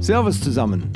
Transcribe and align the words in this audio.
Servus 0.00 0.40
zusammen. 0.40 0.90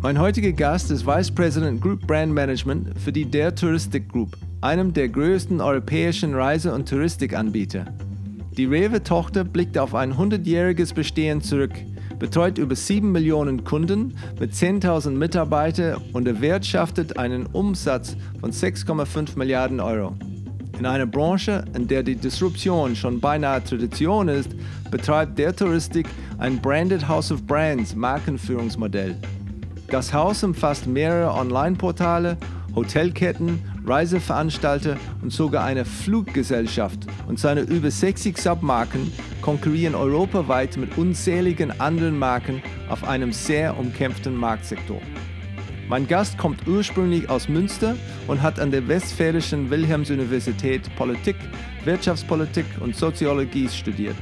Mein 0.00 0.18
heutiger 0.18 0.50
Gast 0.50 0.90
ist 0.90 1.06
Vice 1.06 1.30
President 1.30 1.78
Group 1.78 2.06
Brand 2.06 2.32
Management 2.32 2.98
für 2.98 3.12
die 3.12 3.26
Der 3.26 3.54
Touristic 3.54 4.08
Group, 4.08 4.34
einem 4.62 4.94
der 4.94 5.10
größten 5.10 5.60
europäischen 5.60 6.34
Reise- 6.34 6.72
und 6.72 6.88
Touristikanbieter. 6.88 7.84
Die 8.56 8.64
Rewe-Tochter 8.64 9.44
blickt 9.44 9.76
auf 9.76 9.94
ein 9.94 10.14
100-jähriges 10.14 10.94
Bestehen 10.94 11.42
zurück, 11.42 11.72
betreut 12.18 12.56
über 12.56 12.74
7 12.74 13.12
Millionen 13.12 13.62
Kunden 13.62 14.16
mit 14.40 14.54
10.000 14.54 15.10
Mitarbeitern 15.10 16.00
und 16.14 16.26
erwirtschaftet 16.26 17.18
einen 17.18 17.44
Umsatz 17.44 18.16
von 18.40 18.52
6,5 18.52 19.36
Milliarden 19.36 19.80
Euro. 19.80 20.16
In 20.78 20.84
einer 20.84 21.06
Branche, 21.06 21.64
in 21.74 21.88
der 21.88 22.02
die 22.02 22.16
Disruption 22.16 22.96
schon 22.96 23.18
beinahe 23.20 23.64
Tradition 23.64 24.28
ist, 24.28 24.50
betreibt 24.90 25.38
der 25.38 25.56
Touristik 25.56 26.06
ein 26.38 26.60
Branded 26.60 27.08
House 27.08 27.32
of 27.32 27.46
Brands 27.46 27.94
Markenführungsmodell. 27.94 29.16
Das 29.88 30.12
Haus 30.12 30.42
umfasst 30.42 30.86
mehrere 30.86 31.32
Online-Portale, 31.32 32.36
Hotelketten, 32.74 33.60
Reiseveranstalter 33.86 34.96
und 35.22 35.32
sogar 35.32 35.64
eine 35.64 35.84
Fluggesellschaft 35.84 37.06
und 37.26 37.38
seine 37.38 37.62
über 37.62 37.90
60 37.90 38.36
Submarken 38.36 39.12
konkurrieren 39.40 39.94
europaweit 39.94 40.76
mit 40.76 40.98
unzähligen 40.98 41.80
anderen 41.80 42.18
Marken 42.18 42.62
auf 42.90 43.04
einem 43.08 43.32
sehr 43.32 43.78
umkämpften 43.78 44.36
Marktsektor. 44.36 45.00
Mein 45.88 46.08
Gast 46.08 46.36
kommt 46.36 46.66
ursprünglich 46.66 47.30
aus 47.30 47.48
Münster 47.48 47.94
und 48.26 48.42
hat 48.42 48.58
an 48.58 48.72
der 48.72 48.88
Westfälischen 48.88 49.70
Wilhelms-Universität 49.70 50.94
Politik, 50.96 51.36
Wirtschaftspolitik 51.84 52.66
und 52.80 52.96
Soziologie 52.96 53.68
studiert. 53.68 54.16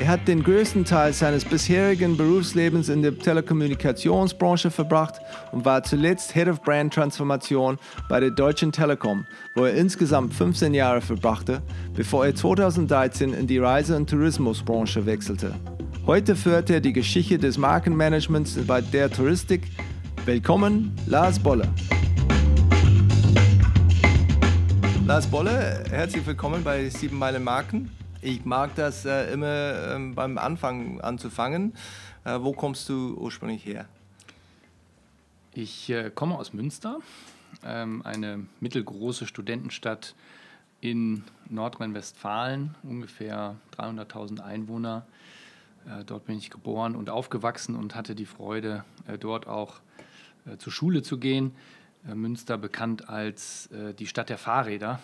Er 0.00 0.08
hat 0.08 0.26
den 0.26 0.42
größten 0.42 0.84
Teil 0.84 1.12
seines 1.12 1.44
bisherigen 1.44 2.16
Berufslebens 2.16 2.88
in 2.88 3.02
der 3.02 3.16
Telekommunikationsbranche 3.16 4.70
verbracht 4.70 5.20
und 5.52 5.64
war 5.64 5.84
zuletzt 5.84 6.32
Head 6.34 6.48
of 6.48 6.62
Brand 6.62 6.92
Transformation 6.92 7.78
bei 8.08 8.18
der 8.18 8.30
Deutschen 8.30 8.72
Telekom, 8.72 9.24
wo 9.54 9.64
er 9.64 9.74
insgesamt 9.74 10.34
15 10.34 10.74
Jahre 10.74 11.00
verbrachte, 11.00 11.62
bevor 11.94 12.26
er 12.26 12.34
2013 12.34 13.34
in 13.34 13.46
die 13.46 13.58
Reise- 13.58 13.96
und 13.96 14.10
Tourismusbranche 14.10 15.06
wechselte. 15.06 15.54
Heute 16.06 16.34
führt 16.34 16.70
er 16.70 16.80
die 16.80 16.92
Geschichte 16.92 17.38
des 17.38 17.56
Markenmanagements 17.56 18.58
bei 18.66 18.80
der 18.80 19.10
Touristik 19.10 19.62
Willkommen, 20.24 20.92
Lars 21.06 21.38
Bolle. 21.38 21.68
Lars 25.06 25.26
Bolle, 25.26 25.84
herzlich 25.90 26.26
willkommen 26.26 26.64
bei 26.64 26.88
Sieben 26.88 27.18
Meilen 27.18 27.44
Marken. 27.44 27.90
Ich 28.24 28.46
mag 28.46 28.74
das 28.74 29.04
äh, 29.04 29.34
immer 29.34 29.92
ähm, 29.92 30.14
beim 30.14 30.38
Anfang 30.38 30.98
anzufangen. 31.02 31.74
Äh, 32.24 32.38
wo 32.40 32.54
kommst 32.54 32.88
du 32.88 33.14
ursprünglich 33.18 33.66
her? 33.66 33.86
Ich 35.52 35.90
äh, 35.90 36.10
komme 36.10 36.38
aus 36.38 36.54
Münster, 36.54 37.00
ähm, 37.62 38.00
eine 38.02 38.46
mittelgroße 38.60 39.26
Studentenstadt 39.26 40.14
in 40.80 41.22
Nordrhein-Westfalen, 41.50 42.74
ungefähr 42.82 43.56
300.000 43.76 44.40
Einwohner. 44.40 45.04
Äh, 45.86 46.04
dort 46.06 46.24
bin 46.24 46.38
ich 46.38 46.48
geboren 46.48 46.96
und 46.96 47.10
aufgewachsen 47.10 47.76
und 47.76 47.94
hatte 47.94 48.14
die 48.14 48.24
Freude, 48.24 48.86
äh, 49.06 49.18
dort 49.18 49.46
auch 49.46 49.80
äh, 50.46 50.56
zur 50.56 50.72
Schule 50.72 51.02
zu 51.02 51.18
gehen. 51.18 51.52
Münster 52.04 52.56
bekannt 52.58 53.08
als 53.08 53.70
die 53.98 54.06
Stadt 54.06 54.28
der 54.28 54.36
Fahrräder, 54.36 55.00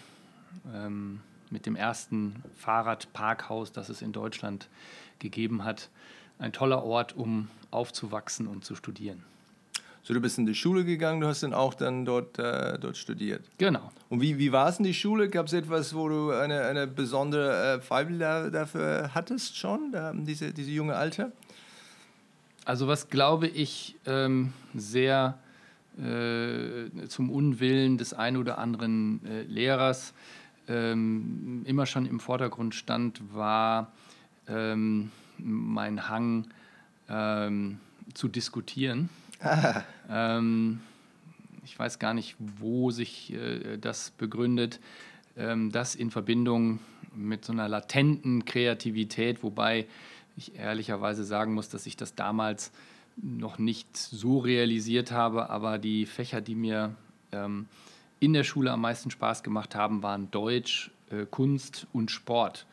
ähm, 0.74 1.20
mit 1.51 1.67
dem 1.67 1.77
ersten 1.77 2.43
Fahrradparkhaus, 2.56 3.73
das 3.73 3.89
es 3.89 4.03
in 4.03 4.12
Deutschland 4.12 4.69
gegeben 5.19 5.65
hat. 5.65 5.89
Ein 6.39 6.53
toller 6.53 6.84
Ort, 6.84 7.16
um 7.16 7.49
aufzuwachsen 7.71 8.47
und 8.47 8.65
zu 8.65 8.75
studieren. 8.75 9.22
So, 10.03 10.15
du 10.15 10.21
bist 10.21 10.39
in 10.39 10.47
die 10.47 10.55
Schule 10.55 10.84
gegangen, 10.84 11.21
du 11.21 11.27
hast 11.27 11.43
dann 11.43 11.53
auch 11.53 11.75
dann 11.75 12.06
dort, 12.06 12.39
äh, 12.39 12.78
dort 12.78 12.97
studiert. 12.97 13.44
Genau. 13.59 13.93
Und 14.09 14.22
wie, 14.22 14.39
wie 14.39 14.50
war 14.50 14.69
es 14.69 14.78
in 14.78 14.84
die 14.84 14.94
Schule? 14.94 15.28
Gab 15.28 15.47
es 15.47 15.53
etwas, 15.53 15.94
wo 15.94 16.09
du 16.09 16.31
eine, 16.31 16.62
eine 16.62 16.87
besondere 16.87 17.75
äh, 17.75 17.81
Freiwillige 17.81 18.50
dafür 18.50 19.10
hattest 19.15 19.59
schon, 19.59 19.93
da, 19.93 20.12
diese, 20.15 20.53
diese 20.53 20.71
junge 20.71 20.97
Alter? 20.97 21.33
Also 22.65 22.89
was 22.89 23.09
glaube 23.10 23.47
ich 23.47 23.97
ähm, 24.06 24.53
sehr 24.75 25.39
äh, 25.99 27.06
zum 27.09 27.31
Unwillen 27.31 27.99
des 27.99 28.15
einen 28.15 28.37
oder 28.37 28.59
anderen 28.59 29.25
äh, 29.27 29.43
Lehrers 29.43 30.15
ähm, 30.70 31.62
immer 31.66 31.84
schon 31.84 32.06
im 32.06 32.20
Vordergrund 32.20 32.75
stand, 32.75 33.20
war 33.34 33.92
ähm, 34.48 35.10
mein 35.38 36.08
Hang 36.08 36.47
ähm, 37.08 37.78
zu 38.14 38.28
diskutieren. 38.28 39.09
Ähm, 40.12 40.80
ich 41.64 41.78
weiß 41.78 42.00
gar 42.00 42.14
nicht, 42.14 42.34
wo 42.38 42.91
sich 42.91 43.32
äh, 43.32 43.78
das 43.78 44.10
begründet. 44.10 44.80
Ähm, 45.36 45.70
das 45.70 45.94
in 45.94 46.10
Verbindung 46.10 46.80
mit 47.14 47.44
so 47.44 47.53
einer 47.53 47.69
latenten 47.69 48.44
Kreativität, 48.44 49.42
wobei 49.42 49.86
ich 50.36 50.56
ehrlicherweise 50.56 51.25
sagen 51.25 51.54
muss, 51.54 51.69
dass 51.69 51.86
ich 51.86 51.97
das 51.97 52.14
damals 52.14 52.72
noch 53.16 53.59
nicht 53.59 53.97
so 53.97 54.38
realisiert 54.38 55.12
habe, 55.12 55.50
aber 55.50 55.78
die 55.78 56.06
Fächer, 56.06 56.41
die 56.41 56.54
mir 56.54 56.94
ähm, 57.32 57.66
in 58.20 58.34
der 58.34 58.44
Schule 58.44 58.70
am 58.70 58.82
meisten 58.82 59.10
Spaß 59.10 59.42
gemacht 59.42 59.75
haben, 59.75 60.03
waren 60.03 60.31
Deutsch, 60.31 60.91
äh, 61.10 61.26
Kunst 61.26 61.86
und 61.92 62.10
Sport. 62.10 62.66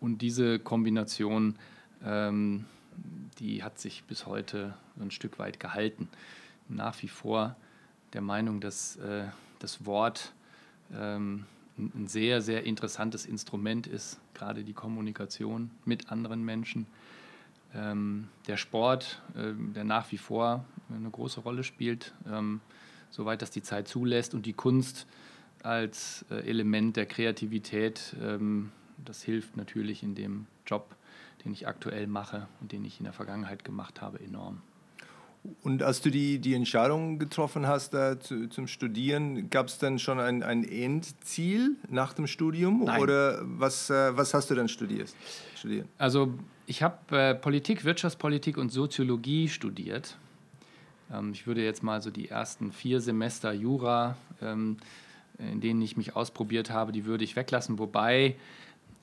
Und 0.00 0.18
diese 0.18 0.58
Kombination, 0.58 1.56
ähm, 2.04 2.66
die 3.38 3.62
hat 3.62 3.78
sich 3.78 4.04
bis 4.04 4.26
heute 4.26 4.74
ein 5.00 5.10
Stück 5.10 5.38
weit 5.38 5.58
gehalten. 5.58 6.08
Nach 6.68 7.02
wie 7.02 7.08
vor 7.08 7.56
der 8.12 8.20
Meinung, 8.20 8.60
dass 8.60 8.96
äh, 8.96 9.24
das 9.58 9.86
Wort 9.86 10.32
ähm, 10.94 11.46
ein 11.78 12.06
sehr, 12.06 12.42
sehr 12.42 12.64
interessantes 12.64 13.24
Instrument 13.24 13.86
ist, 13.86 14.20
gerade 14.34 14.62
die 14.62 14.74
Kommunikation 14.74 15.70
mit 15.86 16.12
anderen 16.12 16.44
Menschen. 16.44 16.86
Ähm, 17.74 18.28
der 18.46 18.58
Sport, 18.58 19.22
äh, 19.34 19.52
der 19.74 19.84
nach 19.84 20.12
wie 20.12 20.18
vor 20.18 20.66
eine 20.94 21.08
große 21.08 21.40
Rolle 21.40 21.64
spielt, 21.64 22.12
ähm, 22.30 22.60
soweit 23.12 23.42
das 23.42 23.50
die 23.50 23.62
Zeit 23.62 23.86
zulässt, 23.86 24.34
und 24.34 24.44
die 24.46 24.54
Kunst 24.54 25.06
als 25.62 26.24
äh, 26.30 26.48
Element 26.48 26.96
der 26.96 27.06
Kreativität, 27.06 28.16
ähm, 28.20 28.72
das 29.04 29.22
hilft 29.22 29.56
natürlich 29.56 30.02
in 30.02 30.16
dem 30.16 30.46
Job, 30.66 30.96
den 31.44 31.52
ich 31.52 31.68
aktuell 31.68 32.08
mache 32.08 32.48
und 32.60 32.72
den 32.72 32.84
ich 32.84 32.98
in 32.98 33.04
der 33.04 33.12
Vergangenheit 33.12 33.64
gemacht 33.64 34.00
habe, 34.00 34.18
enorm. 34.18 34.62
Und 35.62 35.82
als 35.82 36.00
du 36.00 36.10
die, 36.10 36.38
die 36.38 36.54
Entscheidung 36.54 37.18
getroffen 37.18 37.66
hast 37.66 37.94
da 37.94 38.18
zu, 38.18 38.48
zum 38.48 38.68
Studieren, 38.68 39.50
gab 39.50 39.66
es 39.66 39.78
dann 39.78 39.98
schon 39.98 40.20
ein, 40.20 40.44
ein 40.44 40.62
Endziel 40.62 41.76
nach 41.88 42.12
dem 42.12 42.28
Studium? 42.28 42.84
Nein. 42.84 43.00
Oder 43.02 43.40
was, 43.42 43.90
äh, 43.90 44.16
was 44.16 44.34
hast 44.34 44.50
du 44.50 44.54
dann 44.54 44.68
studiert? 44.68 45.12
studiert? 45.56 45.88
Also 45.98 46.34
ich 46.66 46.82
habe 46.82 47.16
äh, 47.16 47.34
Politik, 47.34 47.84
Wirtschaftspolitik 47.84 48.56
und 48.56 48.70
Soziologie 48.70 49.48
studiert. 49.48 50.16
Ähm, 51.12 51.32
ich 51.32 51.46
würde 51.46 51.64
jetzt 51.64 51.82
mal 51.82 52.02
so 52.02 52.10
die 52.10 52.28
ersten 52.28 52.72
vier 52.72 53.00
Semester 53.00 53.52
Jura, 53.52 54.16
ähm, 54.40 54.76
in 55.38 55.60
denen 55.60 55.82
ich 55.82 55.96
mich 55.96 56.14
ausprobiert 56.16 56.70
habe, 56.70 56.92
die 56.92 57.04
würde 57.04 57.24
ich 57.24 57.36
weglassen, 57.36 57.78
wobei 57.78 58.36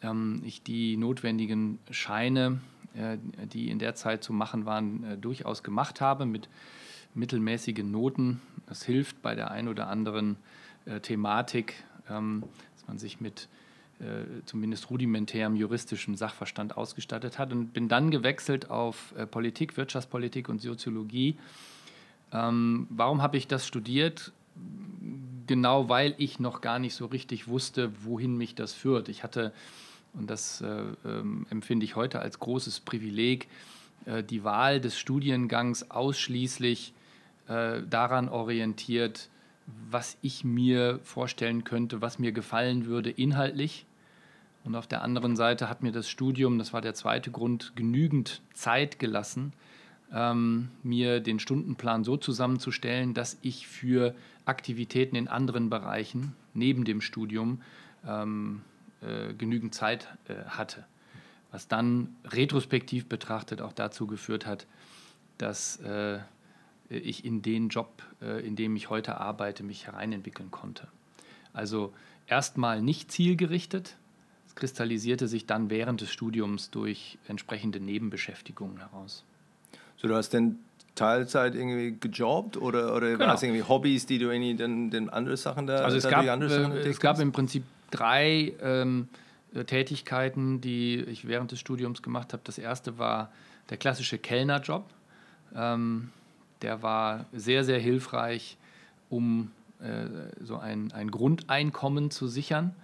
ähm, 0.01 0.41
ich 0.45 0.63
die 0.63 0.97
notwendigen 0.97 1.79
Scheine 1.91 2.59
äh, 2.95 3.17
die 3.45 3.69
in 3.69 3.77
der 3.77 3.93
Zeit 3.95 4.23
zu 4.23 4.33
machen 4.33 4.65
waren, 4.65 5.03
äh, 5.03 5.17
durchaus 5.17 5.61
gemacht 5.63 6.01
habe 6.01 6.25
mit 6.25 6.49
mittelmäßigen 7.13 7.89
Noten. 7.89 8.41
Das 8.65 8.83
hilft 8.83 9.21
bei 9.21 9.35
der 9.35 9.51
ein 9.51 9.67
oder 9.67 9.87
anderen 9.87 10.37
äh, 10.85 10.99
Thematik, 10.99 11.75
dass 12.07 12.87
man 12.87 12.97
sich 12.97 13.21
mit 13.21 13.47
zumindest 14.45 14.89
rudimentärem 14.89 15.55
juristischen 15.55 16.15
Sachverstand 16.15 16.75
ausgestattet 16.75 17.37
hat 17.37 17.51
und 17.51 17.71
bin 17.71 17.87
dann 17.87 18.09
gewechselt 18.09 18.71
auf 18.71 19.13
Politik, 19.29 19.77
Wirtschaftspolitik 19.77 20.49
und 20.49 20.59
Soziologie. 20.59 21.37
Ähm, 22.31 22.87
warum 22.89 23.21
habe 23.21 23.37
ich 23.37 23.47
das 23.47 23.65
studiert? 23.65 24.31
Genau 25.47 25.89
weil 25.89 26.13
ich 26.17 26.39
noch 26.39 26.61
gar 26.61 26.77
nicht 26.77 26.93
so 26.93 27.07
richtig 27.07 27.47
wusste, 27.47 27.91
wohin 28.03 28.37
mich 28.37 28.53
das 28.53 28.73
führt. 28.73 29.09
Ich 29.09 29.23
hatte 29.23 29.51
und 30.13 30.29
das 30.29 30.61
äh, 30.61 30.83
ähm, 31.05 31.45
empfinde 31.49 31.85
ich 31.85 31.95
heute 31.95 32.19
als 32.19 32.39
großes 32.39 32.81
Privileg, 32.81 33.47
äh, 34.05 34.23
die 34.23 34.43
Wahl 34.43 34.81
des 34.81 34.97
Studiengangs 34.97 35.91
ausschließlich 35.91 36.93
äh, 37.47 37.81
daran 37.89 38.29
orientiert, 38.29 39.29
was 39.89 40.17
ich 40.21 40.43
mir 40.43 40.99
vorstellen 41.03 41.63
könnte, 41.63 42.01
was 42.01 42.17
mir 42.17 42.31
gefallen 42.31 42.85
würde 42.85 43.11
inhaltlich. 43.11 43.85
Und 44.63 44.75
auf 44.75 44.87
der 44.87 45.03
anderen 45.03 45.35
Seite 45.35 45.69
hat 45.69 45.83
mir 45.83 45.91
das 45.91 46.09
Studium, 46.09 46.57
das 46.57 46.73
war 46.73 46.81
der 46.81 46.93
zweite 46.93 47.31
Grund, 47.31 47.73
genügend 47.75 48.41
Zeit 48.53 48.99
gelassen, 48.99 49.53
ähm, 50.13 50.69
mir 50.83 51.19
den 51.19 51.39
Stundenplan 51.39 52.03
so 52.03 52.17
zusammenzustellen, 52.17 53.13
dass 53.13 53.37
ich 53.41 53.67
für 53.67 54.15
Aktivitäten 54.45 55.15
in 55.15 55.27
anderen 55.27 55.69
Bereichen 55.69 56.35
neben 56.53 56.85
dem 56.85 57.01
Studium 57.01 57.61
ähm, 58.07 58.61
äh, 59.01 59.33
genügend 59.33 59.73
Zeit 59.73 60.07
äh, 60.27 60.35
hatte. 60.45 60.85
Was 61.51 61.67
dann 61.67 62.15
retrospektiv 62.25 63.07
betrachtet 63.07 63.61
auch 63.61 63.73
dazu 63.73 64.07
geführt 64.07 64.45
hat, 64.45 64.67
dass 65.37 65.77
äh, 65.77 66.19
ich 66.89 67.25
in 67.25 67.41
den 67.41 67.69
Job, 67.69 68.03
äh, 68.21 68.45
in 68.45 68.55
dem 68.55 68.75
ich 68.75 68.89
heute 68.89 69.17
arbeite, 69.17 69.63
mich 69.63 69.87
hereinentwickeln 69.87 70.51
konnte. 70.51 70.87
Also 71.53 71.93
erstmal 72.27 72.81
nicht 72.81 73.11
zielgerichtet, 73.11 73.97
es 74.47 74.55
kristallisierte 74.55 75.27
sich 75.27 75.45
dann 75.45 75.69
während 75.69 76.01
des 76.01 76.11
Studiums 76.11 76.71
durch 76.71 77.19
entsprechende 77.27 77.79
Nebenbeschäftigungen 77.79 78.79
heraus. 78.79 79.23
So, 80.01 80.07
du 80.07 80.15
hast 80.15 80.29
denn 80.29 80.59
Teilzeit 80.95 81.55
irgendwie 81.55 81.97
gejobbt 81.99 82.57
oder, 82.57 82.95
oder 82.95 83.11
genau. 83.11 83.27
war 83.27 83.35
es 83.35 83.43
irgendwie 83.43 83.63
Hobbys, 83.63 84.05
die 84.05 84.17
du 84.17 84.29
irgendwie 84.31 84.55
dann, 84.55 84.89
dann 84.89 85.09
andere 85.09 85.37
Sachen 85.37 85.67
da 85.67 85.77
Also 85.77 85.97
es 85.97 86.07
gab, 86.07 86.25
äh, 86.25 86.89
es 86.89 86.99
gab 86.99 87.19
im 87.19 87.31
Prinzip 87.31 87.63
drei 87.91 88.53
ähm, 88.61 89.07
äh, 89.53 89.63
Tätigkeiten, 89.63 90.61
die 90.61 90.97
ich 91.01 91.27
während 91.27 91.51
des 91.51 91.59
Studiums 91.59 92.01
gemacht 92.01 92.33
habe. 92.33 92.41
Das 92.45 92.57
erste 92.57 92.97
war 92.97 93.31
der 93.69 93.77
klassische 93.77 94.17
Kellnerjob. 94.17 94.85
Ähm, 95.55 96.09
der 96.61 96.81
war 96.81 97.25
sehr, 97.33 97.63
sehr 97.63 97.79
hilfreich, 97.79 98.57
um 99.09 99.51
äh, 99.81 100.05
so 100.43 100.57
ein, 100.57 100.91
ein 100.91 101.11
Grundeinkommen 101.11 102.11
zu 102.11 102.27
sichern. 102.27 102.75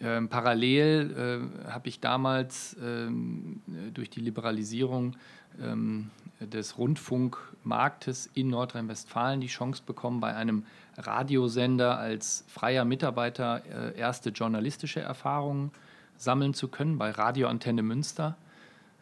Ähm, 0.00 0.28
parallel 0.28 1.50
äh, 1.66 1.70
habe 1.70 1.88
ich 1.88 2.00
damals 2.00 2.76
ähm, 2.82 3.60
durch 3.94 4.10
die 4.10 4.20
Liberalisierung 4.20 5.16
ähm, 5.62 6.10
des 6.46 6.78
Rundfunkmarktes 6.78 8.30
in 8.34 8.48
Nordrhein-Westfalen 8.48 9.40
die 9.40 9.46
Chance 9.48 9.82
bekommen, 9.84 10.20
bei 10.20 10.34
einem 10.34 10.64
Radiosender 10.96 11.98
als 11.98 12.44
freier 12.48 12.84
Mitarbeiter 12.84 13.62
äh, 13.70 13.98
erste 13.98 14.30
journalistische 14.30 15.00
Erfahrungen 15.00 15.70
sammeln 16.16 16.54
zu 16.54 16.68
können, 16.68 16.98
bei 16.98 17.10
Radioantenne 17.10 17.82
Münster. 17.82 18.36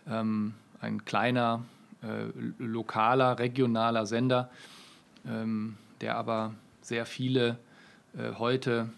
Ähm, 0.09 0.55
ein 0.81 1.05
kleiner, 1.05 1.65
äh, 2.03 2.31
lokaler, 2.59 3.39
regionaler 3.39 4.07
Sender, 4.07 4.51
ähm, 5.27 5.77
der 6.01 6.17
aber 6.17 6.55
sehr 6.81 7.05
viele 7.07 7.59
äh, 8.17 8.33
heute 8.39 8.89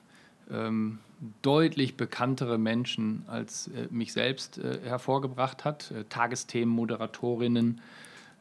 ähm, 0.50 0.98
deutlich 1.40 1.96
bekanntere 1.96 2.58
Menschen 2.58 3.24
als 3.28 3.70
mich 3.90 4.12
selbst 4.12 4.56
hervorgebracht 4.56 5.64
hat. 5.64 5.94
Tagesthemen, 6.08 6.74
Moderatorinnen, 6.74 7.80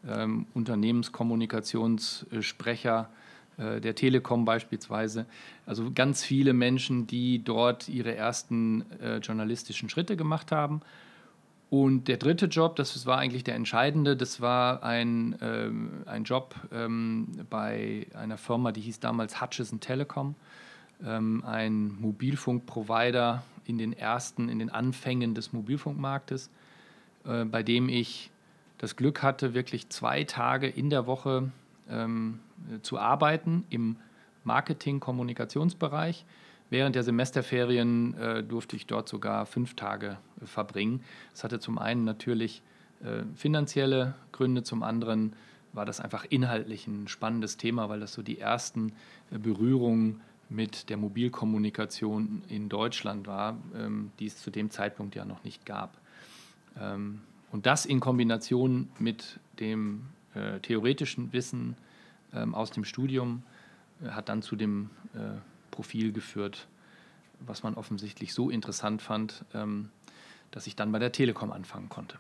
ähm, 0.08 0.46
Unternehmenskommunikationssprecher 0.54 3.10
äh, 3.58 3.82
der 3.82 3.96
Telekom 3.96 4.46
beispielsweise. 4.46 5.26
Also 5.66 5.92
ganz 5.94 6.24
viele 6.24 6.54
Menschen, 6.54 7.08
die 7.08 7.44
dort 7.44 7.90
ihre 7.90 8.16
ersten 8.16 8.86
äh, 9.02 9.18
journalistischen 9.18 9.90
Schritte 9.90 10.16
gemacht 10.16 10.52
haben. 10.52 10.82
Und 11.70 12.08
der 12.10 12.18
dritte 12.18 12.48
Job, 12.48 12.76
das 12.76 13.06
war 13.06 13.18
eigentlich 13.18 13.46
der 13.46 13.56
entscheidende, 13.56 14.18
das 14.18 14.42
war 14.42 14.84
ein, 14.84 15.38
ähm, 15.42 16.04
ein 16.06 16.26
Job 16.26 16.54
ähm, 16.74 17.30
bei 17.50 18.08
einer 18.14 18.38
Firma, 18.38 18.74
die 18.74 18.82
hieß 18.82 19.00
damals 19.00 19.42
Hutchison 19.42 19.80
Telecom 19.80 20.36
ähm, 21.06 21.44
ein 21.46 21.96
Mobilfunkprovider 22.00 23.44
in 23.66 23.78
den 23.78 23.94
ersten, 23.94 24.50
in 24.50 24.60
den 24.60 24.70
Anfängen 24.70 25.34
des 25.34 25.54
Mobilfunkmarktes, 25.54 26.50
äh, 27.26 27.46
bei 27.46 27.64
dem 27.64 27.88
ich 27.88 28.31
das 28.82 28.96
Glück 28.96 29.22
hatte, 29.22 29.54
wirklich 29.54 29.90
zwei 29.90 30.24
Tage 30.24 30.68
in 30.68 30.90
der 30.90 31.06
Woche 31.06 31.52
ähm, 31.88 32.40
zu 32.82 32.98
arbeiten 32.98 33.64
im 33.70 33.96
Marketing-Kommunikationsbereich. 34.44 36.26
Während 36.72 36.96
der 36.96 37.04
Semesterferien 37.04 38.16
äh, 38.16 38.44
durfte 38.44 38.76
ich 38.76 38.88
dort 38.88 39.08
sogar 39.08 39.46
fünf 39.46 39.76
Tage 39.76 40.18
äh, 40.42 40.48
verbringen. 40.48 41.04
Das 41.32 41.44
hatte 41.44 41.60
zum 41.60 41.78
einen 41.78 42.06
natürlich 42.06 42.64
äh, 43.04 43.22
finanzielle 43.36 44.16
Gründe, 44.32 44.64
zum 44.64 44.82
anderen 44.82 45.34
war 45.74 45.86
das 45.86 46.00
einfach 46.00 46.26
inhaltlich 46.28 46.88
ein 46.88 47.08
spannendes 47.08 47.58
Thema, 47.58 47.88
weil 47.88 48.00
das 48.00 48.14
so 48.14 48.24
die 48.24 48.40
ersten 48.40 48.94
äh, 49.30 49.38
Berührungen 49.38 50.22
mit 50.50 50.90
der 50.90 50.98
Mobilkommunikation 50.98 52.42
in 52.48 52.68
Deutschland 52.68 53.28
war, 53.28 53.58
ähm, 53.76 54.12
die 54.20 54.26
es 54.26 54.38
zu 54.38 54.50
dem 54.50 54.72
Zeitpunkt 54.72 55.14
ja 55.14 55.24
noch 55.24 55.44
nicht 55.44 55.68
gab. 55.68 56.00
Ähm, 56.80 57.22
und 57.52 57.66
das 57.66 57.86
in 57.86 58.00
Kombination 58.00 58.90
mit 59.00 59.40
dem 59.60 60.08
äh, 60.34 60.60
theoretischen 60.60 61.34
Wissen 61.34 61.76
ähm, 62.34 62.56
aus 62.56 62.72
dem 62.72 62.86
Studium 62.86 63.44
äh, 64.04 64.10
hat 64.10 64.30
dann 64.30 64.42
zu 64.42 64.56
dem 64.56 64.90
äh, 65.14 65.20
Profil 65.70 66.12
geführt, 66.12 66.68
was 67.40 67.64
man 67.64 67.76
offensichtlich 67.76 68.34
so 68.34 68.50
interessant 68.50 69.02
fand, 69.02 69.46
ähm, 69.54 69.90
dass 70.52 70.68
ich 70.68 70.76
dann 70.76 70.92
bei 70.92 71.00
der 71.00 71.12
Telekom 71.12 71.52
anfangen 71.52 71.90
konnte. 71.90 72.18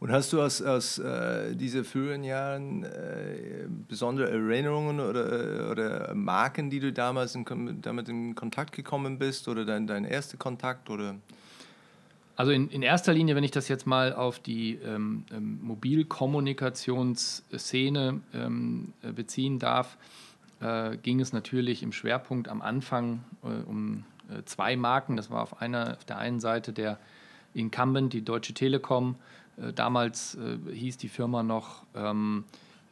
Und 0.00 0.12
hast 0.12 0.32
du 0.32 0.40
aus, 0.40 0.62
aus 0.62 0.98
äh, 0.98 1.56
diesen 1.56 1.84
früheren 1.84 2.22
Jahren 2.22 2.84
äh, 2.84 3.66
besondere 3.88 4.30
Erinnerungen 4.30 5.00
oder, 5.00 5.70
oder 5.72 6.14
Marken, 6.14 6.70
die 6.70 6.78
du 6.78 6.92
damals 6.92 7.34
in, 7.34 7.44
damit 7.82 8.08
in 8.08 8.36
Kontakt 8.36 8.76
gekommen 8.76 9.18
bist 9.18 9.48
oder 9.48 9.64
dein, 9.64 9.88
dein 9.88 10.04
erster 10.04 10.36
Kontakt? 10.36 10.88
Oder? 10.88 11.16
Also 12.38 12.52
in, 12.52 12.70
in 12.70 12.80
erster 12.82 13.12
Linie, 13.12 13.34
wenn 13.34 13.42
ich 13.42 13.50
das 13.50 13.66
jetzt 13.66 13.84
mal 13.84 14.14
auf 14.14 14.38
die 14.38 14.74
ähm, 14.76 15.24
ähm, 15.32 15.58
Mobilkommunikationsszene 15.60 18.20
ähm, 18.32 18.92
äh, 19.02 19.10
beziehen 19.10 19.58
darf, 19.58 19.98
äh, 20.60 20.96
ging 20.98 21.18
es 21.18 21.32
natürlich 21.32 21.82
im 21.82 21.90
Schwerpunkt 21.90 22.46
am 22.46 22.62
Anfang 22.62 23.24
äh, 23.42 23.48
um 23.68 24.04
äh, 24.30 24.44
zwei 24.44 24.76
Marken. 24.76 25.16
Das 25.16 25.32
war 25.32 25.42
auf, 25.42 25.60
einer, 25.60 25.96
auf 25.96 26.04
der 26.04 26.18
einen 26.18 26.38
Seite 26.38 26.72
der 26.72 27.00
Incumbent, 27.54 28.12
die 28.12 28.22
Deutsche 28.22 28.54
Telekom, 28.54 29.16
äh, 29.60 29.72
damals 29.72 30.36
äh, 30.36 30.58
hieß 30.72 30.96
die 30.96 31.08
Firma 31.08 31.42
noch 31.42 31.82
ähm, 31.96 32.44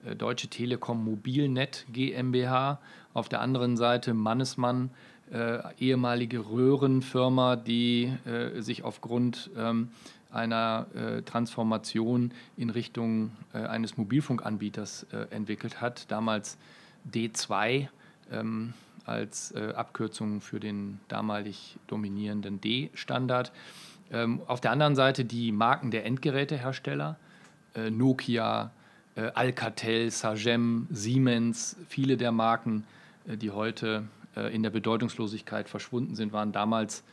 äh, 0.05 0.17
Deutsche 0.17 0.49
Telekom 0.49 1.05
Mobilnet 1.05 1.87
GmbH. 1.93 2.81
Auf 3.15 3.29
der 3.29 3.43
anderen 3.43 3.77
Seite 3.77 4.13
Mannesmann, 4.13 4.91
äh, 5.33 5.59
ehemalige 5.79 6.39
Röhrenfirma, 6.39 7.57
die 7.57 8.13
äh, 8.27 8.61
sich 8.61 8.85
aufgrund 8.85 9.51
ähm, 9.57 9.89
einer 10.31 10.87
äh, 10.95 11.23
Transformation 11.23 12.33
in 12.57 12.71
Richtung 12.71 13.31
eines 13.53 13.97
Mobilfunkanbieters 13.97 15.07
entwickelt 15.31 15.81
hat. 15.81 16.11
Damals 16.11 16.59
D2 17.11 17.89
ähm, 18.31 18.75
als 19.07 19.55
Abkürzung 19.55 20.41
für 20.41 20.61
den 20.61 21.01
damalig 21.09 21.79
dominierenden 21.87 22.61
D-Standard. 22.61 23.53
Ähm, 24.11 24.43
auf 24.47 24.61
der 24.61 24.71
anderen 24.71 24.95
Seite 24.95 25.25
die 25.25 25.53
Marken 25.53 25.91
der 25.91 26.05
Endgerätehersteller, 26.05 27.17
äh, 27.75 27.91
Nokia, 27.91 28.71
äh, 29.17 29.31
Alcatel, 29.35 30.11
Sagem, 30.11 30.87
Siemens, 30.91 31.77
viele 31.89 32.17
der 32.17 32.33
Marken, 32.33 32.85
äh, 33.27 33.37
die 33.37 33.51
heute 33.51 34.05
äh, 34.16 34.16
in 34.37 34.63
der 34.63 34.71
Bedeutungslosigkeit 34.71 35.69
verschwunden 35.69 36.15
sind, 36.15 36.33
waren 36.33 36.53
damals 36.53 37.05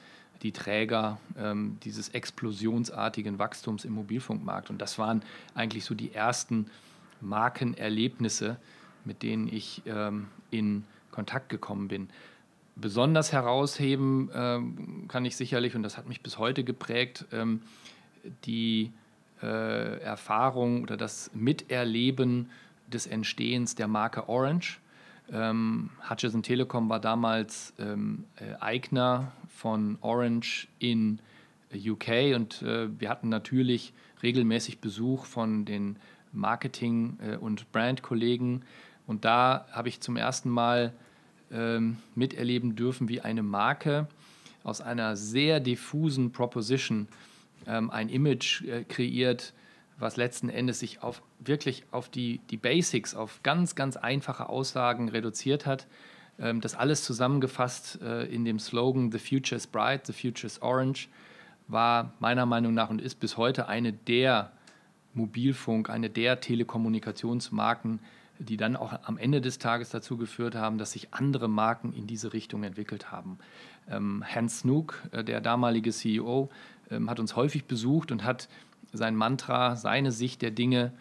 die 0.42 0.52
Träger 0.52 1.20
ähm, 1.38 1.78
dieses 1.84 2.10
explosionsartigen 2.10 3.40
Wachstums 3.40 3.86
im 3.86 3.94
Mobilfunkmarkt. 3.94 4.70
Und 4.70 4.82
das 4.82 5.00
waren 5.00 5.24
eigentlich 5.56 5.86
so 5.86 5.96
die 5.96 6.14
ersten 6.14 6.68
Markenerlebnisse, 7.22 8.58
mit 9.06 9.24
denen 9.24 9.48
ich 9.48 9.82
ähm, 9.86 10.28
in 10.52 10.84
Kontakt 11.12 11.50
gekommen 11.50 11.88
bin. 11.88 12.10
Besonders 12.76 13.32
herausheben 13.32 14.30
ähm, 14.34 15.06
kann 15.08 15.26
ich 15.26 15.36
sicherlich, 15.36 15.76
und 15.76 15.84
das 15.84 15.98
hat 15.98 16.08
mich 16.08 16.22
bis 16.22 16.38
heute 16.38 16.64
geprägt, 16.64 17.26
ähm, 17.32 17.62
die 18.46 18.92
äh, 19.42 20.00
Erfahrung 20.02 20.84
oder 20.84 20.98
das 20.98 21.30
Miterleben 21.34 22.50
des 22.88 23.06
Entstehens 23.06 23.76
der 23.76 23.88
Marke 23.88 24.28
Orange. 24.28 24.80
Ähm, 25.32 25.90
Hutchison 26.10 26.44
Telekom 26.44 26.90
war 26.90 27.00
damals 27.00 27.74
ähm, 27.80 28.26
äh, 28.36 28.56
Eigner 28.60 29.32
von 29.48 29.98
Orange 30.02 30.68
in 30.80 31.20
UK 31.74 32.36
und 32.36 32.62
äh, 32.62 32.88
wir 33.00 33.10
hatten 33.10 33.30
natürlich 33.30 33.94
regelmäßig 34.22 34.80
Besuch 34.80 35.26
von 35.26 35.66
den 35.66 35.98
Marketing- 36.32 37.18
äh, 37.22 37.38
und 37.38 37.72
Brandkollegen. 37.72 38.64
Und 39.08 39.26
da 39.26 39.66
habe 39.72 39.90
ich 39.90 40.02
zum 40.02 40.18
ersten 40.18 40.50
Mal 40.50 40.94
ähm, 41.52 41.98
miterleben 42.16 42.76
dürfen, 42.76 43.10
wie 43.10 43.22
eine 43.22 43.44
Marke 43.44 44.08
aus 44.64 44.82
einer 44.82 45.16
sehr 45.16 45.60
diffusen 45.60 46.32
Proposition 46.32 47.08
ähm, 47.68 47.90
ein 47.92 48.10
Image 48.10 48.64
äh, 48.64 48.84
kreiert, 48.84 49.54
was 49.98 50.18
letzten 50.18 50.50
Endes 50.50 50.80
sich 50.80 51.04
auf, 51.04 51.22
wirklich 51.40 51.86
auf 51.92 52.10
die, 52.10 52.40
die 52.50 52.58
Basics, 52.58 53.16
auf 53.16 53.42
ganz, 53.44 53.76
ganz 53.76 53.98
einfache 53.98 54.50
Aussagen 54.50 55.10
reduziert 55.10 55.66
hat. 55.66 55.88
Ähm, 56.40 56.62
das 56.62 56.76
alles 56.76 57.04
zusammengefasst 57.04 58.02
äh, 58.02 58.26
in 58.26 58.46
dem 58.46 58.60
Slogan 58.60 59.12
The 59.12 59.20
Future 59.20 59.58
is 59.58 59.68
Bright, 59.68 60.06
The 60.08 60.14
Future 60.14 60.48
is 60.48 60.62
Orange, 60.62 61.10
war 61.68 62.14
meiner 62.20 62.46
Meinung 62.46 62.74
nach 62.74 62.90
und 62.90 63.02
ist 63.02 63.20
bis 63.20 63.38
heute 63.38 63.68
eine 63.68 63.94
der 63.94 64.52
Mobilfunk, 65.14 65.90
eine 65.90 66.10
der 66.10 66.40
Telekommunikationsmarken, 66.40 68.00
die 68.40 68.58
dann 68.58 68.76
auch 68.76 68.94
am 69.04 69.18
Ende 69.18 69.42
des 69.42 69.60
Tages 69.60 69.90
dazu 69.90 70.18
geführt 70.18 70.56
haben, 70.56 70.78
dass 70.78 70.94
sich 70.94 71.14
andere 71.14 71.48
Marken 71.48 71.94
in 71.94 72.08
diese 72.08 72.34
Richtung 72.34 72.64
entwickelt 72.64 73.12
haben. 73.12 73.38
Ähm, 73.90 74.24
Hans 74.26 74.60
Snook, 74.60 75.02
äh, 75.12 75.24
der 75.24 75.40
damalige 75.40 75.92
CEO, 75.92 76.50
ähm, 76.90 77.10
hat 77.10 77.20
uns 77.20 77.36
häufig 77.36 77.66
besucht 77.66 78.12
und 78.12 78.24
hat 78.24 78.50
sein 78.94 79.16
Mantra, 79.16 79.76
seine 79.76 80.12
Sicht 80.12 80.42
der 80.42 80.52
Dinge 80.52 80.94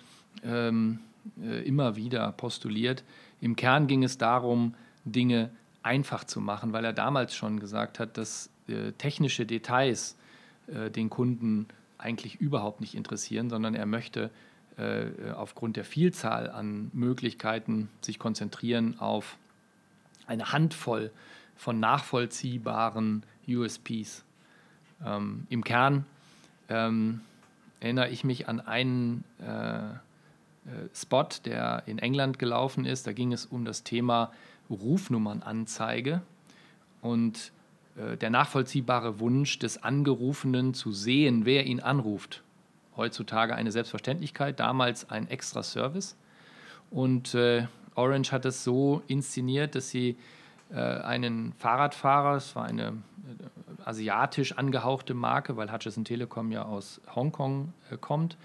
ähm, 0.42 1.00
äh, 1.40 1.62
immer 1.66 1.96
wieder 1.96 2.32
postuliert. 2.32 3.04
Im 3.40 3.56
Kern 3.56 3.86
ging 3.86 4.02
es 4.02 4.18
darum, 4.18 4.74
Dinge 5.04 5.50
einfach 5.82 6.24
zu 6.24 6.40
machen, 6.40 6.72
weil 6.72 6.84
er 6.84 6.92
damals 6.92 7.34
schon 7.34 7.60
gesagt 7.60 7.98
hat, 7.98 8.16
dass 8.16 8.50
äh, 8.68 8.92
technische 8.92 9.46
Details 9.46 10.16
äh, 10.68 10.90
den 10.90 11.10
Kunden 11.10 11.66
eigentlich 11.98 12.40
überhaupt 12.40 12.80
nicht 12.80 12.94
interessieren, 12.94 13.50
sondern 13.50 13.74
er 13.74 13.86
möchte 13.86 14.30
äh, 14.76 15.32
aufgrund 15.34 15.76
der 15.76 15.84
Vielzahl 15.84 16.50
an 16.50 16.90
Möglichkeiten 16.92 17.88
sich 18.00 18.18
konzentrieren 18.18 18.98
auf 18.98 19.36
eine 20.26 20.52
Handvoll 20.52 21.10
von 21.56 21.78
nachvollziehbaren 21.78 23.22
USPs. 23.46 24.24
Ähm, 25.04 25.46
Im 25.50 25.62
Kern 25.62 26.06
ähm, 26.68 27.20
erinnere 27.82 28.10
ich 28.10 28.22
mich 28.22 28.48
an 28.48 28.60
einen 28.60 29.24
äh, 29.40 29.90
äh, 29.90 30.88
Spot, 30.94 31.26
der 31.44 31.82
in 31.86 31.98
England 31.98 32.38
gelaufen 32.38 32.84
ist. 32.84 33.06
Da 33.06 33.12
ging 33.12 33.32
es 33.32 33.44
um 33.44 33.64
das 33.64 33.82
Thema 33.82 34.30
Rufnummernanzeige 34.70 36.22
und 37.00 37.52
äh, 37.96 38.16
der 38.16 38.30
nachvollziehbare 38.30 39.18
Wunsch 39.18 39.58
des 39.58 39.82
Angerufenen 39.82 40.74
zu 40.74 40.92
sehen, 40.92 41.44
wer 41.44 41.66
ihn 41.66 41.80
anruft. 41.80 42.42
Heutzutage 42.96 43.56
eine 43.56 43.72
Selbstverständlichkeit, 43.72 44.60
damals 44.60 45.10
ein 45.10 45.28
extra 45.28 45.64
Service. 45.64 46.16
Und 46.90 47.34
äh, 47.34 47.66
Orange 47.96 48.30
hat 48.30 48.44
es 48.44 48.62
so 48.62 49.02
inszeniert, 49.08 49.74
dass 49.74 49.90
sie 49.90 50.16
einen 50.76 51.52
Fahrradfahrer, 51.54 52.36
es 52.36 52.56
war 52.56 52.64
eine 52.64 52.88
äh, 52.88 52.94
asiatisch 53.84 54.56
angehauchte 54.58 55.14
Marke, 55.14 55.56
weil 55.56 55.72
Hutchison 55.72 56.04
Telekom 56.04 56.52
ja 56.52 56.64
aus 56.64 57.00
Hongkong 57.14 57.72
äh, 57.90 57.96
kommt. 57.96 58.36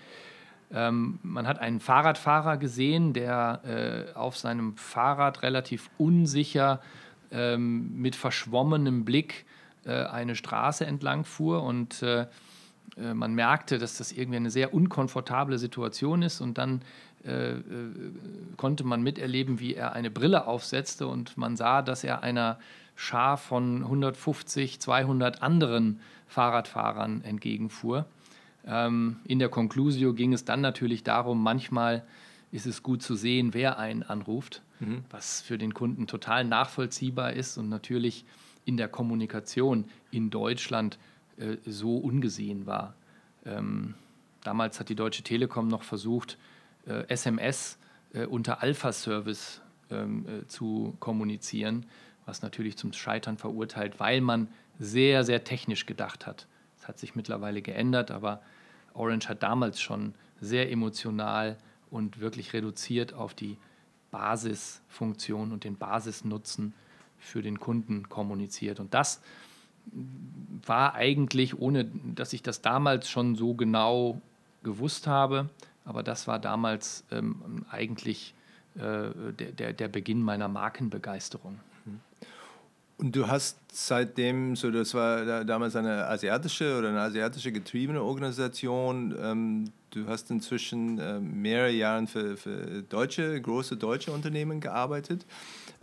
Ähm, 0.71 1.19
man 1.23 1.47
hat 1.47 1.59
einen 1.59 1.79
Fahrradfahrer 1.79 2.57
gesehen, 2.57 3.13
der 3.13 3.61
äh, 4.13 4.17
auf 4.17 4.37
seinem 4.37 4.75
Fahrrad 4.75 5.43
relativ 5.43 5.89
unsicher 5.97 6.81
ähm, 7.31 8.01
mit 8.01 8.15
verschwommenem 8.15 9.05
Blick 9.05 9.45
äh, 9.85 9.91
eine 9.91 10.35
Straße 10.35 10.85
entlang 10.85 11.23
fuhr 11.23 11.63
und 11.63 12.01
äh, 12.03 12.27
äh, 12.97 13.13
man 13.13 13.33
merkte, 13.33 13.77
dass 13.77 13.97
das 13.97 14.11
irgendwie 14.11 14.37
eine 14.37 14.49
sehr 14.49 14.73
unkomfortable 14.73 15.57
Situation 15.57 16.21
ist 16.21 16.41
und 16.41 16.57
dann 16.57 16.81
äh, 17.27 17.55
äh, 17.55 17.61
konnte 18.55 18.83
man 18.85 19.03
miterleben, 19.03 19.59
wie 19.59 19.75
er 19.75 19.93
eine 19.93 20.09
Brille 20.09 20.47
aufsetzte 20.47 21.07
und 21.07 21.37
man 21.37 21.57
sah, 21.57 21.81
dass 21.81 22.03
er 22.03 22.23
einer 22.23 22.57
Schar 22.95 23.37
von 23.37 23.83
150, 23.83 24.79
200 24.79 25.41
anderen 25.41 25.99
Fahrradfahrern 26.27 27.21
entgegenfuhr. 27.23 28.05
Ähm, 28.65 29.17
in 29.25 29.39
der 29.39 29.49
Conclusio 29.49 30.13
ging 30.13 30.33
es 30.33 30.45
dann 30.45 30.61
natürlich 30.61 31.03
darum, 31.03 31.43
manchmal 31.43 32.03
ist 32.51 32.65
es 32.65 32.81
gut 32.81 33.03
zu 33.03 33.15
sehen, 33.15 33.53
wer 33.53 33.77
einen 33.77 34.03
anruft, 34.03 34.61
mhm. 34.79 35.03
was 35.09 35.41
für 35.41 35.57
den 35.57 35.73
Kunden 35.73 36.07
total 36.07 36.45
nachvollziehbar 36.45 37.33
ist 37.33 37.57
und 37.57 37.67
natürlich 37.67 38.25
in 38.65 38.77
der 38.77 38.87
Kommunikation 38.87 39.85
in 40.11 40.29
Deutschland 40.29 40.97
äh, 41.37 41.57
so 41.65 41.97
ungesehen 41.97 42.65
war. 42.65 42.95
Ähm, 43.45 43.95
damals 44.43 44.79
hat 44.79 44.89
die 44.89 44.95
Deutsche 44.95 45.23
Telekom 45.23 45.67
noch 45.67 45.83
versucht, 45.83 46.37
SMS 47.07 47.77
äh, 48.13 48.25
unter 48.25 48.61
Alpha-Service 48.61 49.61
ähm, 49.89 50.25
äh, 50.27 50.47
zu 50.47 50.95
kommunizieren, 50.99 51.85
was 52.25 52.41
natürlich 52.41 52.77
zum 52.77 52.93
Scheitern 52.93 53.37
verurteilt, 53.37 53.99
weil 53.99 54.21
man 54.21 54.47
sehr, 54.79 55.23
sehr 55.23 55.43
technisch 55.43 55.85
gedacht 55.85 56.25
hat. 56.25 56.47
Das 56.77 56.87
hat 56.87 56.99
sich 56.99 57.15
mittlerweile 57.15 57.61
geändert, 57.61 58.11
aber 58.11 58.41
Orange 58.93 59.29
hat 59.29 59.43
damals 59.43 59.81
schon 59.81 60.13
sehr 60.39 60.71
emotional 60.71 61.57
und 61.89 62.19
wirklich 62.19 62.53
reduziert 62.53 63.13
auf 63.13 63.33
die 63.33 63.57
Basisfunktion 64.11 65.51
und 65.51 65.63
den 65.63 65.77
Basisnutzen 65.77 66.73
für 67.17 67.41
den 67.41 67.59
Kunden 67.59 68.09
kommuniziert. 68.09 68.79
Und 68.79 68.93
das 68.93 69.21
war 70.65 70.95
eigentlich, 70.95 71.57
ohne 71.59 71.85
dass 71.85 72.33
ich 72.33 72.43
das 72.43 72.61
damals 72.61 73.09
schon 73.09 73.35
so 73.35 73.53
genau 73.53 74.21
gewusst 74.63 75.07
habe, 75.07 75.49
aber 75.87 76.03
das 76.03 76.27
war 76.27 76.37
damals 76.37 77.05
ähm, 77.11 77.65
eigentlich 77.71 78.35
äh, 78.75 79.09
der, 79.33 79.51
der, 79.53 79.73
der 79.73 79.87
Beginn 79.87 80.21
meiner 80.21 80.49
Markenbegeisterung. 80.49 81.59
Und 82.97 83.15
du 83.15 83.27
hast 83.27 83.59
seitdem, 83.71 84.55
so 84.55 84.71
das 84.71 84.95
war 84.95 85.45
damals 85.45 85.75
eine 85.75 86.07
asiatische 86.07 86.77
oder 86.79 86.89
eine 86.89 87.01
asiatische 87.01 87.51
getriebene 87.51 88.01
Organisation, 88.01 89.15
ähm, 89.21 89.65
du 89.91 90.07
hast 90.07 90.31
inzwischen 90.31 90.97
äh, 90.97 91.19
mehrere 91.19 91.71
Jahre 91.71 92.07
für, 92.07 92.37
für 92.37 92.81
deutsche, 92.89 93.39
große 93.39 93.77
deutsche 93.77 94.11
Unternehmen 94.11 94.59
gearbeitet. 94.61 95.27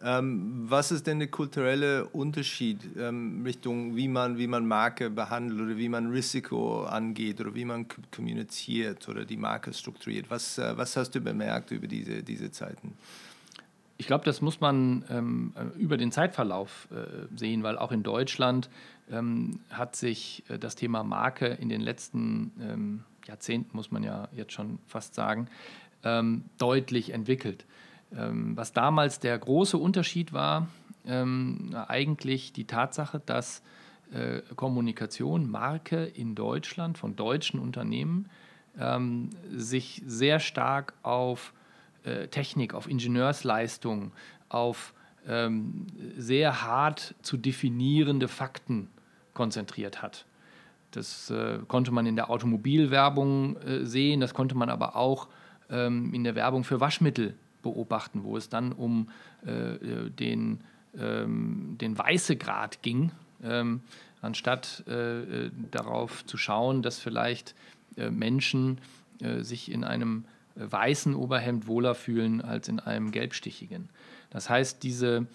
Ähm, 0.03 0.65
was 0.69 0.91
ist 0.91 1.07
denn 1.07 1.21
der 1.21 1.29
kulturelle 1.29 2.05
Unterschied 2.07 2.81
ähm, 2.99 3.43
Richtung, 3.45 3.95
wie 3.95 4.09
man, 4.09 4.37
wie 4.37 4.49
man 4.49 4.67
Marke 4.67 5.09
behandelt 5.09 5.61
oder 5.61 5.77
wie 5.77 5.89
man 5.89 6.11
Risiko 6.11 6.83
angeht 6.85 7.41
oder 7.41 7.55
wie 7.55 7.65
man 7.65 7.87
kommuniziert 8.11 9.09
oder 9.09 9.25
die 9.25 9.37
Marke 9.37 9.73
strukturiert? 9.73 10.27
Was, 10.31 10.59
äh, 10.59 10.77
was 10.77 10.97
hast 10.97 11.13
du 11.13 11.21
bemerkt 11.21 11.71
über 11.71 11.87
diese, 11.87 12.25
diese 12.25 12.51
Zeiten? 12.51 12.95
Ich 13.97 14.07
glaube, 14.07 14.25
das 14.25 14.41
muss 14.41 14.61
man 14.61 15.05
ähm, 15.09 15.53
über 15.79 15.97
den 15.97 16.11
Zeitverlauf 16.11 16.89
äh, 16.91 17.37
sehen, 17.37 17.63
weil 17.63 17.79
auch 17.79 17.93
in 17.93 18.03
Deutschland 18.03 18.69
ähm, 19.11 19.61
hat 19.71 19.95
sich 19.95 20.43
äh, 20.49 20.59
das 20.59 20.75
Thema 20.75 21.05
Marke 21.05 21.47
in 21.47 21.69
den 21.69 21.81
letzten 21.81 22.53
ähm, 22.61 23.05
Jahrzehnten, 23.27 23.77
muss 23.77 23.93
man 23.93 24.03
ja 24.03 24.29
jetzt 24.33 24.53
schon 24.53 24.79
fast 24.87 25.15
sagen, 25.15 25.49
ähm, 26.03 26.45
deutlich 26.59 27.11
entwickelt. 27.11 27.67
Ähm, 28.17 28.57
was 28.57 28.73
damals 28.73 29.21
der 29.21 29.39
große 29.39 29.79
Unterschied 29.79 30.33
war, 30.33 30.69
ähm, 31.07 31.75
eigentlich 31.87 32.53
die 32.53 32.67
Tatsache, 32.67 33.23
dass 33.25 33.63
äh, 34.13 34.43
Kommunikation, 34.57 35.49
Marke 35.49 36.05
in 36.05 36.35
Deutschland 36.35 36.99
von 36.99 37.17
deutschen 37.17 37.61
Unternehmen 37.61 38.29
sich 39.53 40.03
sehr 40.05 40.41
stark 40.41 40.95
auf 41.05 41.53
äh, 42.05 42.29
Technik, 42.29 42.75
auf 42.75 42.89
Ingenieursleistung, 42.89 44.13
auf 44.49 44.95
ähm, 45.27 45.87
sehr 46.17 46.63
hart 46.63 47.15
zu 47.23 47.37
definierende 47.37 48.29
Fakten 48.29 48.89
konzentriert 49.33 50.03
hat. 50.03 50.27
Das 50.91 51.31
äh, 51.31 51.59
konnte 51.67 51.91
man 51.91 52.07
in 52.07 52.15
der 52.15 52.31
Automobilwerbung 52.31 53.57
äh, 53.57 53.85
sehen, 53.85 54.21
das 54.21 54.35
konnte 54.35 54.55
man 54.55 54.71
aber 54.71 54.97
auch 54.97 55.29
ähm, 55.71 56.15
in 56.15 56.25
der 56.25 56.35
Werbung 56.35 56.63
für 56.63 56.81
Waschmittel 56.81 57.35
beobachten, 57.63 58.23
wo 58.23 58.37
es 58.37 58.49
dann 58.49 58.73
um 58.73 59.09
äh, 59.47 59.51
äh 59.51 60.11
den, 60.11 60.61
ähm, 60.97 61.77
den 61.81 61.99
Weißegrad 61.99 62.83
ging, 62.83 63.11
ähm, 63.43 63.81
anstatt 64.21 64.85
darauf 65.71 66.25
zu 66.25 66.39
schauen, 66.39 66.81
dass 66.81 66.99
vielleicht 66.99 67.55
Menschen 67.95 68.79
sich 69.41 69.71
in 69.71 69.85
einem 69.85 70.25
weißen 70.57 71.15
Oberhemd 71.15 71.67
wohler 71.67 71.95
fühlen 71.95 72.41
als 72.41 72.69
in 72.69 72.81
einem 72.81 73.11
gelbstichigen. 73.11 73.89
Das 74.31 74.49
heißt, 74.51 74.83
diese, 74.83 75.27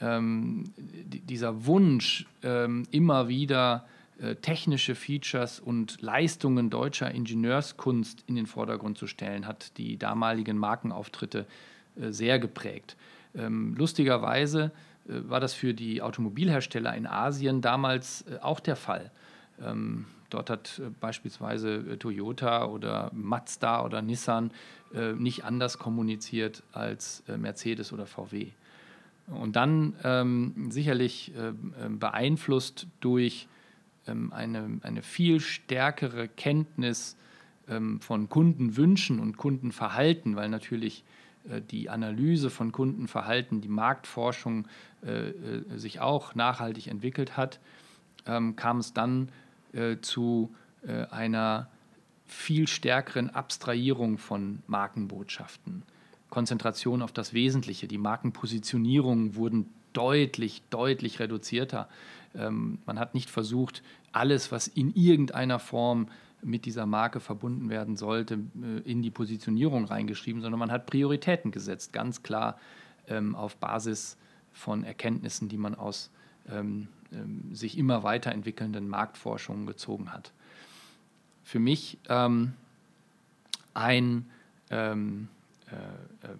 ähm, 0.00 0.72
dieser 0.76 1.66
Wunsch, 1.66 2.26
ähm, 2.42 2.84
immer 2.90 3.28
wieder 3.28 3.86
äh, 4.20 4.36
technische 4.36 4.94
Features 4.94 5.58
und 5.58 6.00
Leistungen 6.00 6.70
deutscher 6.70 7.10
Ingenieurskunst 7.10 8.22
in 8.26 8.36
den 8.36 8.46
Vordergrund 8.46 8.96
zu 8.96 9.06
stellen, 9.06 9.46
hat 9.46 9.76
die 9.76 9.96
damaligen 9.96 10.56
Markenauftritte 10.56 11.46
äh, 11.96 12.10
sehr 12.10 12.38
geprägt. 12.38 12.96
Ähm, 13.34 13.74
lustigerweise 13.76 14.70
äh, 15.08 15.28
war 15.28 15.40
das 15.40 15.54
für 15.54 15.74
die 15.74 16.00
Automobilhersteller 16.00 16.94
in 16.94 17.06
Asien 17.06 17.60
damals 17.60 18.22
äh, 18.22 18.38
auch 18.40 18.60
der 18.60 18.76
Fall. 18.76 19.10
Dort 20.34 20.50
hat 20.50 20.80
äh, 20.80 20.90
beispielsweise 21.00 21.76
äh, 21.76 21.96
Toyota 21.96 22.66
oder 22.66 23.12
Mazda 23.14 23.84
oder 23.84 24.02
Nissan 24.02 24.50
äh, 24.92 25.12
nicht 25.12 25.44
anders 25.44 25.78
kommuniziert 25.78 26.64
als 26.72 27.22
Mercedes 27.28 27.92
oder 27.92 28.06
VW. 28.06 28.48
Und 29.28 29.54
dann 29.54 29.94
ähm, 30.02 30.70
sicherlich 30.70 31.32
äh, 31.36 31.52
beeinflusst 31.88 32.88
durch 33.00 33.46
ähm, 34.08 34.32
eine, 34.32 34.80
eine 34.82 35.02
viel 35.02 35.38
stärkere 35.38 36.26
Kenntnis 36.26 37.16
ähm, 37.68 38.00
von 38.00 38.28
Kundenwünschen 38.28 39.20
und 39.20 39.36
Kundenverhalten, 39.36 40.34
weil 40.34 40.48
natürlich 40.48 41.04
äh, 41.48 41.62
die 41.62 41.90
Analyse 41.90 42.50
von 42.50 42.72
Kundenverhalten, 42.72 43.60
die 43.60 43.68
Marktforschung 43.68 44.66
äh, 45.02 45.78
sich 45.78 46.00
auch 46.00 46.34
nachhaltig 46.34 46.88
entwickelt 46.88 47.36
hat, 47.36 47.60
ähm, 48.26 48.56
kam 48.56 48.78
es 48.78 48.92
dann 48.92 49.28
äh, 49.74 50.00
zu 50.00 50.54
äh, 50.86 51.06
einer 51.06 51.68
viel 52.26 52.68
stärkeren 52.68 53.30
Abstrahierung 53.30 54.18
von 54.18 54.62
Markenbotschaften. 54.66 55.82
Konzentration 56.30 57.02
auf 57.02 57.12
das 57.12 57.32
Wesentliche. 57.32 57.86
Die 57.86 57.98
Markenpositionierungen 57.98 59.36
wurden 59.36 59.70
deutlich, 59.92 60.62
deutlich 60.70 61.20
reduzierter. 61.20 61.88
Ähm, 62.34 62.78
man 62.86 62.98
hat 62.98 63.14
nicht 63.14 63.30
versucht, 63.30 63.82
alles, 64.12 64.50
was 64.50 64.66
in 64.66 64.92
irgendeiner 64.94 65.58
Form 65.58 66.08
mit 66.42 66.66
dieser 66.66 66.86
Marke 66.86 67.20
verbunden 67.20 67.70
werden 67.70 67.96
sollte, 67.96 68.34
äh, 68.34 68.90
in 68.90 69.02
die 69.02 69.10
Positionierung 69.10 69.84
reingeschrieben, 69.84 70.42
sondern 70.42 70.58
man 70.58 70.72
hat 70.72 70.86
Prioritäten 70.86 71.50
gesetzt, 71.50 71.92
ganz 71.92 72.22
klar 72.22 72.58
ähm, 73.08 73.34
auf 73.34 73.56
Basis 73.56 74.16
von 74.52 74.84
Erkenntnissen, 74.84 75.48
die 75.48 75.58
man 75.58 75.74
aus 75.74 76.10
ähm, 76.48 76.88
sich 77.52 77.78
immer 77.78 78.02
weiterentwickelnden 78.02 78.88
Marktforschungen 78.88 79.66
gezogen 79.66 80.12
hat. 80.12 80.32
Für 81.42 81.58
mich 81.58 81.98
ähm, 82.08 82.54
ein, 83.74 84.26
ähm, 84.70 85.28
äh, 85.70 86.26
äh, 86.26 86.36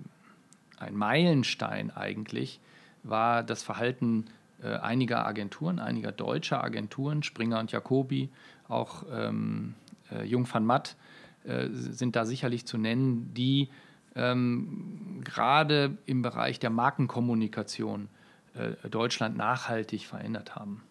ein 0.78 0.94
Meilenstein 0.94 1.90
eigentlich 1.90 2.60
war 3.02 3.42
das 3.42 3.62
Verhalten 3.62 4.26
äh, 4.62 4.76
einiger 4.76 5.26
Agenturen, 5.26 5.78
einiger 5.78 6.12
deutscher 6.12 6.64
Agenturen, 6.64 7.22
Springer 7.22 7.60
und 7.60 7.70
Jacobi, 7.70 8.30
auch 8.68 9.04
ähm, 9.12 9.74
äh, 10.10 10.24
Jung 10.24 10.48
van 10.50 10.64
Matt 10.64 10.96
äh, 11.44 11.68
sind 11.70 12.16
da 12.16 12.24
sicherlich 12.24 12.66
zu 12.66 12.78
nennen, 12.78 13.32
die 13.34 13.68
ähm, 14.16 15.20
gerade 15.24 15.98
im 16.06 16.22
Bereich 16.22 16.58
der 16.60 16.70
Markenkommunikation 16.70 18.08
Deutschland 18.88 19.36
nachhaltig 19.36 20.06
verändert 20.06 20.54
haben. 20.54 20.82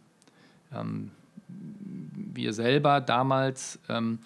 Ähm, 0.74 1.12
wir 1.48 2.54
selber 2.54 3.02
damals, 3.02 3.80
ähm, 3.90 4.20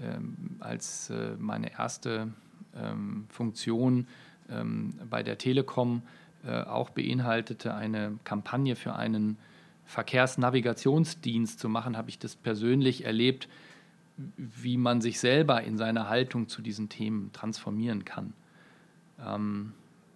ähm, 0.00 0.56
als 0.60 1.10
äh, 1.10 1.32
meine 1.38 1.72
erste 1.72 2.32
Funktion 3.28 4.08
bei 5.08 5.22
der 5.22 5.38
Telekom 5.38 6.02
äh, 6.44 6.62
auch 6.62 6.90
beinhaltete, 6.90 7.72
eine 7.72 8.18
Kampagne 8.24 8.74
für 8.74 8.96
einen 8.96 9.38
Verkehrsnavigationsdienst 9.84 11.60
zu 11.60 11.68
machen, 11.68 11.96
habe 11.96 12.10
ich 12.10 12.18
das 12.18 12.34
persönlich 12.34 13.04
erlebt, 13.04 13.48
wie 14.16 14.76
man 14.76 15.00
sich 15.00 15.20
selber 15.20 15.62
in 15.62 15.78
seiner 15.78 16.08
Haltung 16.08 16.48
zu 16.48 16.62
diesen 16.62 16.88
Themen 16.88 17.30
transformieren 17.32 18.04
kann. 18.04 18.32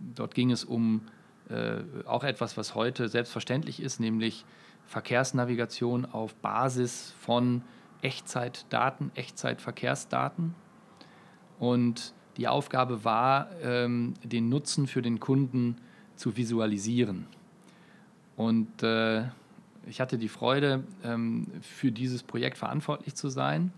Dort 0.00 0.34
ging 0.34 0.50
es 0.50 0.64
um 0.64 1.02
äh, 1.50 2.06
auch 2.06 2.24
etwas, 2.24 2.56
was 2.56 2.74
heute 2.74 3.08
selbstverständlich 3.08 3.80
ist, 3.80 4.00
nämlich 4.00 4.44
Verkehrsnavigation 4.86 6.06
auf 6.06 6.34
Basis 6.36 7.14
von 7.20 7.62
Echtzeitdaten, 8.02 9.10
Echtzeitverkehrsdaten. 9.14 10.54
Und 11.58 12.14
die 12.36 12.48
Aufgabe 12.48 13.04
war, 13.04 13.50
ähm, 13.62 14.14
den 14.22 14.48
Nutzen 14.48 14.86
für 14.86 15.02
den 15.02 15.20
Kunden 15.20 15.76
zu 16.16 16.36
visualisieren. 16.36 17.26
Und 18.36 18.82
äh, 18.82 19.24
ich 19.86 20.00
hatte 20.00 20.18
die 20.18 20.28
Freude, 20.28 20.84
ähm, 21.02 21.48
für 21.60 21.90
dieses 21.90 22.22
Projekt 22.22 22.58
verantwortlich 22.58 23.14
zu 23.14 23.28
sein 23.28 23.72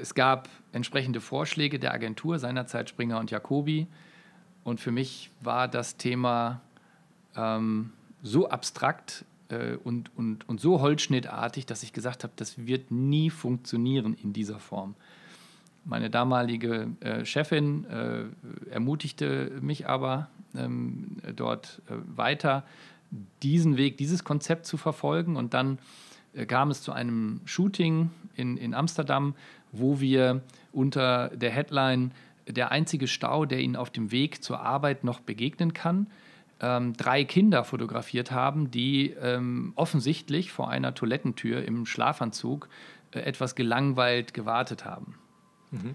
es 0.00 0.14
gab 0.14 0.48
entsprechende 0.72 1.20
Vorschläge 1.20 1.78
der 1.78 1.92
Agentur, 1.92 2.38
seinerzeit 2.38 2.88
Springer 2.88 3.18
und 3.18 3.30
Jacobi. 3.30 3.86
Und 4.64 4.80
für 4.80 4.92
mich 4.92 5.30
war 5.40 5.68
das 5.68 5.96
Thema 5.96 6.60
ähm, 7.36 7.92
so 8.22 8.48
abstrakt 8.48 9.24
äh, 9.48 9.76
und, 9.82 10.10
und, 10.16 10.48
und 10.48 10.60
so 10.60 10.80
holzschnittartig, 10.80 11.66
dass 11.66 11.82
ich 11.82 11.92
gesagt 11.92 12.22
habe, 12.24 12.32
das 12.36 12.66
wird 12.66 12.90
nie 12.90 13.30
funktionieren 13.30 14.14
in 14.14 14.32
dieser 14.32 14.58
Form. 14.58 14.94
Meine 15.84 16.10
damalige 16.10 16.88
äh, 17.00 17.24
Chefin 17.24 17.84
äh, 17.86 18.24
ermutigte 18.70 19.58
mich 19.60 19.88
aber, 19.88 20.28
ähm, 20.54 21.16
dort 21.34 21.82
äh, 21.88 21.94
weiter 22.16 22.64
diesen 23.42 23.76
Weg, 23.76 23.96
dieses 23.96 24.22
Konzept 24.24 24.66
zu 24.66 24.76
verfolgen. 24.76 25.36
Und 25.36 25.54
dann 25.54 25.78
äh, 26.34 26.46
kam 26.46 26.70
es 26.70 26.82
zu 26.82 26.92
einem 26.92 27.40
Shooting 27.44 28.10
in, 28.36 28.56
in 28.56 28.74
Amsterdam, 28.74 29.34
wo 29.72 30.00
wir 30.00 30.42
unter 30.72 31.28
der 31.30 31.50
Headline 31.50 32.12
Der 32.46 32.72
einzige 32.72 33.06
Stau, 33.06 33.44
der 33.44 33.60
Ihnen 33.60 33.76
auf 33.76 33.90
dem 33.90 34.10
Weg 34.10 34.42
zur 34.42 34.60
Arbeit 34.60 35.04
noch 35.04 35.20
begegnen 35.20 35.72
kann, 35.72 36.08
ähm, 36.60 36.94
drei 36.94 37.24
Kinder 37.24 37.64
fotografiert 37.64 38.30
haben, 38.30 38.70
die 38.70 39.10
ähm, 39.10 39.72
offensichtlich 39.74 40.52
vor 40.52 40.70
einer 40.70 40.94
Toilettentür 40.94 41.64
im 41.64 41.86
Schlafanzug 41.86 42.68
äh, 43.10 43.20
etwas 43.20 43.54
gelangweilt 43.54 44.32
gewartet 44.32 44.84
haben. 44.84 45.16
Mhm. 45.72 45.94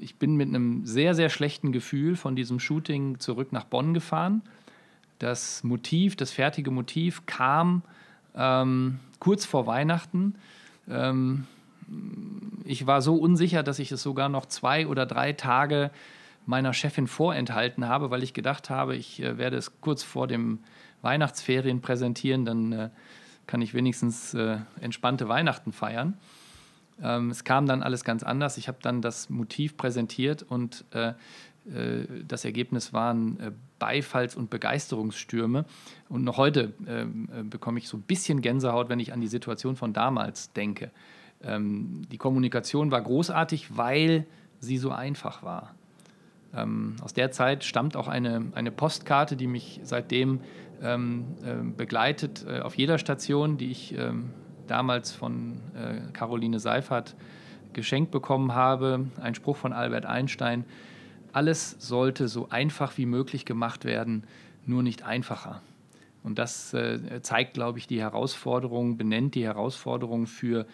Ich 0.00 0.16
bin 0.16 0.34
mit 0.34 0.48
einem 0.48 0.84
sehr, 0.84 1.14
sehr 1.14 1.28
schlechten 1.28 1.70
Gefühl 1.70 2.16
von 2.16 2.34
diesem 2.34 2.58
Shooting 2.58 3.20
zurück 3.20 3.52
nach 3.52 3.64
Bonn 3.64 3.94
gefahren. 3.94 4.42
Das 5.20 5.62
Motiv, 5.62 6.16
das 6.16 6.32
fertige 6.32 6.72
Motiv 6.72 7.24
kam 7.26 7.82
ähm, 8.34 8.98
kurz 9.20 9.44
vor 9.44 9.68
Weihnachten. 9.68 10.34
Ähm, 10.88 11.46
ich 12.64 12.86
war 12.86 13.02
so 13.02 13.16
unsicher, 13.16 13.62
dass 13.62 13.78
ich 13.78 13.92
es 13.92 14.02
sogar 14.02 14.28
noch 14.28 14.46
zwei 14.46 14.86
oder 14.86 15.06
drei 15.06 15.32
Tage 15.32 15.90
meiner 16.46 16.72
Chefin 16.72 17.06
vorenthalten 17.06 17.88
habe, 17.88 18.10
weil 18.10 18.22
ich 18.22 18.32
gedacht 18.32 18.70
habe, 18.70 18.96
ich 18.96 19.22
äh, 19.22 19.38
werde 19.38 19.56
es 19.56 19.80
kurz 19.80 20.02
vor 20.02 20.26
dem 20.26 20.60
Weihnachtsferien 21.02 21.80
präsentieren, 21.80 22.44
dann 22.44 22.72
äh, 22.72 22.90
kann 23.46 23.62
ich 23.62 23.74
wenigstens 23.74 24.34
äh, 24.34 24.58
entspannte 24.80 25.28
Weihnachten 25.28 25.72
feiern. 25.72 26.16
Ähm, 27.02 27.30
es 27.30 27.44
kam 27.44 27.66
dann 27.66 27.82
alles 27.82 28.04
ganz 28.04 28.22
anders. 28.22 28.56
Ich 28.58 28.68
habe 28.68 28.78
dann 28.82 29.02
das 29.02 29.30
Motiv 29.30 29.76
präsentiert 29.76 30.42
und 30.42 30.84
äh, 30.92 31.08
äh, 31.08 32.06
das 32.26 32.44
Ergebnis 32.44 32.92
waren 32.92 33.40
äh, 33.40 33.52
Beifalls- 33.78 34.34
und 34.34 34.50
Begeisterungsstürme. 34.50 35.64
Und 36.08 36.24
noch 36.24 36.36
heute 36.36 36.72
ähm, 36.86 37.28
bekomme 37.48 37.78
ich 37.78 37.88
so 37.88 37.96
ein 37.96 38.02
bisschen 38.02 38.40
Gänsehaut, 38.40 38.88
wenn 38.88 39.00
ich 39.00 39.12
an 39.12 39.20
die 39.20 39.28
Situation 39.28 39.76
von 39.76 39.92
damals 39.92 40.52
denke. 40.52 40.90
Ähm, 41.42 42.02
die 42.10 42.18
Kommunikation 42.18 42.90
war 42.90 43.00
großartig, 43.00 43.76
weil 43.76 44.26
sie 44.60 44.78
so 44.78 44.90
einfach 44.90 45.42
war. 45.42 45.74
Ähm, 46.54 46.96
aus 47.02 47.12
der 47.12 47.30
Zeit 47.30 47.64
stammt 47.64 47.96
auch 47.96 48.08
eine, 48.08 48.46
eine 48.54 48.70
Postkarte, 48.70 49.36
die 49.36 49.46
mich 49.46 49.80
seitdem 49.82 50.40
ähm, 50.82 51.36
äh, 51.44 51.62
begleitet 51.76 52.44
äh, 52.48 52.60
auf 52.60 52.76
jeder 52.76 52.98
Station, 52.98 53.58
die 53.58 53.70
ich 53.70 53.96
ähm, 53.96 54.30
damals 54.66 55.12
von 55.12 55.60
äh, 55.74 56.12
Caroline 56.12 56.58
Seifert 56.58 57.14
geschenkt 57.72 58.10
bekommen 58.10 58.54
habe. 58.54 59.06
Ein 59.20 59.34
Spruch 59.34 59.56
von 59.56 59.72
Albert 59.72 60.06
Einstein. 60.06 60.64
Alles 61.32 61.76
sollte 61.78 62.28
so 62.28 62.48
einfach 62.48 62.96
wie 62.96 63.06
möglich 63.06 63.44
gemacht 63.44 63.84
werden, 63.84 64.24
nur 64.66 64.82
nicht 64.82 65.04
einfacher. 65.04 65.62
Und 66.24 66.38
das 66.38 66.74
äh, 66.74 67.20
zeigt, 67.22 67.54
glaube 67.54 67.78
ich, 67.78 67.86
die 67.86 68.00
Herausforderung, 68.00 68.96
benennt 68.96 69.34
die 69.34 69.44
Herausforderung 69.44 70.26
für 70.26 70.62
äh, 70.62 70.66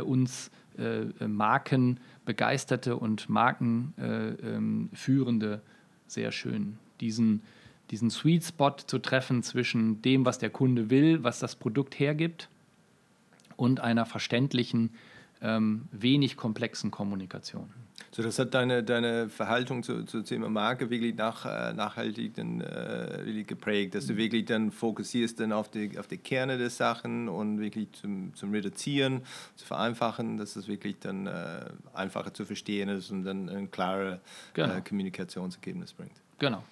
uns 0.00 0.50
äh, 0.78 1.26
Markenbegeisterte 1.26 2.96
und 2.96 3.28
Markenführende 3.28 5.54
ähm, 5.54 5.60
sehr 6.06 6.32
schön. 6.32 6.78
Diesen, 7.00 7.42
diesen 7.90 8.10
Sweet 8.10 8.44
Spot 8.44 8.76
zu 8.86 8.98
treffen 8.98 9.42
zwischen 9.42 10.02
dem, 10.02 10.24
was 10.24 10.38
der 10.38 10.50
Kunde 10.50 10.90
will, 10.90 11.24
was 11.24 11.38
das 11.38 11.56
Produkt 11.56 11.98
hergibt 11.98 12.48
und 13.56 13.80
einer 13.80 14.06
verständlichen, 14.06 14.90
ähm, 15.42 15.82
wenig 15.92 16.36
komplexen 16.36 16.90
Kommunikation. 16.90 17.70
So, 18.10 18.22
das 18.22 18.38
hat 18.38 18.54
deine, 18.54 18.82
deine 18.82 19.28
Verhaltung 19.28 19.82
zu, 19.82 20.04
zu 20.04 20.22
Thema 20.22 20.48
Marke 20.48 20.90
wirklich 20.90 21.14
nach, 21.14 21.44
äh, 21.44 21.72
nachhaltig 21.72 22.34
dann, 22.34 22.60
äh, 22.60 23.24
wirklich 23.24 23.46
geprägt, 23.46 23.94
dass 23.94 24.06
du 24.06 24.14
mhm. 24.14 24.18
wirklich 24.18 24.44
dann 24.46 24.70
fokussierst 24.70 25.38
dann 25.40 25.52
auf 25.52 25.70
die, 25.70 25.98
auf 25.98 26.06
die 26.06 26.16
Kerne 26.16 26.58
der 26.58 26.70
Sachen 26.70 27.28
und 27.28 27.60
wirklich 27.60 27.92
zum, 27.92 28.34
zum 28.34 28.52
Reduzieren, 28.52 29.22
zu 29.56 29.66
vereinfachen, 29.66 30.38
dass 30.38 30.56
es 30.56 30.68
wirklich 30.68 30.98
dann 31.00 31.26
äh, 31.26 31.66
einfacher 31.92 32.32
zu 32.32 32.44
verstehen 32.44 32.88
ist 32.88 33.10
und 33.10 33.24
dann 33.24 33.48
ein 33.48 33.70
klares 33.70 34.18
genau. 34.54 34.74
Äh, 34.74 34.80
Kommunikationsergebnis 34.80 35.92
bringt. 35.92 36.16
Genau. 36.38 36.62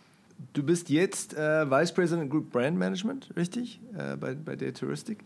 Du 0.52 0.62
bist 0.62 0.90
jetzt 0.90 1.34
äh, 1.34 1.70
Vice 1.70 1.92
President 1.92 2.30
Group 2.30 2.50
Brand 2.50 2.76
Management, 2.76 3.30
richtig? 3.36 3.80
Äh, 3.96 4.16
bei, 4.16 4.34
bei 4.34 4.54
der 4.54 4.74
Touristik. 4.74 5.24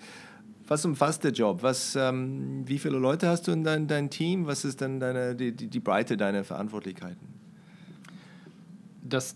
Was 0.71 0.85
umfasst 0.85 1.25
der 1.25 1.33
Job? 1.33 1.65
Was, 1.65 1.97
ähm, 1.97 2.63
wie 2.65 2.79
viele 2.79 2.97
Leute 2.97 3.27
hast 3.27 3.49
du 3.49 3.51
in 3.51 3.65
dein, 3.65 3.89
dein 3.89 4.09
Team? 4.09 4.47
Was 4.47 4.65
ist 4.65 4.81
dann 4.81 5.01
deine, 5.01 5.35
die, 5.35 5.51
die, 5.51 5.67
die 5.67 5.81
Breite 5.81 6.17
deiner 6.17 6.45
Verantwortlichkeiten? 6.45 7.27
Das, 9.03 9.35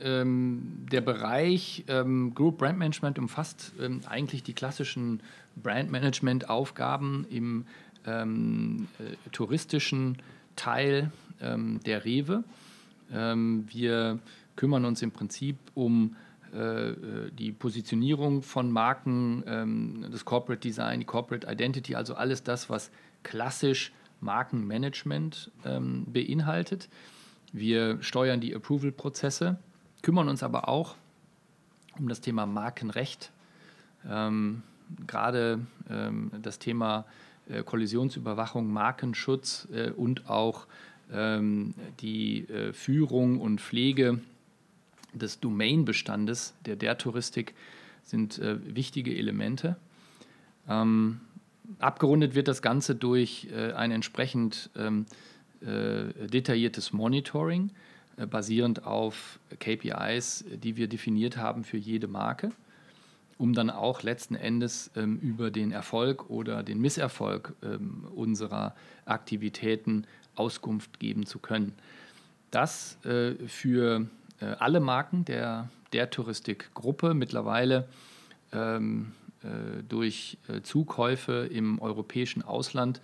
ähm, 0.00 0.86
der 0.92 1.00
Bereich 1.00 1.82
ähm, 1.88 2.32
Group 2.36 2.58
Brand 2.58 2.78
Management 2.78 3.18
umfasst 3.18 3.72
ähm, 3.80 4.02
eigentlich 4.08 4.44
die 4.44 4.52
klassischen 4.52 5.24
Brand 5.56 5.90
Management 5.90 6.48
Aufgaben 6.48 7.26
im 7.30 7.66
ähm, 8.06 8.86
äh, 9.00 9.30
touristischen 9.32 10.18
Teil 10.54 11.10
ähm, 11.40 11.80
der 11.84 12.04
Rewe. 12.04 12.44
wir 13.08 14.18
kümmern 14.54 14.84
uns 14.84 15.02
im 15.02 15.10
Prinzip 15.10 15.56
um 15.74 16.14
äh, 16.56 17.30
die 17.32 17.52
Positionierung 17.52 18.42
von 18.42 18.70
Marken, 18.70 19.44
ähm, 19.46 20.06
das 20.10 20.24
Corporate 20.24 20.60
Design, 20.60 21.00
die 21.00 21.06
Corporate 21.06 21.46
Identity, 21.50 21.94
also 21.94 22.14
alles 22.14 22.42
das, 22.42 22.70
was 22.70 22.90
klassisch 23.22 23.92
Markenmanagement 24.20 25.50
ähm, 25.64 26.06
beinhaltet. 26.06 26.88
Wir 27.52 28.02
steuern 28.02 28.40
die 28.40 28.54
Approval-Prozesse, 28.54 29.58
kümmern 30.02 30.28
uns 30.28 30.42
aber 30.42 30.68
auch 30.68 30.96
um 31.98 32.08
das 32.08 32.20
Thema 32.20 32.46
Markenrecht. 32.46 33.30
Ähm, 34.08 34.62
gerade 35.06 35.60
ähm, 35.90 36.30
das 36.40 36.58
Thema 36.58 37.04
äh, 37.48 37.62
Kollisionsüberwachung, 37.62 38.72
Markenschutz 38.72 39.68
äh, 39.72 39.90
und 39.90 40.28
auch 40.30 40.66
ähm, 41.12 41.74
die 42.00 42.48
äh, 42.48 42.72
Führung 42.72 43.40
und 43.40 43.60
Pflege 43.60 44.20
des 45.18 45.40
Domainbestandes 45.40 46.54
der 46.64 46.76
der 46.76 46.98
Touristik 46.98 47.54
sind 48.02 48.38
äh, 48.38 48.58
wichtige 48.74 49.14
Elemente. 49.16 49.76
Ähm, 50.68 51.20
abgerundet 51.78 52.34
wird 52.34 52.48
das 52.48 52.62
Ganze 52.62 52.94
durch 52.94 53.48
äh, 53.52 53.72
ein 53.72 53.90
entsprechend 53.90 54.70
ähm, 54.76 55.06
äh, 55.60 56.28
detailliertes 56.28 56.92
Monitoring, 56.92 57.70
äh, 58.16 58.26
basierend 58.26 58.84
auf 58.84 59.40
KPIs, 59.58 60.44
die 60.50 60.76
wir 60.76 60.88
definiert 60.88 61.36
haben 61.36 61.64
für 61.64 61.78
jede 61.78 62.06
Marke, 62.06 62.50
um 63.38 63.54
dann 63.54 63.70
auch 63.70 64.02
letzten 64.02 64.34
Endes 64.34 64.90
ähm, 64.96 65.18
über 65.18 65.50
den 65.50 65.72
Erfolg 65.72 66.30
oder 66.30 66.62
den 66.62 66.80
Misserfolg 66.80 67.54
ähm, 67.62 68.06
unserer 68.14 68.74
Aktivitäten 69.04 70.06
Auskunft 70.36 71.00
geben 71.00 71.26
zu 71.26 71.38
können. 71.38 71.72
Das 72.50 72.98
äh, 73.04 73.34
für 73.46 74.06
äh, 74.40 74.46
alle 74.58 74.80
Marken 74.80 75.24
der, 75.24 75.68
der 75.92 76.10
Touristikgruppe 76.10 77.14
mittlerweile 77.14 77.88
ähm, 78.52 79.12
äh, 79.42 79.82
durch 79.88 80.38
äh, 80.48 80.62
Zukäufe 80.62 81.48
im 81.50 81.80
europäischen 81.80 82.42
Ausland 82.42 83.00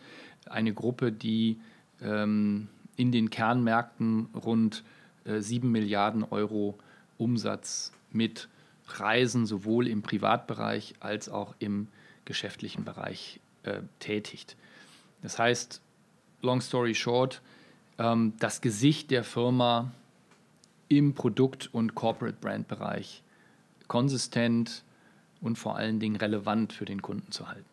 eine 0.46 0.74
Gruppe, 0.74 1.12
die 1.12 1.60
ähm, 2.00 2.68
in 2.96 3.12
den 3.12 3.30
Kernmärkten 3.30 4.28
rund 4.34 4.84
äh, 5.24 5.40
7 5.40 5.70
Milliarden 5.70 6.24
Euro 6.24 6.78
Umsatz 7.18 7.92
mit 8.10 8.48
Reisen 8.86 9.46
sowohl 9.46 9.86
im 9.86 10.02
Privatbereich 10.02 10.94
als 11.00 11.28
auch 11.28 11.54
im 11.58 11.88
geschäftlichen 12.24 12.84
Bereich 12.84 13.40
äh, 13.62 13.80
tätigt. 14.00 14.56
Das 15.22 15.38
heißt, 15.38 15.80
long 16.40 16.60
story 16.60 16.94
short, 16.94 17.40
ähm, 17.98 18.34
das 18.38 18.60
Gesicht 18.60 19.10
der 19.10 19.24
Firma 19.24 19.92
im 20.98 21.14
Produkt- 21.14 21.70
und 21.72 21.94
Corporate 21.94 22.36
Brand-Bereich 22.40 23.22
konsistent 23.88 24.84
und 25.40 25.58
vor 25.58 25.76
allen 25.76 26.00
Dingen 26.00 26.16
relevant 26.16 26.72
für 26.72 26.84
den 26.84 27.02
Kunden 27.02 27.30
zu 27.30 27.48
halten. 27.48 27.64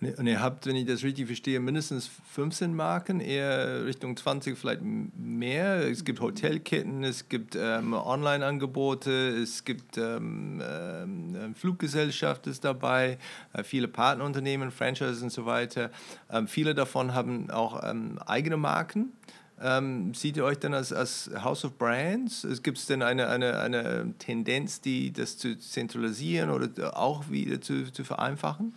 Und 0.00 0.28
ihr 0.28 0.40
habt, 0.40 0.64
wenn 0.66 0.76
ich 0.76 0.86
das 0.86 1.02
richtig 1.02 1.26
verstehe, 1.26 1.58
mindestens 1.58 2.08
15 2.32 2.72
Marken, 2.72 3.18
eher 3.18 3.84
Richtung 3.84 4.16
20, 4.16 4.56
vielleicht 4.56 4.80
mehr. 4.82 5.88
Es 5.88 6.04
gibt 6.04 6.20
Hotelketten, 6.20 7.02
es 7.02 7.28
gibt 7.28 7.56
ähm, 7.56 7.94
Online-Angebote, 7.94 9.10
es 9.10 9.64
gibt 9.64 9.98
ähm, 9.98 10.62
ähm, 10.62 11.54
Fluggesellschaft 11.56 12.46
ist 12.46 12.64
dabei, 12.64 13.18
äh, 13.52 13.64
viele 13.64 13.88
Partnerunternehmen, 13.88 14.70
Franchises 14.70 15.20
und 15.20 15.32
so 15.32 15.46
weiter. 15.46 15.90
Ähm, 16.30 16.46
viele 16.46 16.76
davon 16.76 17.12
haben 17.12 17.50
auch 17.50 17.82
ähm, 17.82 18.20
eigene 18.24 18.56
Marken. 18.56 19.12
Ähm, 19.60 20.14
seht 20.14 20.36
ihr 20.36 20.44
euch 20.44 20.58
dann 20.58 20.74
als, 20.74 20.92
als 20.92 21.30
House 21.42 21.64
of 21.64 21.78
Brands? 21.78 22.46
Gibt 22.62 22.78
es 22.78 22.86
denn 22.86 23.02
eine, 23.02 23.28
eine, 23.28 23.58
eine 23.58 24.14
Tendenz, 24.18 24.80
die 24.80 25.12
das 25.12 25.36
zu 25.36 25.58
zentralisieren 25.58 26.50
oder 26.50 26.96
auch 26.96 27.28
wieder 27.30 27.60
zu, 27.60 27.90
zu 27.90 28.04
vereinfachen? 28.04 28.74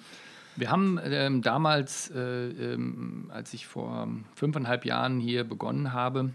Wir 0.55 0.69
haben 0.69 0.99
ähm, 1.03 1.41
damals, 1.41 2.11
äh, 2.11 2.19
ähm, 2.19 3.29
als 3.33 3.53
ich 3.53 3.67
vor 3.67 4.07
fünfeinhalb 4.35 4.85
Jahren 4.85 5.19
hier 5.19 5.43
begonnen 5.43 5.93
habe, 5.93 6.31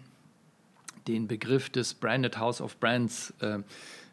den 1.07 1.29
Begriff 1.29 1.71
des 1.71 1.95
Branded 1.95 2.39
House 2.39 2.61
of 2.61 2.79
Brands 2.79 3.35
äh, 3.41 3.59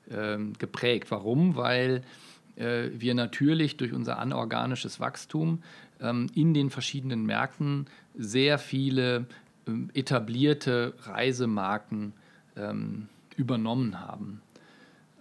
äh, 0.09 0.37
geprägt. 0.57 1.09
Warum? 1.11 1.55
Weil 1.55 2.01
äh, 2.55 2.89
wir 2.93 3.15
natürlich 3.15 3.77
durch 3.77 3.93
unser 3.93 4.19
anorganisches 4.19 4.99
Wachstum 4.99 5.63
ähm, 6.01 6.27
in 6.35 6.53
den 6.53 6.69
verschiedenen 6.69 7.25
Märkten 7.25 7.87
sehr 8.15 8.59
viele 8.59 9.25
etablierte 9.93 10.93
Reisemarken 11.03 12.13
ähm, 12.55 13.07
übernommen 13.35 13.99
haben. 13.99 14.41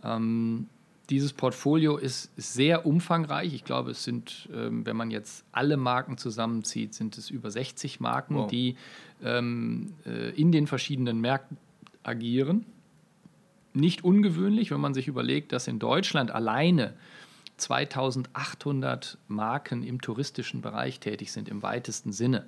Ähm, 0.05 0.69
dieses 1.11 1.33
Portfolio 1.33 1.97
ist, 1.97 2.31
sehr 2.37 2.87
umfangreich. 2.87 3.55
Ich 3.55 3.65
glaube, 3.65 3.91
es 3.91 4.05
sind, 4.05 4.49
ähm, 4.55 4.87
wenn 4.87 4.97
man 4.97 5.11
jetzt 5.11 5.45
alle 5.53 5.77
Marken 5.77 6.17
zusammenzieht, 6.17 6.95
sind 6.95 7.19
es 7.19 7.29
über 7.29 7.51
60 7.51 8.01
Marken, 8.01 8.37
wow. 8.37 8.51
die 8.51 8.77
ähm, 9.23 9.95
äh, 10.07 10.31
in 10.31 10.53
den 10.53 10.67
verschiedenen 10.67 11.21
Märkten 11.21 11.59
agieren. 12.03 12.65
Nicht 13.75 14.05
ungewöhnlich, 14.05 14.71
wenn 14.71 14.81
man 14.81 14.95
sich 14.95 15.09
überlegt, 15.09 15.53
dass 15.53 15.69
in 15.69 15.79
Deutschland 15.79 16.31
alleine 16.31 16.95
2800 17.57 19.19
Marken 19.29 19.83
im 19.83 20.01
touristischen 20.01 20.63
Bereich 20.63 21.01
tätig 21.01 21.33
sind, 21.33 21.49
im 21.49 21.63
weitesten 21.63 22.13
Sinne. 22.13 22.47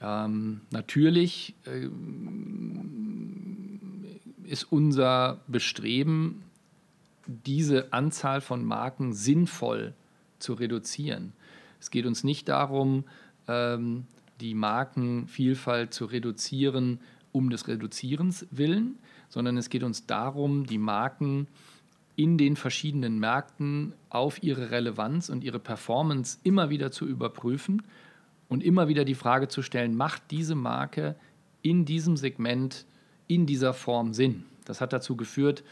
Ähm, 0.00 0.60
natürlich 0.70 1.54
äh, 1.64 1.88
ist 4.44 4.64
unser 4.64 5.40
Bestreben, 5.48 6.42
diese 7.26 7.92
Anzahl 7.92 8.40
von 8.40 8.64
Marken 8.64 9.12
sinnvoll 9.12 9.94
zu 10.38 10.54
reduzieren. 10.54 11.32
Es 11.80 11.90
geht 11.90 12.06
uns 12.06 12.24
nicht 12.24 12.48
darum, 12.48 13.04
ähm, 13.48 14.06
die 14.40 14.54
Markenvielfalt 14.54 15.94
zu 15.94 16.04
reduzieren 16.06 17.00
um 17.32 17.50
des 17.50 17.66
Reduzierens 17.66 18.46
willen, 18.50 18.98
sondern 19.28 19.56
es 19.56 19.68
geht 19.68 19.82
uns 19.82 20.06
darum, 20.06 20.66
die 20.66 20.78
Marken 20.78 21.48
in 22.16 22.38
den 22.38 22.54
verschiedenen 22.54 23.18
Märkten 23.18 23.92
auf 24.08 24.42
ihre 24.42 24.70
Relevanz 24.70 25.28
und 25.28 25.42
ihre 25.42 25.58
Performance 25.58 26.38
immer 26.44 26.70
wieder 26.70 26.92
zu 26.92 27.06
überprüfen 27.06 27.82
und 28.54 28.62
immer 28.62 28.86
wieder 28.86 29.04
die 29.04 29.16
Frage 29.16 29.48
zu 29.48 29.62
stellen, 29.62 29.96
macht 29.96 30.30
diese 30.30 30.54
Marke 30.54 31.16
in 31.60 31.84
diesem 31.84 32.16
Segment, 32.16 32.86
in 33.26 33.46
dieser 33.46 33.74
Form 33.74 34.14
Sinn? 34.14 34.44
Das 34.64 34.80
hat 34.80 34.92
dazu 34.92 35.16
geführt, 35.16 35.64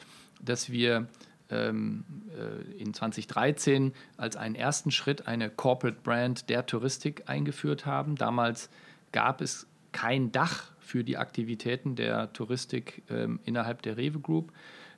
dass 0.42 0.70
wir 0.70 1.06
ähm, 1.48 2.04
äh, 2.36 2.82
in 2.82 2.92
2013 2.92 3.92
als 4.16 4.36
einen 4.36 4.56
ersten 4.56 4.90
Schritt 4.90 5.28
eine 5.28 5.48
Corporate 5.48 5.98
Brand 6.02 6.48
der 6.50 6.66
Touristik 6.66 7.28
eingeführt 7.28 7.86
haben. 7.86 8.16
Damals 8.16 8.68
gab 9.12 9.40
es 9.40 9.68
kein 9.92 10.32
Dach 10.32 10.72
für 10.80 11.04
die 11.04 11.18
Aktivitäten 11.18 11.94
der 11.94 12.32
Touristik 12.32 13.04
ähm, 13.08 13.38
innerhalb 13.44 13.82
der 13.82 13.96
Rewe 13.96 14.18
Group. 14.18 14.52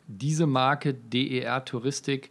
Diese 0.06 0.46
Marke 0.46 0.94
DER 0.94 1.66
Touristik 1.66 2.30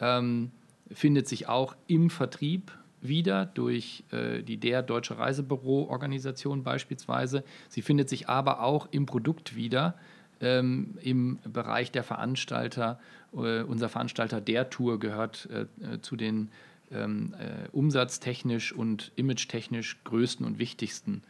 ähm, 0.00 0.50
findet 0.90 1.28
sich 1.28 1.46
auch 1.46 1.76
im 1.88 2.08
Vertrieb 2.08 2.72
wieder 3.06 3.46
durch 3.46 4.04
äh, 4.10 4.42
die 4.42 4.56
der 4.56 4.82
Deutsche 4.82 5.18
Reisebüro-Organisation 5.18 6.62
beispielsweise. 6.62 7.44
Sie 7.68 7.82
findet 7.82 8.08
sich 8.08 8.28
aber 8.28 8.62
auch 8.62 8.88
im 8.90 9.06
Produkt 9.06 9.56
wieder 9.56 9.94
ähm, 10.40 10.98
im 11.00 11.38
Bereich 11.44 11.92
der 11.92 12.02
Veranstalter. 12.02 12.98
Äh, 13.32 13.62
unser 13.62 13.88
Veranstalter 13.88 14.40
der 14.40 14.70
Tour 14.70 14.98
gehört 14.98 15.48
äh, 15.50 15.62
äh, 15.94 16.00
zu 16.00 16.16
den 16.16 16.50
ähm, 16.90 17.34
äh, 17.38 17.68
umsatztechnisch 17.72 18.72
und 18.72 19.12
imagetechnisch 19.16 20.02
größten 20.04 20.44
und 20.44 20.58
wichtigsten 20.58 21.22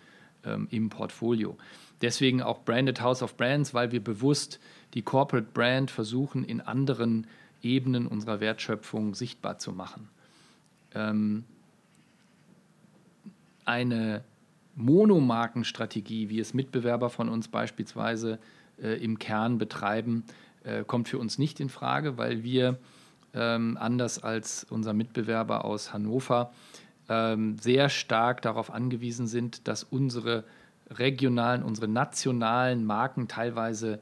ähm, 0.45 0.69
im 0.71 0.91
Portfolio. 0.91 1.57
Deswegen 2.03 2.43
auch 2.43 2.65
Branded 2.65 3.01
House 3.01 3.23
of 3.23 3.37
Brands, 3.37 3.73
weil 3.73 3.93
wir 3.93 4.03
bewusst 4.03 4.61
die 4.95 5.03
Corporate 5.03 5.49
Brand 5.55 5.91
versuchen, 5.91 6.45
in 6.45 6.61
anderen 6.61 7.27
Ebenen 7.63 8.07
unserer 8.07 8.41
Wertschöpfung 8.41 9.15
sichtbar 9.15 9.59
zu 9.59 9.73
machen. 9.73 10.09
Ähm, 10.95 11.45
eine 13.65 14.25
Monomarkenstrategie, 14.77 16.29
wie 16.29 16.41
es 16.41 16.55
Mitbewerber 16.55 17.11
von 17.11 17.29
uns 17.29 17.49
beispielsweise 17.49 18.39
äh, 18.83 19.03
im 19.03 19.19
Kern 19.19 19.59
betreiben, 19.59 20.25
äh, 20.65 20.85
kommt 20.85 21.09
für 21.09 21.19
uns 21.19 21.39
nicht 21.39 21.61
in 21.61 21.69
Frage, 21.69 22.19
weil 22.19 22.43
wir 22.43 22.79
ähm, 23.35 23.77
anders 23.81 24.23
als 24.23 24.65
unser 24.65 24.93
Mitbewerber 24.93 25.65
aus 25.65 25.93
Hannover 25.93 26.53
ähm, 27.09 27.59
sehr 27.59 27.89
stark 27.89 28.43
darauf 28.43 28.73
angewiesen 28.73 29.27
sind, 29.27 29.69
dass 29.69 29.85
unsere 29.85 30.45
regionalen, 30.91 31.63
unsere 31.63 31.89
nationalen 31.89 32.85
Marken 32.85 33.29
teilweise 33.29 34.01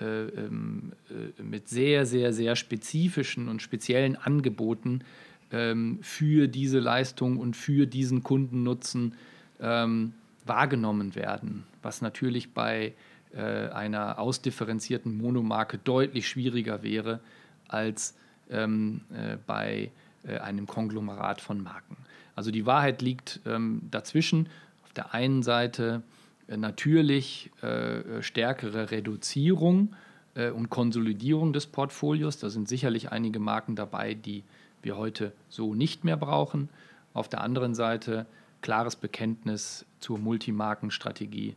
äh, 0.00 0.04
ähm, 0.04 0.92
äh, 1.10 1.42
mit 1.42 1.68
sehr, 1.68 2.06
sehr, 2.06 2.32
sehr 2.32 2.56
spezifischen 2.56 3.48
und 3.48 3.62
speziellen 3.62 4.16
Angeboten 4.16 5.04
ähm, 5.52 5.98
für 6.02 6.48
diese 6.48 6.78
Leistung 6.78 7.38
und 7.38 7.56
für 7.56 7.86
diesen 7.86 8.22
Kundennutzen 8.22 9.14
ähm, 9.60 10.14
wahrgenommen 10.44 11.14
werden, 11.14 11.64
was 11.82 12.02
natürlich 12.02 12.52
bei 12.52 12.94
äh, 13.34 13.68
einer 13.68 14.18
ausdifferenzierten 14.18 15.16
Monomarke 15.16 15.78
deutlich 15.78 16.28
schwieriger 16.28 16.82
wäre 16.82 17.20
als 17.68 18.16
ähm, 18.50 19.02
äh, 19.12 19.36
bei 19.46 19.90
äh, 20.24 20.38
einem 20.38 20.66
Konglomerat 20.66 21.40
von 21.40 21.62
Marken. 21.62 21.96
Also 22.34 22.50
die 22.50 22.66
Wahrheit 22.66 23.02
liegt 23.02 23.40
ähm, 23.46 23.82
dazwischen. 23.90 24.48
Auf 24.84 24.92
der 24.92 25.14
einen 25.14 25.42
Seite 25.42 26.02
äh, 26.48 26.56
natürlich 26.56 27.50
äh, 27.62 28.22
stärkere 28.22 28.90
Reduzierung 28.90 29.94
äh, 30.34 30.50
und 30.50 30.70
Konsolidierung 30.70 31.52
des 31.52 31.66
Portfolios. 31.66 32.38
Da 32.38 32.50
sind 32.50 32.68
sicherlich 32.68 33.12
einige 33.12 33.38
Marken 33.38 33.76
dabei, 33.76 34.14
die 34.14 34.44
wir 34.82 34.96
heute 34.96 35.32
so 35.48 35.74
nicht 35.74 36.04
mehr 36.04 36.16
brauchen. 36.16 36.68
Auf 37.14 37.28
der 37.28 37.40
anderen 37.40 37.74
Seite 37.74 38.26
klares 38.60 38.96
Bekenntnis 38.96 39.86
zur 40.00 40.18
Multimarkenstrategie 40.18 41.56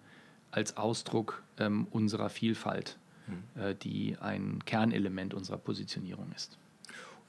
als 0.52 0.78
Ausdruck 0.78 1.44
ähm, 1.60 1.88
unserer 1.92 2.30
Vielfalt, 2.30 2.98
mhm. 3.28 3.62
äh, 3.62 3.76
die 3.76 4.18
ein 4.20 4.60
Kernelement 4.66 5.34
unserer 5.34 5.58
Positionierung 5.58 6.32
ist. 6.36 6.58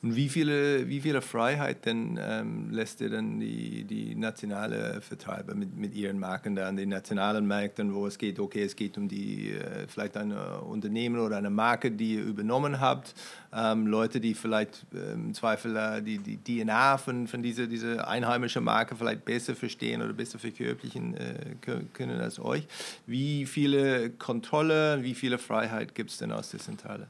Und 0.06 0.14
wie 0.14 0.28
viele, 0.28 0.88
wie 0.88 1.00
viele 1.00 1.20
Freiheit 1.20 1.84
denn 1.84 2.16
ähm, 2.22 2.70
lässt 2.70 3.00
ihr 3.00 3.10
dann 3.10 3.40
die, 3.40 3.82
die 3.82 4.14
nationale 4.14 5.00
Vertreiber 5.00 5.56
mit, 5.56 5.76
mit 5.76 5.96
ihren 5.96 6.20
Marken 6.20 6.54
da 6.54 6.68
an 6.68 6.76
den 6.76 6.90
nationalen 6.90 7.44
Märkten, 7.44 7.92
wo 7.92 8.06
es 8.06 8.16
geht, 8.16 8.38
okay, 8.38 8.62
es 8.62 8.76
geht 8.76 8.96
um 8.98 9.08
die, 9.08 9.50
äh, 9.50 9.88
vielleicht 9.88 10.16
ein 10.16 10.30
Unternehmen 10.30 11.18
oder 11.18 11.38
eine 11.38 11.50
Marke, 11.50 11.90
die 11.90 12.14
ihr 12.14 12.22
übernommen 12.22 12.78
habt, 12.78 13.16
ähm, 13.52 13.88
Leute, 13.88 14.20
die 14.20 14.34
vielleicht 14.34 14.86
ähm, 14.94 15.26
im 15.26 15.34
Zweifel 15.34 15.76
äh, 15.76 16.00
die, 16.00 16.18
die 16.18 16.36
DNA 16.36 16.98
von, 16.98 17.26
von 17.26 17.42
dieser 17.42 17.66
diese 17.66 18.06
einheimischen 18.06 18.62
Marke 18.62 18.94
vielleicht 18.94 19.24
besser 19.24 19.56
verstehen 19.56 20.02
oder 20.02 20.12
besser 20.12 20.38
verkörperlichen 20.38 21.16
äh, 21.16 21.56
können 21.92 22.20
als 22.20 22.38
euch. 22.38 22.68
Wie 23.08 23.44
viele 23.44 24.10
Kontrolle, 24.10 25.02
wie 25.02 25.14
viele 25.14 25.38
Freiheit 25.38 25.96
gibt 25.96 26.10
es 26.10 26.18
denn 26.18 26.30
aus 26.30 26.50
der 26.52 26.60
Zentrale? 26.60 27.08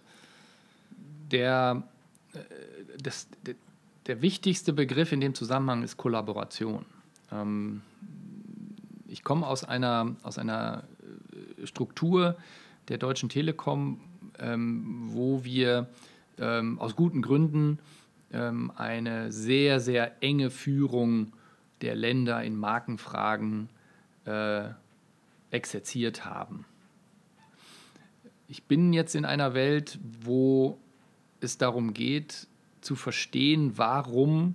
Der 1.30 1.82
das, 3.02 3.28
der, 4.06 4.22
wichtigste 4.22 4.72
Begriff 4.72 5.12
in 5.12 5.20
dem 5.20 5.34
Zusammenhang 5.34 5.82
ist 5.82 5.96
Kollaboration. 5.96 6.84
Ähm, 7.32 7.82
ich 9.08 9.24
komme 9.24 9.46
aus 9.46 9.64
einer, 9.64 10.14
aus 10.22 10.38
einer 10.38 10.84
äh, 11.58 11.66
Struktur 11.66 12.36
der 12.88 12.98
Deutschen 12.98 13.28
Telekom, 13.28 14.00
ähm, 14.38 15.08
wo 15.12 15.44
wir 15.44 15.88
ähm, 16.38 16.78
aus 16.78 16.96
guten 16.96 17.22
Gründen 17.22 17.78
ähm, 18.32 18.72
eine 18.76 19.32
sehr, 19.32 19.80
sehr 19.80 20.22
enge 20.22 20.50
Führung 20.50 21.32
der 21.80 21.94
Länder 21.94 22.42
in 22.42 22.56
Markenfragen 22.56 23.68
äh, 24.24 24.68
exerziert 25.50 26.24
haben. 26.24 26.64
Ich 28.48 28.64
bin 28.64 28.92
jetzt 28.92 29.14
in 29.14 29.24
einer 29.24 29.54
Welt, 29.54 29.98
wo 30.22 30.78
es 31.40 31.58
darum 31.58 31.94
geht, 31.94 32.46
zu 32.86 32.94
verstehen, 32.94 33.76
warum 33.76 34.54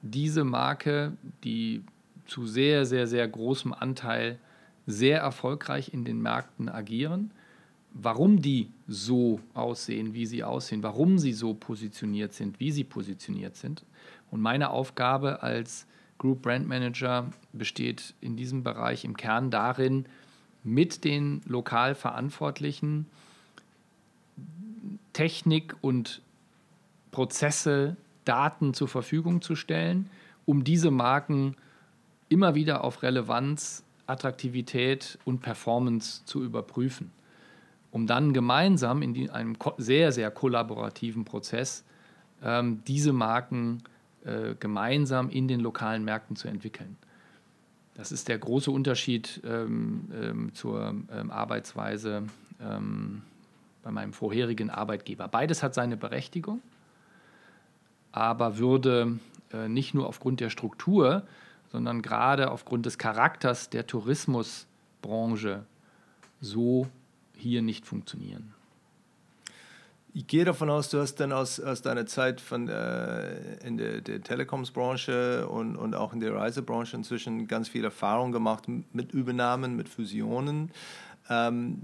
diese 0.00 0.44
Marke, 0.44 1.16
die 1.44 1.82
zu 2.26 2.46
sehr, 2.46 2.86
sehr, 2.86 3.06
sehr 3.06 3.26
großem 3.26 3.74
Anteil 3.74 4.38
sehr 4.86 5.20
erfolgreich 5.20 5.92
in 5.92 6.04
den 6.04 6.22
Märkten 6.22 6.68
agieren, 6.68 7.32
warum 7.92 8.40
die 8.40 8.70
so 8.86 9.40
aussehen, 9.54 10.14
wie 10.14 10.24
sie 10.24 10.44
aussehen, 10.44 10.82
warum 10.82 11.18
sie 11.18 11.32
so 11.32 11.52
positioniert 11.52 12.32
sind, 12.32 12.60
wie 12.60 12.70
sie 12.70 12.84
positioniert 12.84 13.56
sind. 13.56 13.84
Und 14.30 14.40
meine 14.40 14.70
Aufgabe 14.70 15.42
als 15.42 15.86
Group 16.16 16.42
Brand 16.42 16.66
Manager 16.66 17.30
besteht 17.52 18.14
in 18.20 18.36
diesem 18.36 18.62
Bereich 18.62 19.04
im 19.04 19.16
Kern 19.16 19.50
darin, 19.50 20.06
mit 20.64 21.04
den 21.04 21.40
lokal 21.46 21.94
Verantwortlichen 21.94 23.06
Technik 25.12 25.76
und 25.80 26.20
Prozesse, 27.18 27.96
Daten 28.24 28.74
zur 28.74 28.86
Verfügung 28.86 29.42
zu 29.42 29.56
stellen, 29.56 30.08
um 30.46 30.62
diese 30.62 30.92
Marken 30.92 31.56
immer 32.28 32.54
wieder 32.54 32.84
auf 32.84 33.02
Relevanz, 33.02 33.82
Attraktivität 34.06 35.18
und 35.24 35.40
Performance 35.40 36.24
zu 36.26 36.44
überprüfen, 36.44 37.10
um 37.90 38.06
dann 38.06 38.32
gemeinsam 38.32 39.02
in 39.02 39.30
einem 39.30 39.56
sehr, 39.78 40.12
sehr 40.12 40.30
kollaborativen 40.30 41.24
Prozess 41.24 41.82
ähm, 42.40 42.84
diese 42.86 43.12
Marken 43.12 43.82
äh, 44.24 44.54
gemeinsam 44.54 45.28
in 45.28 45.48
den 45.48 45.58
lokalen 45.58 46.04
Märkten 46.04 46.36
zu 46.36 46.46
entwickeln. 46.46 46.96
Das 47.94 48.12
ist 48.12 48.28
der 48.28 48.38
große 48.38 48.70
Unterschied 48.70 49.42
ähm, 49.44 50.08
ähm, 50.14 50.54
zur 50.54 50.94
ähm, 51.10 51.32
Arbeitsweise 51.32 52.28
ähm, 52.62 53.22
bei 53.82 53.90
meinem 53.90 54.12
vorherigen 54.12 54.70
Arbeitgeber. 54.70 55.26
Beides 55.26 55.64
hat 55.64 55.74
seine 55.74 55.96
Berechtigung 55.96 56.62
aber 58.12 58.58
würde 58.58 59.18
äh, 59.52 59.68
nicht 59.68 59.94
nur 59.94 60.06
aufgrund 60.06 60.40
der 60.40 60.50
Struktur, 60.50 61.26
sondern 61.70 62.02
gerade 62.02 62.50
aufgrund 62.50 62.86
des 62.86 62.98
Charakters 62.98 63.70
der 63.70 63.86
Tourismusbranche 63.86 65.64
so 66.40 66.88
hier 67.34 67.62
nicht 67.62 67.86
funktionieren. 67.86 68.54
Ich 70.14 70.26
gehe 70.26 70.44
davon 70.44 70.70
aus, 70.70 70.88
du 70.88 70.98
hast 70.98 71.16
dann 71.16 71.32
aus, 71.32 71.60
aus 71.60 71.82
deiner 71.82 72.06
Zeit 72.06 72.40
von, 72.40 72.68
äh, 72.68 73.58
in 73.64 73.76
der, 73.76 74.00
der 74.00 74.22
Telekomsbranche 74.22 75.46
und, 75.46 75.76
und 75.76 75.94
auch 75.94 76.12
in 76.12 76.20
der 76.20 76.34
Reisebranche 76.34 76.96
inzwischen 76.96 77.46
ganz 77.46 77.68
viel 77.68 77.84
Erfahrung 77.84 78.32
gemacht 78.32 78.64
mit 78.92 79.12
Übernahmen, 79.12 79.76
mit 79.76 79.88
Fusionen. 79.88 80.72
Ähm, 81.28 81.78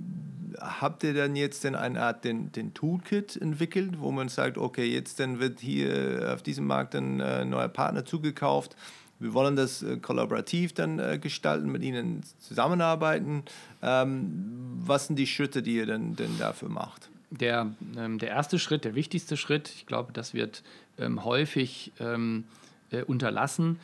habt 0.60 1.02
ihr 1.02 1.14
dann 1.14 1.36
jetzt 1.36 1.64
denn 1.64 1.74
eine 1.74 2.00
Art 2.00 2.24
den, 2.24 2.52
den 2.52 2.74
Toolkit 2.74 3.36
entwickelt, 3.36 4.00
wo 4.00 4.10
man 4.10 4.28
sagt, 4.28 4.58
okay, 4.58 4.84
jetzt 4.84 5.20
dann 5.20 5.40
wird 5.40 5.60
hier 5.60 6.32
auf 6.34 6.42
diesem 6.42 6.66
Markt 6.66 6.94
ein 6.94 7.20
äh, 7.20 7.44
neuer 7.44 7.68
Partner 7.68 8.04
zugekauft. 8.04 8.76
Wir 9.18 9.32
wollen 9.32 9.56
das 9.56 9.82
äh, 9.82 9.96
kollaborativ 9.98 10.74
dann 10.74 10.98
äh, 10.98 11.18
gestalten, 11.18 11.70
mit 11.70 11.82
ihnen 11.82 12.22
zusammenarbeiten. 12.40 13.44
Ähm, 13.82 14.76
was 14.78 15.06
sind 15.06 15.16
die 15.16 15.26
Schritte, 15.26 15.62
die 15.62 15.76
ihr 15.76 15.86
denn, 15.86 16.16
denn 16.16 16.38
dafür 16.38 16.68
macht? 16.68 17.10
Der, 17.30 17.72
ähm, 17.96 18.18
der 18.18 18.30
erste 18.30 18.58
Schritt, 18.58 18.84
der 18.84 18.94
wichtigste 18.94 19.36
Schritt, 19.36 19.70
ich 19.74 19.86
glaube, 19.86 20.12
das 20.12 20.34
wird 20.34 20.62
ähm, 20.98 21.24
häufig 21.24 21.92
ähm, 21.98 22.44
äh, 22.90 23.02
unterlassen, 23.02 23.78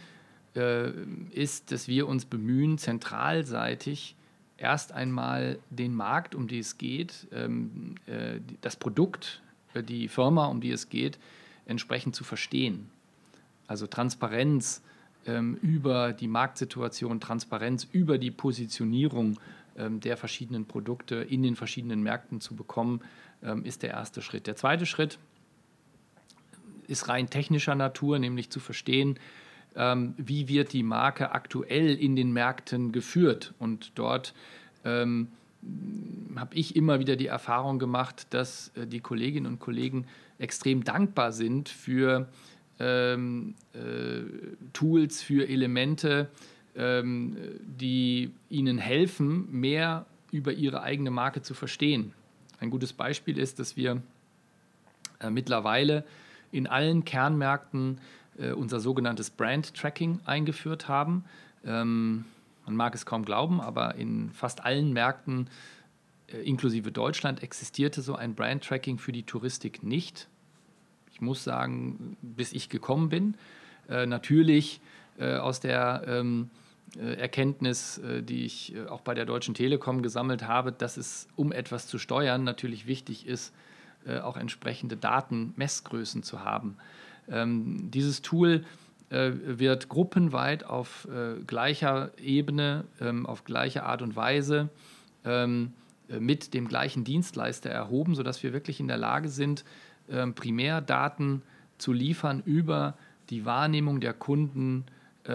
äh, 0.55 0.91
ist, 1.31 1.73
dass 1.73 1.89
wir 1.89 2.07
uns 2.07 2.25
bemühen, 2.25 2.79
zentralseitig 2.79 4.17
erst 4.61 4.93
einmal 4.93 5.59
den 5.71 5.95
Markt, 5.95 6.35
um 6.35 6.47
die 6.47 6.59
es 6.59 6.79
geht, 6.79 7.27
ähm, 7.33 7.95
äh, 8.07 8.41
das 8.61 8.77
Produkt, 8.77 9.43
äh, 9.75 9.83
die 9.83 10.09
Firma, 10.09 10.47
um 10.47 10.61
die 10.61 10.71
es 10.71 10.89
geht, 10.89 11.19
entsprechend 11.67 12.15
zu 12.15 12.25
verstehen. 12.25 12.91
Also 13.67 13.87
Transparenz 13.87 14.83
ähm, 15.27 15.57
über 15.63 16.13
die 16.13 16.29
Marktsituation, 16.29 17.21
Transparenz 17.21 17.89
über 17.91 18.19
die 18.19 18.31
Positionierung 18.31 19.39
ähm, 19.77 20.01
der 20.01 20.17
verschiedenen 20.17 20.67
Produkte 20.67 21.17
in 21.17 21.43
den 21.43 21.57
verschiedenen 21.57 22.03
Märkten 22.03 22.41
zu 22.41 22.55
bekommen, 22.55 23.01
ähm, 23.43 23.65
ist 23.65 23.83
der 23.83 23.91
erste 23.91 24.23
Schritt. 24.23 24.47
Der 24.47 24.57
zweite 24.57 24.87
Schritt 24.87 25.19
ist 26.87 27.09
rein 27.09 27.31
technischer 27.31 27.75
Natur, 27.75 28.19
nämlich 28.19 28.51
zu 28.51 28.61
verstehen, 28.61 29.19
ähm, 29.77 30.15
wie 30.17 30.49
wird 30.49 30.73
die 30.73 30.83
Marke 30.83 31.33
aktuell 31.33 31.95
in 31.97 32.17
den 32.17 32.33
Märkten 32.33 32.93
geführt. 32.93 33.55
Und 33.59 33.93
dort 33.95 34.35
ähm, 34.85 35.29
habe 36.37 36.55
ich 36.55 36.77
immer 36.77 36.99
wieder 36.99 37.17
die 37.17 37.27
Erfahrung 37.27 37.79
gemacht, 37.79 38.27
dass 38.31 38.73
äh, 38.77 38.87
die 38.87 39.01
Kolleginnen 39.01 39.47
und 39.47 39.59
Kollegen 39.59 40.07
extrem 40.39 40.85
dankbar 40.85 41.33
sind 41.33 41.69
für 41.69 42.29
ähm, 42.79 43.55
äh, 43.75 44.23
Tools, 44.73 45.23
für 45.23 45.49
Elemente, 45.49 46.31
ähm, 46.75 47.37
die 47.63 48.31
ihnen 48.49 48.79
helfen, 48.79 49.49
mehr 49.53 50.07
über 50.33 50.53
ihre 50.53 50.83
eigene 50.83 51.11
Marke 51.11 51.43
zu 51.43 51.55
verstehen. 51.55 52.13
Ein 52.59 52.71
gutes 52.71 52.93
Beispiel 52.93 53.39
ist, 53.39 53.59
dass 53.59 53.77
wir 53.77 54.03
äh, 55.21 55.31
mittlerweile 55.31 56.05
in 56.53 56.67
allen 56.67 57.05
Kernmärkten 57.05 57.99
äh, 58.41 58.53
unser 58.53 58.81
sogenanntes 58.81 59.31
Brand 59.31 59.75
Tracking 59.75 60.21
eingeführt 60.25 60.89
haben. 60.89 61.25
Ähm, 61.65 62.25
man 62.67 62.77
mag 62.77 62.95
es 62.95 63.07
kaum 63.07 63.25
glauben, 63.25 63.61
aber 63.61 63.95
in 63.97 64.31
fast 64.33 64.65
allen 64.65 64.93
Märkten, 64.93 65.49
äh, 66.33 66.39
inklusive 66.39 66.93
Deutschland, 66.93 67.43
existierte 67.43 68.03
so 68.03 68.15
ein 68.15 68.35
Brand 68.35 68.65
Tracking 68.65 68.99
für 68.99 69.13
die 69.13 69.25
Touristik 69.25 69.83
nicht. 69.83 70.29
Ich 71.13 71.21
muss 71.21 71.45
sagen, 71.45 72.17
bis 72.23 72.53
ich 72.53 72.69
gekommen 72.69 73.09
bin, 73.09 73.35
äh, 73.89 74.07
natürlich 74.07 74.81
äh, 75.19 75.35
aus 75.37 75.61
der 75.61 76.05
ähm, 76.07 76.49
äh, 76.97 77.15
Erkenntnis, 77.15 78.01
die 78.23 78.45
ich 78.45 78.75
auch 78.89 79.01
bei 79.03 79.15
der 79.15 79.27
Deutschen 79.27 79.55
Telekom 79.55 80.03
gesammelt 80.03 80.47
habe, 80.47 80.73
dass 80.73 80.97
es, 80.97 81.29
um 81.37 81.53
etwas 81.53 81.87
zu 81.87 81.99
steuern, 81.99 82.43
natürlich 82.45 82.87
wichtig 82.87 83.27
ist, 83.27 83.53
auch 84.23 84.39
entsprechende 84.39 84.97
Daten, 84.97 85.53
Messgrößen 85.57 86.23
zu 86.23 86.43
haben. 86.43 86.79
Ähm, 87.29 87.91
dieses 87.91 88.23
Tool 88.23 88.65
äh, 89.11 89.33
wird 89.45 89.89
gruppenweit 89.89 90.65
auf 90.65 91.09
äh, 91.11 91.43
gleicher 91.45 92.13
Ebene, 92.19 92.85
ähm, 93.01 93.27
auf 93.27 93.45
gleiche 93.45 93.83
Art 93.83 94.03
und 94.03 94.15
Weise 94.15 94.69
ähm, 95.25 95.73
äh, 96.09 96.21
mit 96.21 96.55
dem 96.55 96.69
gleichen 96.69 97.03
Dienstleister 97.03 97.71
erhoben, 97.71 98.15
sodass 98.15 98.43
wir 98.43 98.53
wirklich 98.53 98.79
in 98.79 98.89
der 98.89 98.99
Lage 98.99 99.29
sind, 99.29 99.65
ähm, 100.09 100.35
Primärdaten 100.35 101.43
zu 101.79 101.93
liefern 101.93 102.43
über 102.45 102.95
die 103.31 103.45
Wahrnehmung 103.45 104.01
der 104.01 104.13
Kunden 104.13 104.85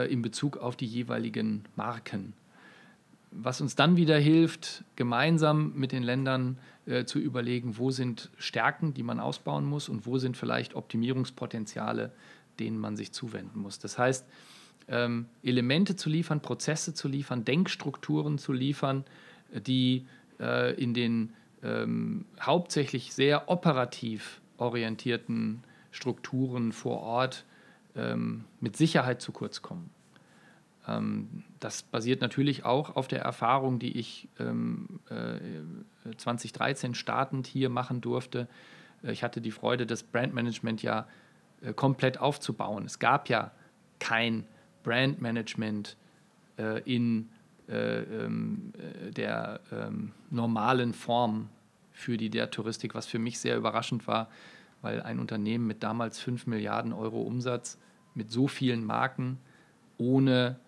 in 0.09 0.23
Bezug 0.23 0.57
auf 0.57 0.75
die 0.75 0.87
jeweiligen 0.87 1.63
Marken. 1.75 2.33
Was 3.31 3.61
uns 3.61 3.75
dann 3.75 3.97
wieder 3.97 4.17
hilft, 4.17 4.83
gemeinsam 4.95 5.73
mit 5.75 5.91
den 5.91 6.03
Ländern 6.03 6.57
äh, 6.57 6.74
zu 7.05 7.17
überlegen, 7.17 7.77
wo 7.77 7.89
sind 7.89 8.29
Stärken, 8.37 8.93
die 8.93 9.01
man 9.01 9.19
ausbauen 9.19 9.65
muss 9.65 9.89
und 9.89 10.05
wo 10.05 10.19
sind 10.19 10.37
vielleicht 10.37 10.75
Optimierungspotenziale, 10.75 12.11
denen 12.59 12.77
man 12.77 12.95
sich 12.95 13.11
zuwenden 13.11 13.59
muss. 13.59 13.79
Das 13.79 13.97
heißt, 13.97 14.25
ähm, 14.87 15.27
Elemente 15.43 15.95
zu 15.95 16.09
liefern, 16.09 16.41
Prozesse 16.41 16.93
zu 16.93 17.07
liefern, 17.07 17.43
Denkstrukturen 17.43 18.37
zu 18.37 18.53
liefern, 18.53 19.03
die 19.51 20.05
äh, 20.39 20.73
in 20.75 20.93
den 20.93 21.33
ähm, 21.63 22.25
hauptsächlich 22.39 23.13
sehr 23.13 23.49
operativ 23.49 24.41
orientierten 24.57 25.63
Strukturen 25.91 26.71
vor 26.71 27.01
Ort 27.01 27.45
ähm, 27.95 28.45
mit 28.59 28.77
Sicherheit 28.77 29.21
zu 29.21 29.31
kurz 29.31 29.61
kommen. 29.61 29.89
Ähm, 30.87 31.43
das 31.59 31.83
basiert 31.83 32.21
natürlich 32.21 32.65
auch 32.65 32.95
auf 32.95 33.07
der 33.07 33.21
Erfahrung, 33.21 33.79
die 33.79 33.97
ich 33.97 34.27
ähm, 34.39 34.99
äh, 35.09 36.13
2013 36.17 36.95
startend 36.95 37.47
hier 37.47 37.69
machen 37.69 38.01
durfte. 38.01 38.47
Äh, 39.03 39.11
ich 39.11 39.23
hatte 39.23 39.41
die 39.41 39.51
Freude, 39.51 39.85
das 39.85 40.03
Brandmanagement 40.03 40.81
ja 40.83 41.07
äh, 41.61 41.73
komplett 41.73 42.19
aufzubauen. 42.19 42.85
Es 42.85 42.99
gab 42.99 43.29
ja 43.29 43.51
kein 43.99 44.45
Brandmanagement 44.83 45.97
in 46.85 47.29
äh, 47.67 48.01
ähm, 48.03 48.73
äh, 48.77 49.11
der 49.11 49.59
normalen 50.29 50.93
Form 50.93 51.49
für 51.91 52.17
die 52.17 52.29
der 52.29 52.51
Touristik, 52.51 52.93
was 52.93 53.07
für 53.07 53.17
mich 53.17 53.39
sehr 53.39 53.57
überraschend 53.57 54.07
war, 54.07 54.29
weil 54.81 55.01
ein 55.01 55.19
Unternehmen 55.19 55.65
mit 55.65 55.81
damals 55.81 56.19
5 56.19 56.45
Milliarden 56.47 56.93
Euro 56.93 57.21
Umsatz 57.21 57.79
mit 58.13 58.31
so 58.31 58.47
vielen 58.47 58.85
Marken 58.85 59.39
ohne 59.97 60.59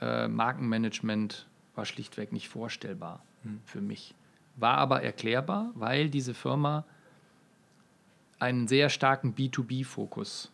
äh, 0.00 0.28
Markenmanagement 0.28 1.46
war 1.74 1.84
schlichtweg 1.84 2.32
nicht 2.32 2.48
vorstellbar 2.48 3.22
mhm. 3.42 3.60
für 3.64 3.80
mich. 3.80 4.14
War 4.56 4.78
aber 4.78 5.02
erklärbar, 5.02 5.70
weil 5.74 6.08
diese 6.08 6.34
Firma 6.34 6.84
einen 8.38 8.68
sehr 8.68 8.90
starken 8.90 9.34
B2B-Fokus 9.34 10.52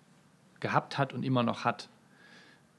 gehabt 0.60 0.98
hat 0.98 1.12
und 1.12 1.24
immer 1.24 1.42
noch 1.42 1.64
hat. 1.64 1.88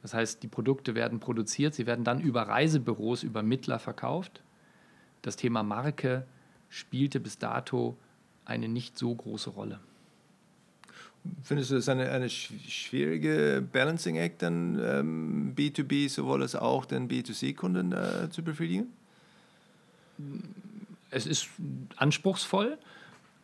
Das 0.02 0.14
heißt, 0.14 0.44
die 0.44 0.48
Produkte 0.48 0.96
werden 0.96 1.20
produziert, 1.20 1.74
sie 1.74 1.86
werden 1.86 2.04
dann 2.04 2.20
über 2.20 2.44
Reisebüros, 2.44 3.24
über 3.24 3.42
Mittler 3.42 3.80
verkauft. 3.80 4.42
Das 5.22 5.36
Thema 5.38 5.64
Marke 5.64 6.26
spielte 6.70 7.20
bis 7.20 7.38
dato 7.38 7.96
eine 8.46 8.68
nicht 8.68 8.98
so 8.98 9.14
große 9.14 9.52
Rolle. 9.52 9.80
Findest 11.44 11.72
du 11.72 11.76
das 11.76 11.88
eine, 11.88 12.10
eine 12.10 12.30
schwierige 12.30 13.66
Balancing 13.72 14.18
Act, 14.18 14.42
dann 14.42 14.80
ähm, 14.84 15.54
B2B 15.56 16.10
sowohl 16.10 16.42
als 16.42 16.56
auch 16.56 16.86
den 16.86 17.08
B2C-Kunden 17.08 17.94
äh, 17.94 18.30
zu 18.30 18.44
befriedigen? 18.44 18.88
Es 21.12 21.26
ist 21.26 21.48
anspruchsvoll, 21.96 22.78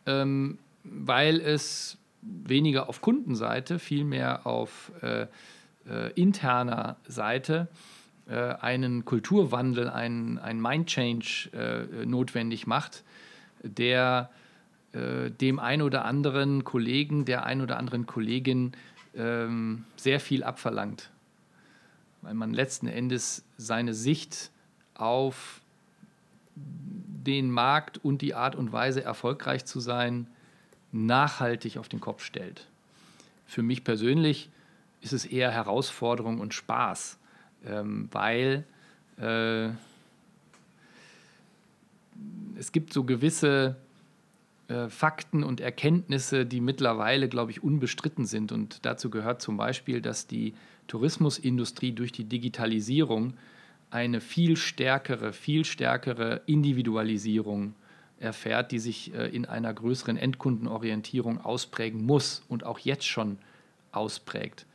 ähm, 0.06 0.58
weil 0.84 1.40
es 1.40 1.96
weniger 2.22 2.88
auf 2.88 3.00
Kundenseite, 3.00 3.78
vielmehr 3.78 4.46
auf 4.46 4.92
äh, 5.02 5.26
äh, 5.88 6.12
interner 6.14 6.96
Seite 7.06 7.68
äh, 8.28 8.34
einen 8.34 9.04
Kulturwandel, 9.04 9.88
einen, 9.88 10.38
einen 10.38 10.60
Mind-Change 10.60 11.50
äh, 11.52 12.06
notwendig 12.06 12.66
macht, 12.66 13.04
der 13.62 14.30
äh, 14.92 15.30
dem 15.30 15.58
ein 15.58 15.82
oder 15.82 16.04
anderen 16.04 16.64
Kollegen, 16.64 17.24
der 17.24 17.44
ein 17.44 17.60
oder 17.60 17.78
anderen 17.78 18.06
Kollegin 18.06 18.72
ähm, 19.14 19.84
sehr 19.96 20.20
viel 20.20 20.42
abverlangt. 20.42 21.10
Weil 22.22 22.34
man 22.34 22.52
letzten 22.52 22.86
Endes 22.86 23.44
seine 23.56 23.94
Sicht 23.94 24.50
auf 24.94 25.60
den 26.54 27.50
Markt 27.50 27.98
und 27.98 28.22
die 28.22 28.34
Art 28.34 28.54
und 28.54 28.72
Weise, 28.72 29.02
erfolgreich 29.02 29.64
zu 29.64 29.80
sein, 29.80 30.26
nachhaltig 30.92 31.78
auf 31.78 31.88
den 31.88 32.00
Kopf 32.00 32.24
stellt. 32.24 32.66
Für 33.46 33.62
mich 33.62 33.84
persönlich 33.84 34.50
ist 35.00 35.12
es 35.12 35.24
eher 35.24 35.50
Herausforderung 35.50 36.40
und 36.40 36.54
Spaß, 36.54 37.18
ähm, 37.66 38.08
weil 38.12 38.64
äh, 39.18 39.68
es 42.58 42.72
gibt 42.72 42.92
so 42.92 43.04
gewisse 43.04 43.76
äh, 44.70 44.88
Fakten 44.88 45.42
und 45.42 45.60
Erkenntnisse, 45.60 46.46
die 46.46 46.60
mittlerweile, 46.60 47.28
glaube 47.28 47.50
ich, 47.50 47.62
unbestritten 47.62 48.24
sind. 48.24 48.52
Und 48.52 48.86
dazu 48.86 49.10
gehört 49.10 49.42
zum 49.42 49.56
Beispiel, 49.56 50.00
dass 50.00 50.28
die 50.28 50.54
Tourismusindustrie 50.86 51.90
durch 51.90 52.12
die 52.12 52.24
Digitalisierung 52.24 53.34
eine 53.90 54.20
viel 54.20 54.56
stärkere, 54.56 55.32
viel 55.32 55.64
stärkere 55.64 56.42
Individualisierung 56.46 57.74
erfährt, 58.20 58.70
die 58.70 58.78
sich 58.78 59.12
äh, 59.12 59.26
in 59.34 59.44
einer 59.44 59.74
größeren 59.74 60.16
Endkundenorientierung 60.16 61.40
ausprägen 61.40 62.06
muss 62.06 62.44
und 62.48 62.64
auch 62.64 62.78
jetzt 62.78 63.08
schon 63.08 63.38
ausprägt. 63.90 64.66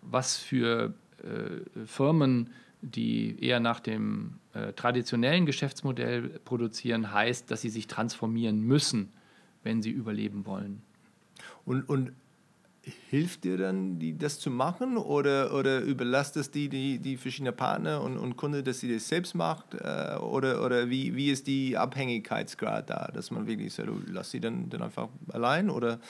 Was 0.00 0.36
für 0.36 0.94
äh, 1.22 1.86
Firmen, 1.86 2.50
die 2.82 3.42
eher 3.42 3.60
nach 3.60 3.80
dem 3.80 4.34
äh, 4.54 4.72
traditionellen 4.72 5.46
Geschäftsmodell 5.46 6.40
produzieren, 6.44 7.12
heißt, 7.12 7.50
dass 7.50 7.62
sie 7.62 7.70
sich 7.70 7.86
transformieren 7.86 8.60
müssen, 8.60 9.12
wenn 9.62 9.82
sie 9.82 9.90
überleben 9.90 10.44
wollen. 10.44 10.82
Und, 11.64 11.88
und 11.88 12.12
hilft 13.10 13.44
dir 13.44 13.56
dann, 13.56 14.00
die, 14.00 14.18
das 14.18 14.40
zu 14.40 14.50
machen 14.50 14.96
oder, 14.96 15.54
oder 15.54 15.80
überlasst 15.80 16.36
es 16.36 16.50
die, 16.50 16.68
die, 16.68 16.98
die 16.98 17.16
verschiedenen 17.16 17.54
Partner 17.54 18.02
und, 18.02 18.18
und 18.18 18.36
Kunden, 18.36 18.64
dass 18.64 18.80
sie 18.80 18.92
das 18.92 19.06
selbst 19.06 19.36
macht? 19.36 19.74
Äh, 19.74 20.16
oder 20.16 20.64
oder 20.64 20.90
wie, 20.90 21.14
wie 21.14 21.30
ist 21.30 21.46
die 21.46 21.76
Abhängigkeitsgrad 21.76 22.90
da, 22.90 23.08
dass 23.14 23.30
man 23.30 23.46
wirklich 23.46 23.72
sagt, 23.72 23.88
du 23.88 24.02
lass 24.10 24.32
sie 24.32 24.40
dann, 24.40 24.68
dann 24.68 24.82
einfach 24.82 25.08
allein 25.32 25.70
oder 25.70 26.00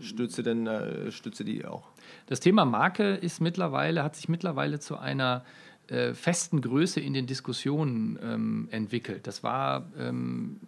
stütze, 0.00 0.42
dann, 0.42 0.66
äh, 0.66 1.10
stütze 1.12 1.44
die 1.44 1.66
auch? 1.66 1.88
Das 2.26 2.40
Thema 2.40 2.64
Marke 2.64 3.14
ist 3.14 3.42
mittlerweile, 3.42 4.02
hat 4.02 4.16
sich 4.16 4.30
mittlerweile 4.30 4.80
zu 4.80 4.96
einer 4.96 5.44
äh, 5.88 6.14
festen 6.14 6.60
Größe 6.60 7.00
in 7.00 7.12
den 7.12 7.26
Diskussionen 7.26 8.18
ähm, 8.22 8.68
entwickelt. 8.70 9.26
Das 9.26 9.42
war 9.42 9.90
ähm, 9.98 10.60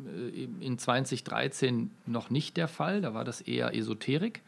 in 0.61 0.79
2013 0.79 1.91
noch 2.07 2.31
nicht 2.31 2.57
der 2.57 2.69
Fall, 2.69 3.01
da 3.01 3.15
war 3.15 3.25
das 3.25 3.41
eher 3.41 3.75
Esoterik. 3.75 4.43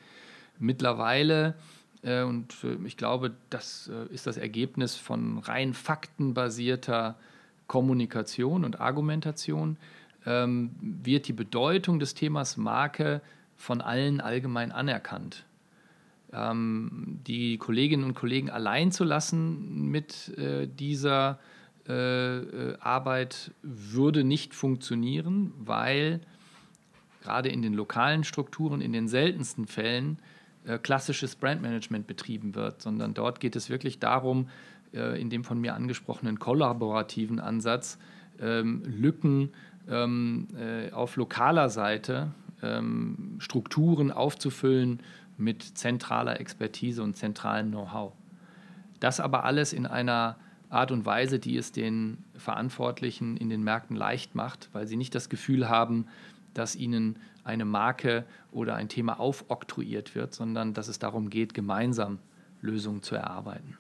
Mittlerweile, 0.59 1.55
äh, 2.03 2.23
und 2.23 2.53
äh, 2.65 2.77
ich 2.85 2.97
glaube, 2.97 3.35
das 3.49 3.89
äh, 3.89 4.13
ist 4.13 4.27
das 4.27 4.37
Ergebnis 4.37 4.97
von 4.97 5.39
rein 5.39 5.73
faktenbasierter 5.73 7.17
Kommunikation 7.67 8.65
und 8.65 8.81
Argumentation, 8.81 9.77
ähm, 10.25 10.71
wird 10.81 11.29
die 11.29 11.33
Bedeutung 11.33 12.01
des 12.01 12.15
Themas 12.15 12.57
Marke 12.57 13.21
von 13.57 13.81
allen 13.81 14.21
allgemein 14.21 14.73
anerkannt 14.73 15.45
ähm, 16.33 17.21
die 17.27 17.59
Kolleginnen 17.59 18.05
und 18.05 18.15
Kollegen 18.15 18.51
allein 18.51 18.93
zu 18.93 19.05
lassen 19.05 19.91
mit 19.91 20.37
äh, 20.39 20.67
dieser 20.67 21.39
äh, 21.89 22.39
äh, 22.39 22.79
Arbeit 22.81 23.53
würde 23.63 24.25
nicht 24.25 24.55
funktionieren, 24.55 25.53
weil 25.59 26.21
gerade 27.23 27.49
in 27.49 27.63
den 27.63 27.75
lokalen 27.75 28.25
Strukturen 28.25 28.81
in 28.81 28.93
den 28.93 29.09
seltensten 29.09 29.67
Fällen 29.67 30.19
äh, 30.65 30.79
klassisches 30.79 31.37
Brandmanagement 31.37 32.07
betrieben 32.07 32.55
wird, 32.55 32.83
sondern 32.83 33.15
dort 33.15 33.41
geht 33.41 33.55
es 33.55 33.71
wirklich 33.71 34.01
darum, 34.01 34.49
äh, 34.93 35.21
in 35.21 35.31
dem 35.31 35.45
von 35.45 35.61
mir 35.61 35.75
angesprochenen 35.75 36.39
kollaborativen 36.39 37.39
Ansatz 37.39 37.99
ähm, 38.41 38.83
Lücken 38.85 39.51
ähm, 39.89 40.49
äh, 40.59 40.91
auf 40.91 41.17
lokaler 41.17 41.69
Seite 41.69 42.33
ähm, 42.63 43.37
Strukturen 43.39 44.11
aufzufüllen 44.11 45.01
mit 45.37 45.63
zentraler 45.63 46.41
Expertise 46.41 47.03
und 47.03 47.17
zentralem 47.17 47.71
Know-how. 47.71 48.13
Das 49.01 49.21
aber 49.21 49.45
alles 49.45 49.73
in 49.73 49.87
einer 49.87 50.37
Art 50.69 50.91
und 50.91 51.07
Weise, 51.07 51.39
die 51.39 51.57
es 51.57 51.73
den 51.73 52.25
Verantwortlichen 52.35 53.37
in 53.37 53.51
den 53.51 53.63
Märkten 53.63 53.97
leicht 53.97 54.35
macht, 54.35 54.69
weil 54.73 54.87
sie 54.87 54.97
nicht 54.97 55.15
das 55.15 55.29
Gefühl 55.29 55.69
haben, 55.69 56.07
dass 56.55 56.75
ihnen 56.75 57.19
eine 57.45 57.65
Marke 57.65 58.25
oder 58.51 58.75
ein 58.75 58.89
Thema 58.89 59.21
aufoktroyiert 59.21 60.15
wird, 60.15 60.35
sondern 60.35 60.75
dass 60.75 60.89
es 60.89 60.99
darum 60.99 61.31
geht, 61.31 61.55
gemeinsam 61.55 62.19
Lösungen 62.61 63.03
zu 63.03 63.15
erarbeiten. 63.15 63.77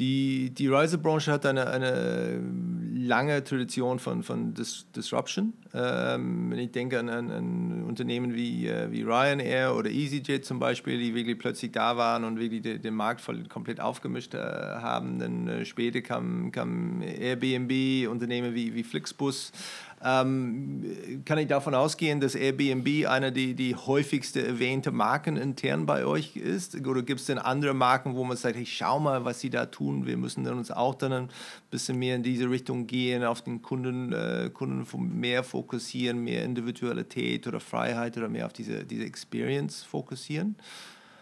Die, 0.00 0.48
die 0.48 0.66
Reisebranche 0.66 1.30
hat 1.30 1.44
eine, 1.44 1.66
eine 1.66 2.40
lange 2.94 3.44
Tradition 3.44 3.98
von, 3.98 4.22
von 4.22 4.54
Dis 4.54 4.86
Disruption. 4.96 5.52
Ähm, 5.74 6.50
wenn 6.50 6.58
ich 6.58 6.72
denke 6.72 6.98
an, 6.98 7.10
an, 7.10 7.30
an 7.30 7.84
Unternehmen 7.84 8.34
wie, 8.34 8.66
äh, 8.66 8.90
wie 8.90 9.02
Ryanair 9.02 9.76
oder 9.76 9.90
EasyJet 9.90 10.46
zum 10.46 10.58
Beispiel, 10.58 10.98
die 10.98 11.14
wirklich 11.14 11.38
plötzlich 11.38 11.72
da 11.72 11.98
waren 11.98 12.24
und 12.24 12.40
wirklich 12.40 12.62
den, 12.62 12.80
den 12.80 12.94
Markt 12.94 13.20
voll, 13.20 13.44
komplett 13.48 13.78
aufgemischt 13.78 14.32
äh, 14.32 14.38
haben. 14.38 15.18
Dann 15.18 15.48
äh, 15.48 15.64
später 15.66 16.00
kam, 16.00 16.50
kam 16.50 17.02
Airbnb, 17.02 18.08
Unternehmen 18.08 18.54
wie, 18.54 18.74
wie 18.74 18.82
Flixbus 18.82 19.52
ähm, 20.02 21.22
kann 21.26 21.36
ich 21.36 21.48
davon 21.48 21.74
ausgehen, 21.74 22.20
dass 22.20 22.34
Airbnb 22.34 23.06
eine 23.06 23.32
die, 23.32 23.54
die 23.54 23.76
häufigste 23.76 24.46
erwähnte 24.46 24.92
Marken 24.92 25.36
intern 25.36 25.84
bei 25.84 26.06
euch 26.06 26.36
ist? 26.36 26.74
Oder 26.86 27.02
gibt 27.02 27.20
es 27.20 27.26
denn 27.26 27.38
andere 27.38 27.74
Marken, 27.74 28.14
wo 28.14 28.24
man 28.24 28.38
sagt, 28.38 28.56
hey, 28.56 28.64
schau 28.64 28.98
mal, 28.98 29.26
was 29.26 29.40
sie 29.40 29.50
da 29.50 29.66
tun, 29.66 30.06
wir 30.06 30.16
müssen 30.16 30.44
dann 30.44 30.56
uns 30.56 30.70
auch 30.70 30.94
dann 30.94 31.12
ein 31.12 31.28
bisschen 31.70 31.98
mehr 31.98 32.16
in 32.16 32.22
diese 32.22 32.48
Richtung 32.48 32.86
gehen, 32.86 33.24
auf 33.24 33.42
den 33.42 33.60
Kunden, 33.60 34.12
äh, 34.12 34.50
Kunden 34.52 35.20
mehr 35.20 35.44
fokussieren, 35.44 36.24
mehr 36.24 36.44
Individualität 36.44 37.46
oder 37.46 37.60
Freiheit 37.60 38.16
oder 38.16 38.30
mehr 38.30 38.46
auf 38.46 38.54
diese, 38.54 38.84
diese 38.84 39.04
Experience 39.04 39.82
fokussieren? 39.82 40.56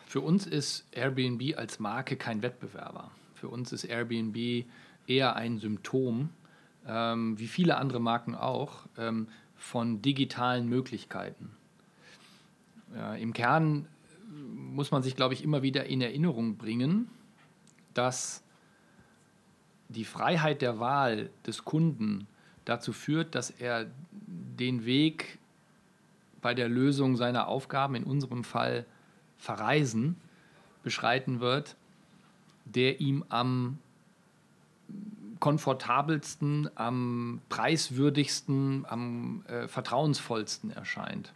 Für 0.06 0.20
uns 0.20 0.46
ist 0.46 0.86
Airbnb 0.92 1.58
als 1.58 1.80
Marke 1.80 2.16
kein 2.16 2.42
Wettbewerber. 2.42 3.10
für 3.34 3.48
uns 3.48 3.72
ist 3.72 3.84
Airbnb 3.84 4.64
eher 5.06 5.36
ein 5.36 5.58
Symptom, 5.58 6.30
ähm, 6.88 7.38
wie 7.38 7.46
viele 7.46 7.76
andere 7.76 8.00
Marken 8.00 8.34
auch, 8.34 8.86
ähm, 8.96 9.28
von 9.54 10.02
digitalen 10.02 10.68
Möglichkeiten. 10.68 11.50
Ja, 12.94 13.14
Im 13.14 13.32
Kern 13.32 13.86
muss 14.28 14.90
man 14.90 15.02
sich, 15.02 15.14
glaube 15.14 15.34
ich, 15.34 15.44
immer 15.44 15.62
wieder 15.62 15.84
in 15.86 16.00
Erinnerung 16.00 16.56
bringen, 16.56 17.08
dass 17.94 18.42
die 19.88 20.04
Freiheit 20.04 20.62
der 20.62 20.78
Wahl 20.80 21.30
des 21.46 21.64
Kunden 21.64 22.26
dazu 22.64 22.92
führt, 22.92 23.34
dass 23.34 23.50
er 23.50 23.86
den 24.10 24.84
Weg 24.84 25.38
bei 26.40 26.54
der 26.54 26.68
Lösung 26.68 27.16
seiner 27.16 27.48
Aufgaben, 27.48 27.94
in 27.94 28.04
unserem 28.04 28.44
Fall 28.44 28.86
Verreisen, 29.38 30.16
beschreiten 30.82 31.40
wird, 31.40 31.76
der 32.64 33.00
ihm 33.00 33.24
am 33.28 33.78
komfortabelsten, 35.40 36.70
am 36.74 37.40
preiswürdigsten, 37.48 38.84
am 38.88 39.44
äh, 39.48 39.68
vertrauensvollsten 39.68 40.70
erscheint. 40.70 41.32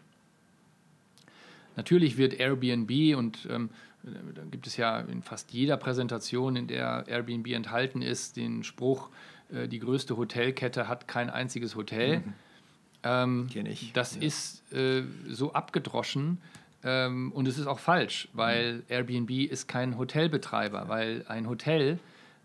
Natürlich 1.77 2.17
wird 2.17 2.35
Airbnb 2.35 3.17
und 3.17 3.49
ähm, 3.51 3.71
da 4.03 4.43
gibt 4.51 4.67
es 4.67 4.77
ja 4.77 5.01
in 5.01 5.23
fast 5.23 5.53
jeder 5.53 5.77
Präsentation, 5.77 6.57
in 6.57 6.67
der 6.67 7.05
Airbnb 7.07 7.47
enthalten 7.49 8.03
ist, 8.03 8.37
den 8.37 8.65
Spruch, 8.65 9.11
äh, 9.53 9.69
die 9.69 9.79
größte 9.79 10.17
Hotelkette 10.17 10.89
hat 10.89 11.07
kein 11.07 11.31
einziges 11.31 11.77
Hotel. 11.77 12.19
Mhm. 12.19 12.35
Ähm, 13.05 13.49
ich. 13.67 13.93
Das 13.93 14.17
ja. 14.17 14.23
ist 14.23 14.73
äh, 14.73 15.03
so 15.29 15.53
abgedroschen 15.53 16.39
ähm, 16.85 17.33
und 17.33 17.47
es 17.49 17.59
ist 17.59 17.67
auch 17.67 17.79
falsch, 17.79 18.29
weil 18.33 18.75
mhm. 18.75 18.83
Airbnb 18.89 19.31
ist 19.31 19.69
kein 19.69 19.99
Hotelbetreiber, 19.99 20.89
weil 20.89 21.25
ein 21.29 21.49
Hotel 21.49 21.99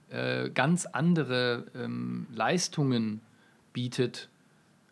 äh, 0.10 0.50
ganz 0.50 0.86
andere 0.86 1.66
ähm, 1.76 2.28
Leistungen 2.34 3.22
bietet, 3.74 4.30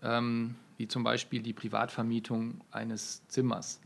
ähm, 0.04 0.56
wie 0.78 0.88
zum 0.88 1.04
Beispiel 1.04 1.42
die 1.42 1.54
Privatvermietung 1.54 2.62
eines 2.72 3.26
Zimmers. 3.28 3.80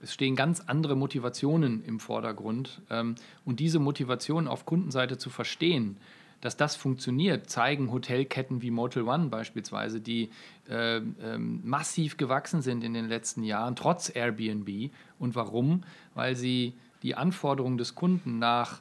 Es 0.00 0.12
stehen 0.12 0.36
ganz 0.36 0.60
andere 0.60 0.94
Motivationen 0.94 1.82
im 1.84 2.00
Vordergrund. 2.00 2.80
Ähm, 2.90 3.14
und 3.44 3.60
diese 3.60 3.78
Motivationen 3.78 4.48
auf 4.48 4.66
Kundenseite 4.66 5.18
zu 5.18 5.30
verstehen, 5.30 5.96
dass 6.42 6.56
das 6.56 6.76
funktioniert, 6.76 7.48
zeigen 7.48 7.90
Hotelketten 7.90 8.60
wie 8.60 8.70
Motel 8.70 9.04
One 9.04 9.28
beispielsweise, 9.28 10.00
die 10.00 10.28
äh, 10.68 10.96
ähm, 10.98 11.60
massiv 11.64 12.18
gewachsen 12.18 12.60
sind 12.60 12.84
in 12.84 12.92
den 12.92 13.08
letzten 13.08 13.42
Jahren, 13.42 13.74
trotz 13.74 14.14
Airbnb. 14.14 14.90
Und 15.18 15.34
warum? 15.34 15.82
Weil 16.14 16.36
sie 16.36 16.74
die 17.02 17.14
Anforderungen 17.14 17.78
des 17.78 17.94
Kunden 17.94 18.38
nach 18.38 18.80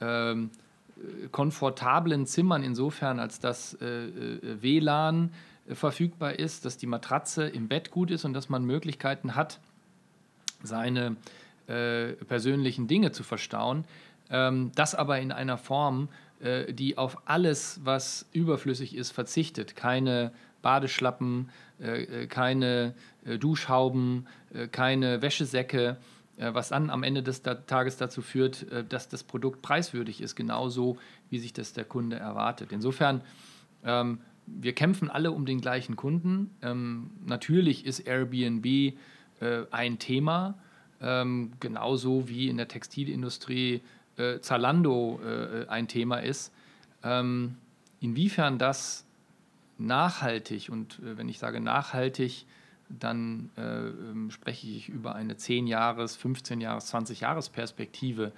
ähm, 0.00 0.50
komfortablen 1.30 2.26
Zimmern 2.26 2.62
insofern, 2.62 3.18
als 3.18 3.40
das 3.40 3.74
äh, 3.80 3.86
äh, 3.86 4.62
WLAN 4.62 5.32
äh, 5.68 5.74
verfügbar 5.74 6.38
ist, 6.38 6.64
dass 6.64 6.76
die 6.76 6.86
Matratze 6.86 7.46
im 7.48 7.68
Bett 7.68 7.90
gut 7.90 8.10
ist 8.10 8.24
und 8.24 8.32
dass 8.32 8.48
man 8.48 8.64
Möglichkeiten 8.64 9.34
hat, 9.34 9.60
seine 10.62 11.16
persönlichen 11.66 12.88
Dinge 12.88 13.12
zu 13.12 13.22
verstauen. 13.22 13.86
Ähm, 14.28 14.70
das 14.74 14.94
aber 14.94 15.18
in 15.20 15.32
einer 15.32 15.56
Form, 15.56 16.08
die 16.68 16.98
auf 16.98 17.16
alles, 17.24 17.80
was 17.84 18.26
überflüssig 18.32 18.94
ist, 18.94 19.12
verzichtet. 19.12 19.76
Keine 19.76 20.32
Badeschlappen, 20.60 21.48
keine 22.28 22.92
Duschhauben, 23.24 24.26
keine 24.72 25.22
Wäschesäcke, 25.22 25.96
was 26.36 26.70
dann 26.70 26.90
am 26.90 27.02
Ende 27.02 27.22
des 27.22 27.42
Tages 27.42 27.96
dazu 27.96 28.20
führt, 28.20 28.66
dass 28.88 29.08
das 29.08 29.22
Produkt 29.22 29.62
preiswürdig 29.62 30.20
ist, 30.20 30.34
genauso 30.34 30.98
wie 31.30 31.38
sich 31.38 31.52
das 31.52 31.72
der 31.72 31.84
Kunde 31.84 32.16
erwartet. 32.16 32.72
Insofern, 32.72 33.20
ähm, 33.84 34.18
wir 34.46 34.74
kämpfen 34.74 35.10
alle 35.10 35.30
um 35.30 35.46
den 35.46 35.60
gleichen 35.60 35.96
Kunden. 35.96 36.50
Ähm, 36.60 37.10
natürlich 37.24 37.86
ist 37.86 38.00
Airbnb 38.00 38.66
äh, 38.66 38.94
ein 39.70 39.98
Thema, 39.98 40.58
ähm, 41.00 41.52
genauso 41.60 42.28
wie 42.28 42.48
in 42.48 42.56
der 42.56 42.68
Textilindustrie 42.68 43.82
äh, 44.16 44.40
Zalando 44.40 45.20
äh, 45.24 45.66
ein 45.68 45.88
Thema 45.88 46.18
ist. 46.18 46.52
Ähm, 47.02 47.56
inwiefern 48.00 48.58
das 48.58 49.06
nachhaltig, 49.78 50.68
und 50.70 50.98
äh, 51.00 51.16
wenn 51.18 51.28
ich 51.28 51.38
sage 51.38 51.60
nachhaltig, 51.60 52.46
dann 52.88 53.50
äh, 53.56 53.88
ähm, 53.88 54.30
spreche 54.30 54.66
ich 54.66 54.88
über 54.88 55.14
eine 55.14 55.34
10-Jahres-, 55.34 56.18
15-Jahres-, 56.18 56.94
20-Jahres-Perspektive, 56.94 58.32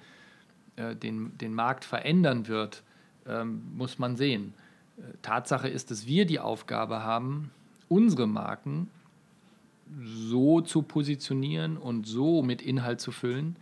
äh, 0.77 0.95
den, 0.95 1.37
den 1.39 1.55
Markt 1.55 1.85
verändern 1.85 2.49
wird, 2.49 2.83
ähm, 3.27 3.63
muss 3.77 3.99
man 3.99 4.17
sehen. 4.17 4.55
Tatsache 5.21 5.69
ist, 5.69 5.91
dass 5.91 6.07
wir 6.07 6.25
die 6.25 6.41
Aufgabe 6.41 7.03
haben, 7.03 7.51
unsere 7.89 8.27
Marken 8.27 8.89
so 10.03 10.61
zu 10.61 10.83
positionieren 10.83 11.77
und 11.77 12.07
so 12.07 12.43
mit 12.43 12.63
Inhalt 12.63 13.01
zu 13.01 13.13
füllen, 13.13 13.57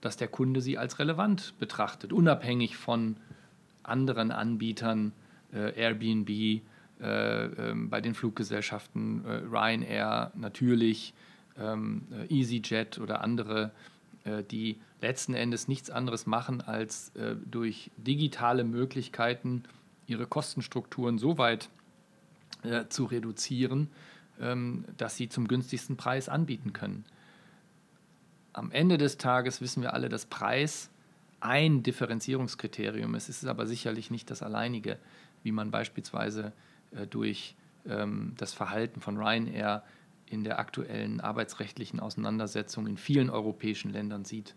dass 0.00 0.16
der 0.16 0.28
Kunde 0.28 0.60
sie 0.60 0.78
als 0.78 0.98
relevant 0.98 1.54
betrachtet, 1.58 2.12
unabhängig 2.12 2.76
von 2.76 3.16
anderen 3.82 4.30
Anbietern, 4.30 5.12
äh, 5.52 5.72
Airbnb, 5.78 6.28
äh, 6.28 6.54
äh, 6.54 6.60
bei 6.98 8.00
den 8.00 8.14
Fluggesellschaften, 8.14 9.24
äh, 9.24 9.42
Ryanair 9.50 10.32
natürlich, 10.34 11.12
ähm, 11.58 12.02
äh, 12.10 12.34
EasyJet 12.34 12.98
oder 12.98 13.22
andere, 13.22 13.72
äh, 14.24 14.42
die 14.42 14.78
letzten 15.00 15.34
Endes 15.34 15.68
nichts 15.68 15.90
anderes 15.90 16.26
machen, 16.26 16.62
als 16.62 17.12
durch 17.44 17.90
digitale 17.98 18.64
Möglichkeiten 18.64 19.64
ihre 20.06 20.26
Kostenstrukturen 20.26 21.18
so 21.18 21.36
weit 21.36 21.68
zu 22.88 23.04
reduzieren, 23.04 23.90
ähm, 24.40 24.86
dass 24.96 25.16
sie 25.16 25.28
zum 25.28 25.46
günstigsten 25.46 25.98
Preis 25.98 26.30
anbieten 26.30 26.72
können. 26.72 27.04
Am 28.54 28.72
Ende 28.72 28.96
des 28.96 29.18
Tages 29.18 29.60
wissen 29.60 29.82
wir 29.82 29.92
alle, 29.92 30.08
dass 30.08 30.24
Preis 30.24 30.88
ein 31.40 31.82
Differenzierungskriterium 31.82 33.14
ist. 33.14 33.28
Es 33.28 33.42
ist 33.42 33.48
aber 33.48 33.66
sicherlich 33.66 34.10
nicht 34.10 34.30
das 34.30 34.42
alleinige, 34.42 34.98
wie 35.42 35.52
man 35.52 35.70
beispielsweise 35.70 36.46
äh, 36.46 36.52
durch 37.04 37.54
ähm, 37.86 38.32
das 38.36 38.52
Verhalten 38.52 39.00
von 39.00 39.18
Ryanair 39.18 39.82
in 40.28 40.44
der 40.44 40.58
aktuellen 40.58 41.20
arbeitsrechtlichen 41.20 42.00
Auseinandersetzung 42.00 42.86
in 42.86 42.96
vielen 42.96 43.30
europäischen 43.30 43.92
Ländern 43.92 44.24
sieht. 44.24 44.54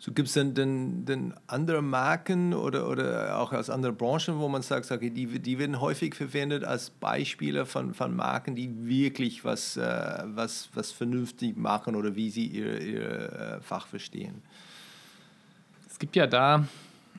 So 0.00 0.12
gibt 0.12 0.28
es 0.28 0.34
denn, 0.34 0.54
denn, 0.54 1.04
denn 1.06 1.34
andere 1.48 1.82
Marken 1.82 2.54
oder, 2.54 2.88
oder 2.88 3.36
auch 3.38 3.52
aus 3.52 3.68
anderen 3.68 3.96
Branchen, 3.96 4.38
wo 4.38 4.48
man 4.48 4.62
sagt, 4.62 4.88
okay, 4.92 5.10
die, 5.10 5.40
die 5.40 5.58
werden 5.58 5.80
häufig 5.80 6.14
verwendet 6.14 6.62
als 6.62 6.90
Beispiele 6.90 7.66
von, 7.66 7.94
von 7.94 8.14
Marken, 8.14 8.54
die 8.54 8.86
wirklich 8.86 9.44
was, 9.44 9.76
äh, 9.76 10.22
was, 10.26 10.68
was 10.74 10.92
vernünftig 10.92 11.56
machen 11.56 11.96
oder 11.96 12.14
wie 12.14 12.30
sie 12.30 12.46
ihr, 12.46 12.80
ihr 12.80 13.10
äh, 13.10 13.60
Fach 13.60 13.88
verstehen. 13.88 14.42
Es 15.90 15.98
gibt 15.98 16.14
ja 16.14 16.28
da, 16.28 16.68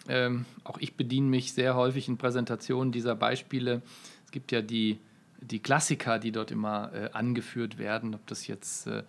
ähm, 0.08 0.46
auch 0.64 0.78
ich 0.78 0.96
bediene 0.96 1.28
mich 1.28 1.52
sehr 1.52 1.76
häufig 1.76 2.08
in 2.08 2.18
Präsentationen 2.18 2.94
dieser 2.94 3.16
Beispiele. 3.16 3.82
Es 4.30 4.32
gibt 4.32 4.52
ja 4.52 4.62
die, 4.62 5.00
die 5.42 5.58
Klassiker, 5.58 6.20
die 6.20 6.32
dort 6.32 6.52
immer 6.52 6.94
äh, 6.94 7.10
angeführt 7.14 7.80
werden, 7.80 8.14
ob 8.14 8.28
das 8.28 8.46
jetzt 8.46 8.86
äh, 8.86 9.00
äh, 9.00 9.04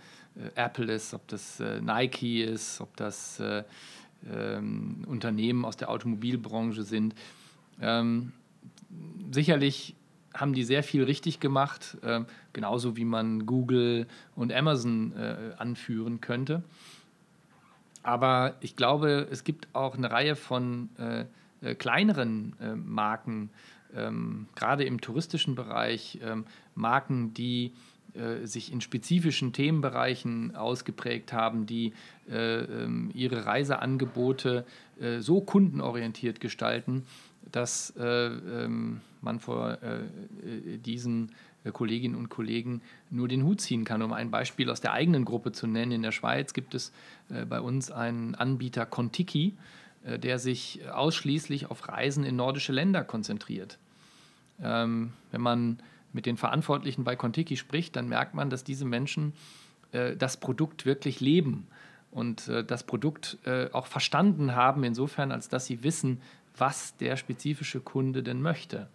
Apple 0.54 0.90
ist, 0.90 1.12
ob 1.12 1.28
das 1.28 1.60
äh, 1.60 1.82
Nike 1.82 2.42
ist, 2.42 2.80
ob 2.80 2.96
das 2.96 3.38
äh, 3.38 3.64
ähm, 4.32 5.04
Unternehmen 5.06 5.66
aus 5.66 5.76
der 5.76 5.90
Automobilbranche 5.90 6.84
sind. 6.84 7.14
Ähm, 7.82 8.32
sicherlich 9.30 9.94
haben 10.32 10.54
die 10.54 10.64
sehr 10.64 10.82
viel 10.82 11.04
richtig 11.04 11.38
gemacht, 11.38 11.98
äh, 12.00 12.22
genauso 12.54 12.96
wie 12.96 13.04
man 13.04 13.44
Google 13.44 14.06
und 14.36 14.54
Amazon 14.54 15.12
äh, 15.18 15.52
anführen 15.58 16.22
könnte. 16.22 16.62
Aber 18.02 18.54
ich 18.60 18.74
glaube, 18.74 19.28
es 19.30 19.44
gibt 19.44 19.68
auch 19.74 19.98
eine 19.98 20.10
Reihe 20.10 20.34
von 20.34 20.88
kleineren 21.76 22.54
Marken, 22.86 23.50
ähm, 23.94 24.46
gerade 24.54 24.84
im 24.84 25.00
touristischen 25.00 25.54
Bereich, 25.54 26.18
ähm, 26.22 26.44
Marken, 26.74 27.34
die 27.34 27.72
äh, 28.14 28.46
sich 28.46 28.72
in 28.72 28.80
spezifischen 28.80 29.52
Themenbereichen 29.52 30.56
ausgeprägt 30.56 31.32
haben, 31.32 31.66
die 31.66 31.92
äh, 32.28 32.60
ähm, 32.62 33.10
ihre 33.14 33.46
Reiseangebote 33.46 34.64
äh, 35.00 35.20
so 35.20 35.40
kundenorientiert 35.40 36.40
gestalten, 36.40 37.04
dass 37.52 37.94
äh, 37.96 38.02
ähm, 38.04 39.00
man 39.20 39.38
vor 39.38 39.78
äh, 39.82 40.78
diesen 40.78 41.32
Kolleginnen 41.72 42.16
und 42.16 42.30
Kollegen 42.30 42.80
nur 43.10 43.28
den 43.28 43.44
Hut 43.44 43.60
ziehen 43.60 43.84
kann. 43.84 44.02
Um 44.02 44.12
ein 44.12 44.30
Beispiel 44.30 44.70
aus 44.70 44.80
der 44.80 44.92
eigenen 44.92 45.24
Gruppe 45.26 45.52
zu 45.52 45.66
nennen, 45.66 45.92
in 45.92 46.02
der 46.02 46.10
Schweiz 46.10 46.54
gibt 46.54 46.74
es 46.74 46.90
bei 47.28 47.60
uns 47.60 47.90
einen 47.90 48.34
Anbieter 48.34 48.86
Contiki, 48.86 49.58
der 50.04 50.38
sich 50.38 50.80
ausschließlich 50.90 51.70
auf 51.70 51.88
Reisen 51.88 52.24
in 52.24 52.36
nordische 52.36 52.72
Länder 52.72 53.04
konzentriert. 53.04 53.78
Ähm, 54.62 55.12
wenn 55.30 55.40
man 55.40 55.78
mit 56.12 56.26
den 56.26 56.36
Verantwortlichen 56.36 57.04
bei 57.04 57.16
Contiki 57.16 57.56
spricht, 57.56 57.96
dann 57.96 58.08
merkt 58.08 58.34
man, 58.34 58.50
dass 58.50 58.64
diese 58.64 58.84
Menschen 58.84 59.32
äh, 59.92 60.16
das 60.16 60.38
Produkt 60.38 60.86
wirklich 60.86 61.20
leben 61.20 61.66
und 62.10 62.48
äh, 62.48 62.64
das 62.64 62.84
Produkt 62.84 63.38
äh, 63.44 63.68
auch 63.72 63.86
verstanden 63.86 64.54
haben, 64.54 64.84
insofern, 64.84 65.32
als 65.32 65.48
dass 65.48 65.66
sie 65.66 65.82
wissen, 65.82 66.20
was 66.56 66.96
der 66.96 67.16
spezifische 67.16 67.80
Kunde 67.80 68.22
denn 68.22 68.42
möchte. 68.42 68.88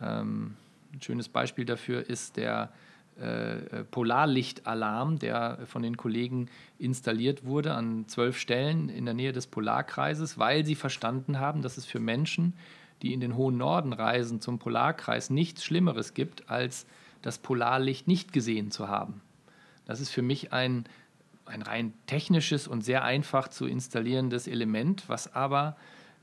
Ähm, 0.00 0.54
ein 0.92 1.02
schönes 1.02 1.28
Beispiel 1.28 1.64
dafür 1.64 2.08
ist 2.08 2.36
der 2.36 2.72
äh, 3.20 3.84
Polarlichtalarm, 3.84 5.18
der 5.18 5.60
von 5.66 5.82
den 5.82 5.96
Kollegen 5.96 6.48
installiert 6.78 7.44
wurde 7.44 7.74
an 7.74 8.08
zwölf 8.08 8.38
Stellen 8.38 8.88
in 8.88 9.04
der 9.04 9.14
Nähe 9.14 9.32
des 9.32 9.46
Polarkreises, 9.46 10.38
weil 10.38 10.64
sie 10.64 10.74
verstanden 10.74 11.38
haben, 11.38 11.62
dass 11.62 11.76
es 11.76 11.84
für 11.84 12.00
Menschen, 12.00 12.54
die 13.02 13.12
in 13.12 13.20
den 13.20 13.36
hohen 13.36 13.56
Norden 13.56 13.92
reisen, 13.92 14.40
zum 14.40 14.58
Polarkreis 14.58 15.30
nichts 15.30 15.64
Schlimmeres 15.64 16.14
gibt, 16.14 16.50
als 16.50 16.86
das 17.22 17.38
Polarlicht 17.38 18.08
nicht 18.08 18.32
gesehen 18.32 18.70
zu 18.70 18.88
haben. 18.88 19.20
Das 19.84 20.00
ist 20.00 20.10
für 20.10 20.22
mich 20.22 20.52
ein, 20.52 20.84
ein 21.46 21.62
rein 21.62 21.92
technisches 22.06 22.66
und 22.66 22.82
sehr 22.82 23.04
einfach 23.04 23.48
zu 23.48 23.66
installierendes 23.66 24.48
Element, 24.48 25.08
was 25.08 25.34
aber 25.34 25.76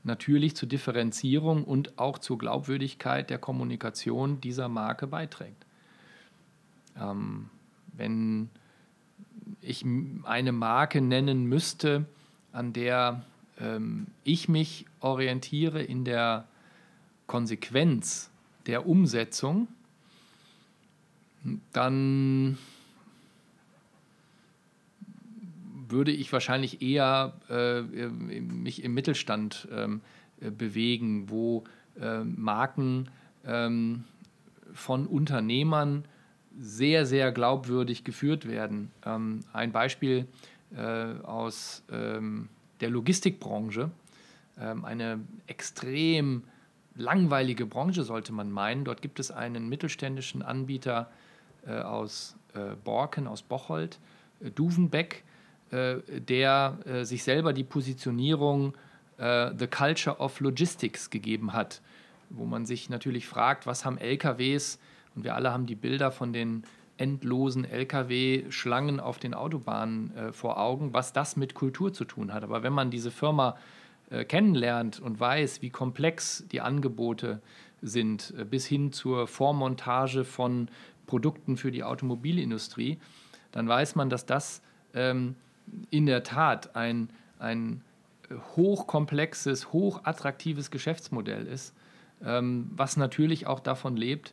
natürlich 0.04 0.56
zur 0.56 0.68
Differenzierung 0.68 1.64
und 1.64 1.98
auch 1.98 2.18
zur 2.18 2.38
Glaubwürdigkeit 2.38 3.30
der 3.30 3.38
Kommunikation 3.38 4.40
dieser 4.40 4.68
Marke 4.68 5.06
beiträgt. 5.06 5.64
Ähm, 7.00 7.48
wenn 7.92 8.50
ich 9.60 9.84
eine 10.24 10.52
Marke 10.52 11.00
nennen 11.00 11.44
müsste, 11.44 12.06
an 12.52 12.72
der 12.72 13.24
ähm, 13.60 14.06
ich 14.24 14.48
mich 14.48 14.86
orientiere 15.00 15.82
in 15.82 16.04
der 16.04 16.46
Konsequenz 17.26 18.30
der 18.66 18.86
Umsetzung, 18.86 19.68
dann 21.72 22.58
würde 25.88 26.12
ich 26.12 26.32
wahrscheinlich 26.32 26.82
eher 26.82 27.34
äh, 27.48 27.82
mich 27.82 28.82
im 28.82 28.94
Mittelstand 28.94 29.68
ähm, 29.72 30.00
äh, 30.40 30.50
bewegen, 30.50 31.28
wo 31.28 31.64
äh, 32.00 32.24
Marken 32.24 33.08
ähm, 33.44 34.04
von 34.72 35.06
Unternehmern 35.06 36.04
sehr, 36.58 37.06
sehr 37.06 37.32
glaubwürdig 37.32 38.04
geführt 38.04 38.48
werden. 38.48 38.90
Ähm, 39.04 39.40
ein 39.52 39.72
Beispiel 39.72 40.26
äh, 40.76 40.82
aus 41.22 41.82
ähm, 41.90 42.48
der 42.80 42.90
Logistikbranche, 42.90 43.90
ähm, 44.60 44.84
eine 44.84 45.20
extrem 45.46 46.44
langweilige 46.94 47.66
Branche 47.66 48.02
sollte 48.02 48.32
man 48.32 48.50
meinen. 48.50 48.84
Dort 48.84 49.02
gibt 49.02 49.18
es 49.18 49.30
einen 49.30 49.68
mittelständischen 49.68 50.42
Anbieter 50.42 51.10
äh, 51.66 51.72
aus 51.72 52.36
äh, 52.54 52.76
Borken, 52.84 53.26
aus 53.26 53.42
Bocholt, 53.42 53.98
Duvenbeck, 54.54 55.24
äh, 55.70 55.96
der 56.08 56.78
äh, 56.84 57.04
sich 57.04 57.22
selber 57.22 57.52
die 57.52 57.64
Positionierung 57.64 58.74
äh, 59.18 59.50
The 59.58 59.66
Culture 59.66 60.18
of 60.18 60.40
Logistics 60.40 61.10
gegeben 61.10 61.52
hat, 61.52 61.80
wo 62.30 62.44
man 62.44 62.66
sich 62.66 62.90
natürlich 62.90 63.26
fragt, 63.26 63.66
was 63.66 63.84
haben 63.84 63.98
LKWs, 63.98 64.78
und 65.14 65.24
wir 65.24 65.34
alle 65.34 65.52
haben 65.52 65.66
die 65.66 65.74
Bilder 65.74 66.10
von 66.10 66.32
den 66.32 66.64
endlosen 66.96 67.64
Lkw-Schlangen 67.64 69.00
auf 69.00 69.18
den 69.18 69.34
Autobahnen 69.34 70.14
äh, 70.16 70.32
vor 70.32 70.58
Augen, 70.58 70.92
was 70.92 71.12
das 71.12 71.36
mit 71.36 71.54
Kultur 71.54 71.92
zu 71.92 72.04
tun 72.04 72.32
hat. 72.32 72.44
Aber 72.44 72.62
wenn 72.62 72.72
man 72.72 72.90
diese 72.90 73.10
Firma 73.10 73.56
äh, 74.10 74.24
kennenlernt 74.24 75.00
und 75.00 75.18
weiß, 75.18 75.62
wie 75.62 75.70
komplex 75.70 76.44
die 76.52 76.60
Angebote 76.60 77.40
sind, 77.80 78.34
äh, 78.38 78.44
bis 78.44 78.66
hin 78.66 78.92
zur 78.92 79.26
Vormontage 79.26 80.24
von 80.24 80.68
Produkten 81.06 81.56
für 81.56 81.72
die 81.72 81.82
Automobilindustrie, 81.82 82.98
dann 83.50 83.68
weiß 83.68 83.96
man, 83.96 84.08
dass 84.08 84.24
das 84.24 84.62
ähm, 84.94 85.34
in 85.90 86.06
der 86.06 86.22
Tat 86.22 86.76
ein, 86.76 87.10
ein 87.38 87.82
hochkomplexes, 88.56 89.72
hochattraktives 89.72 90.70
Geschäftsmodell 90.70 91.46
ist, 91.46 91.74
ähm, 92.24 92.70
was 92.74 92.96
natürlich 92.96 93.46
auch 93.46 93.60
davon 93.60 93.96
lebt, 93.96 94.30
äh, 94.30 94.32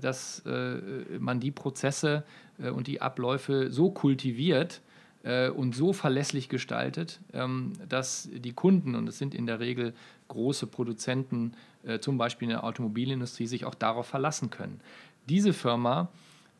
dass 0.00 0.40
äh, 0.46 1.18
man 1.18 1.40
die 1.40 1.50
Prozesse 1.50 2.24
äh, 2.58 2.70
und 2.70 2.86
die 2.86 3.00
Abläufe 3.00 3.70
so 3.70 3.90
kultiviert 3.90 4.80
äh, 5.22 5.48
und 5.48 5.74
so 5.74 5.92
verlässlich 5.92 6.48
gestaltet, 6.48 7.20
ähm, 7.32 7.74
dass 7.88 8.28
die 8.32 8.52
Kunden, 8.52 8.94
und 8.94 9.08
es 9.08 9.18
sind 9.18 9.34
in 9.34 9.46
der 9.46 9.60
Regel 9.60 9.94
große 10.28 10.66
Produzenten, 10.66 11.52
äh, 11.82 11.98
zum 11.98 12.18
Beispiel 12.18 12.46
in 12.46 12.50
der 12.50 12.64
Automobilindustrie, 12.64 13.46
sich 13.46 13.64
auch 13.64 13.74
darauf 13.74 14.06
verlassen 14.06 14.50
können. 14.50 14.80
Diese 15.28 15.52
Firma 15.52 16.08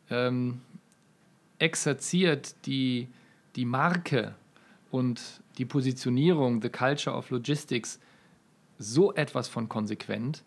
ähm, 0.09 0.61
exerziert 1.59 2.55
die 2.65 3.07
die 3.55 3.65
Marke 3.65 4.35
und 4.91 5.41
die 5.57 5.65
Positionierung, 5.65 6.61
The 6.61 6.69
Culture 6.69 7.15
of 7.15 7.29
Logistics, 7.29 7.99
so 8.77 9.13
etwas 9.13 9.47
von 9.47 9.69
konsequent, 9.69 10.43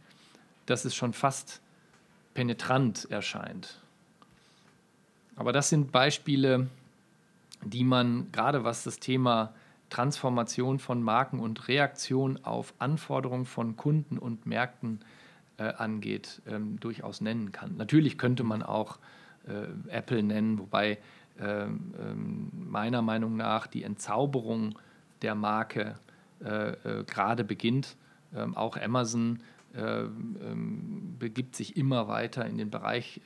dass 0.66 0.84
es 0.84 0.94
schon 0.94 1.12
fast 1.12 1.60
penetrant 2.34 3.10
erscheint. 3.10 3.80
Aber 5.36 5.52
das 5.52 5.68
sind 5.68 5.92
Beispiele, 5.92 6.68
die 7.64 7.84
man 7.84 8.30
gerade 8.32 8.64
was 8.64 8.84
das 8.84 8.98
Thema 8.98 9.54
Transformation 9.90 10.78
von 10.78 11.02
Marken 11.02 11.40
und 11.40 11.68
Reaktion 11.68 12.44
auf 12.44 12.74
Anforderungen 12.78 13.46
von 13.46 13.76
Kunden 13.76 14.18
und 14.18 14.46
Märkten 14.46 15.00
äh, 15.56 15.64
angeht, 15.64 16.42
ähm, 16.46 16.78
durchaus 16.80 17.20
nennen 17.20 17.52
kann. 17.52 17.76
Natürlich 17.76 18.18
könnte 18.18 18.42
man 18.42 18.62
auch 18.62 18.98
äh, 19.46 19.90
Apple 19.90 20.22
nennen, 20.22 20.58
wobei 20.58 20.98
ähm, 21.40 22.50
meiner 22.52 23.02
Meinung 23.02 23.36
nach 23.36 23.66
die 23.66 23.82
Entzauberung 23.82 24.78
der 25.22 25.34
Marke 25.34 25.94
äh, 26.44 26.70
äh, 26.70 27.04
gerade 27.04 27.44
beginnt. 27.44 27.96
Ähm, 28.34 28.56
auch 28.56 28.76
Amazon 28.76 29.36
äh, 29.36 29.53
begibt 31.18 31.56
sich 31.56 31.76
immer 31.76 32.06
weiter 32.06 32.46
in 32.46 32.58
den 32.58 32.70
Bereich 32.70 33.20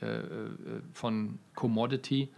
von 0.93 1.37
Commodity, 1.55 2.29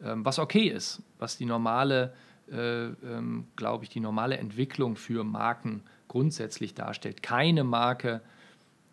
was 0.00 0.38
okay 0.38 0.68
ist, 0.68 1.02
was 1.18 1.36
die 1.36 1.44
normale, 1.44 2.14
glaube 2.46 3.84
ich, 3.84 3.90
die 3.90 4.00
normale 4.00 4.38
Entwicklung 4.38 4.96
für 4.96 5.22
Marken 5.22 5.82
grundsätzlich 6.08 6.74
darstellt. 6.74 7.22
Keine 7.22 7.62
Marke 7.62 8.22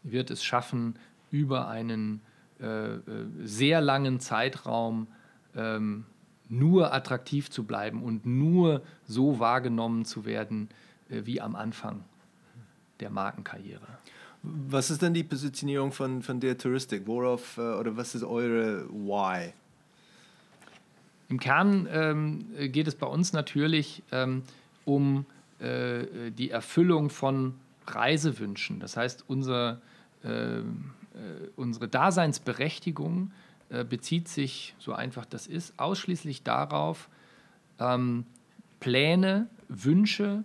wird 0.04 0.30
es 0.30 0.44
schaffen, 0.44 1.00
über 1.32 1.70
einen 1.70 2.22
sehr 3.44 3.80
langen 3.80 4.20
Zeitraum 4.20 5.08
nur 6.50 6.94
attraktiv 6.94 7.50
zu 7.50 7.64
bleiben 7.64 8.04
und 8.04 8.26
nur 8.26 8.82
so 9.08 9.40
wahrgenommen 9.40 10.06
zu 10.06 10.26
werden 10.26 10.70
äh, 11.10 11.22
wie 11.26 11.42
am 11.42 11.56
Anfang 11.56 12.04
der 13.00 13.10
Markenkarriere. 13.10 13.88
Was 14.68 14.92
ist 14.92 15.02
denn 15.02 15.14
die 15.14 15.24
Positionierung 15.24 15.92
von, 15.92 16.22
von 16.22 16.40
der 16.40 16.58
Touristik? 16.58 17.04
Worauf 17.06 17.58
äh, 17.58 17.62
oder 17.62 17.96
was 17.98 18.16
ist 18.16 18.24
eure 18.24 18.88
Why? 18.90 19.54
Im 21.30 21.40
Kern 21.40 21.88
ähm, 21.92 22.46
geht 22.72 22.88
es 22.88 22.96
bei 22.96 23.08
uns 23.08 23.34
natürlich 23.34 24.04
ähm, 24.12 24.44
um 24.86 25.26
äh, 25.60 26.32
die 26.32 26.52
Erfüllung 26.52 27.10
von 27.10 27.56
Reisewünschen. 27.88 28.80
Das 28.80 28.96
heißt, 28.98 29.26
unser, 29.28 29.82
äh, 30.24 30.60
äh 30.60 30.64
unsere 31.56 31.88
Daseinsberechtigung 31.88 33.32
äh, 33.70 33.84
bezieht 33.84 34.28
sich, 34.28 34.76
so 34.78 34.94
einfach 34.94 35.26
das 35.26 35.48
ist, 35.48 35.80
ausschließlich 35.80 36.44
darauf, 36.44 37.10
ähm, 37.80 38.26
Pläne, 38.80 39.48
Wünsche 39.68 40.44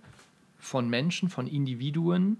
von 0.59 0.88
Menschen, 0.88 1.28
von 1.28 1.46
Individuen 1.46 2.38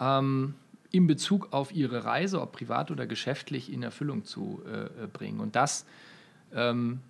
ähm, 0.00 0.54
in 0.90 1.06
Bezug 1.06 1.52
auf 1.52 1.72
ihre 1.72 2.04
Reise, 2.04 2.40
ob 2.40 2.52
privat 2.52 2.90
oder 2.90 3.06
geschäftlich, 3.06 3.72
in 3.72 3.82
Erfüllung 3.82 4.24
zu 4.24 4.62
äh, 4.66 5.06
bringen. 5.06 5.40
Und 5.40 5.56
das 5.56 5.86
ähm, 6.52 7.00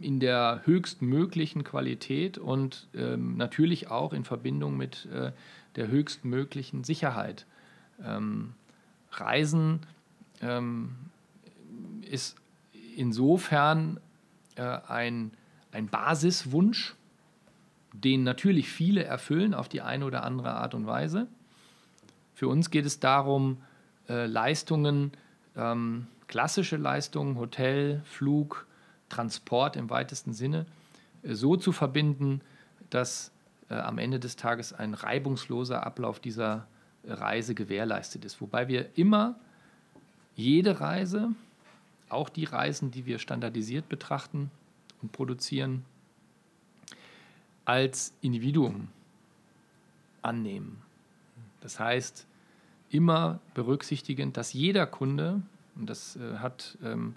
in 0.00 0.20
der 0.20 0.62
höchstmöglichen 0.64 1.64
Qualität 1.64 2.38
und 2.38 2.86
ähm, 2.94 3.36
natürlich 3.36 3.90
auch 3.90 4.12
in 4.12 4.24
Verbindung 4.24 4.76
mit 4.76 5.06
äh, 5.06 5.32
der 5.76 5.88
höchstmöglichen 5.88 6.84
Sicherheit. 6.84 7.46
Ähm, 8.02 8.54
Reisen 9.12 9.80
ähm, 10.40 10.96
ist 12.02 12.36
insofern 12.96 14.00
äh, 14.56 14.62
ein, 14.62 15.32
ein 15.72 15.88
Basiswunsch, 15.88 16.94
den 17.92 18.22
natürlich 18.22 18.70
viele 18.70 19.04
erfüllen 19.04 19.52
auf 19.54 19.68
die 19.68 19.82
eine 19.82 20.04
oder 20.04 20.24
andere 20.24 20.54
Art 20.54 20.74
und 20.74 20.86
Weise. 20.86 21.26
Für 22.38 22.46
uns 22.46 22.70
geht 22.70 22.86
es 22.86 23.00
darum, 23.00 23.60
äh, 24.08 24.26
Leistungen, 24.26 25.10
ähm, 25.56 26.06
klassische 26.28 26.76
Leistungen, 26.76 27.36
Hotel, 27.36 28.00
Flug, 28.04 28.68
Transport 29.08 29.74
im 29.74 29.90
weitesten 29.90 30.32
Sinne, 30.32 30.64
äh, 31.24 31.34
so 31.34 31.56
zu 31.56 31.72
verbinden, 31.72 32.40
dass 32.90 33.32
äh, 33.70 33.74
am 33.74 33.98
Ende 33.98 34.20
des 34.20 34.36
Tages 34.36 34.72
ein 34.72 34.94
reibungsloser 34.94 35.84
Ablauf 35.84 36.20
dieser 36.20 36.68
Reise 37.04 37.56
gewährleistet 37.56 38.24
ist. 38.24 38.40
Wobei 38.40 38.68
wir 38.68 38.96
immer 38.96 39.34
jede 40.36 40.80
Reise 40.80 41.30
auch 42.08 42.28
die 42.28 42.44
Reisen, 42.44 42.92
die 42.92 43.04
wir 43.04 43.18
standardisiert 43.18 43.88
betrachten 43.88 44.52
und 45.02 45.10
produzieren, 45.10 45.84
als 47.64 48.14
Individuum 48.20 48.86
annehmen. 50.22 50.82
Das 51.68 51.78
heißt, 51.78 52.26
immer 52.88 53.40
berücksichtigend, 53.52 54.38
dass 54.38 54.54
jeder 54.54 54.86
Kunde, 54.86 55.42
und 55.76 55.90
das 55.90 56.16
äh, 56.16 56.38
hat 56.38 56.78
ähm, 56.82 57.14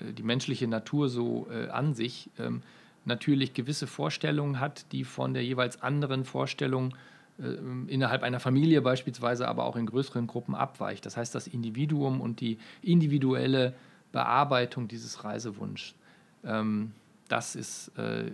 äh, 0.00 0.12
die 0.12 0.24
menschliche 0.24 0.66
Natur 0.66 1.08
so 1.08 1.46
äh, 1.48 1.68
an 1.68 1.94
sich, 1.94 2.28
ähm, 2.40 2.62
natürlich 3.04 3.54
gewisse 3.54 3.86
Vorstellungen 3.86 4.58
hat, 4.58 4.90
die 4.90 5.04
von 5.04 5.32
der 5.32 5.44
jeweils 5.44 5.80
anderen 5.80 6.24
Vorstellung 6.24 6.96
äh, 7.38 7.54
innerhalb 7.86 8.24
einer 8.24 8.40
Familie 8.40 8.82
beispielsweise, 8.82 9.46
aber 9.46 9.64
auch 9.64 9.76
in 9.76 9.86
größeren 9.86 10.26
Gruppen 10.26 10.56
abweicht. 10.56 11.06
Das 11.06 11.16
heißt, 11.16 11.32
das 11.32 11.46
Individuum 11.46 12.20
und 12.20 12.40
die 12.40 12.58
individuelle 12.82 13.74
Bearbeitung 14.10 14.88
dieses 14.88 15.22
Reisewunschs, 15.22 15.94
ähm, 16.42 16.90
das 17.28 17.54
ist 17.54 17.96
äh, 17.96 18.24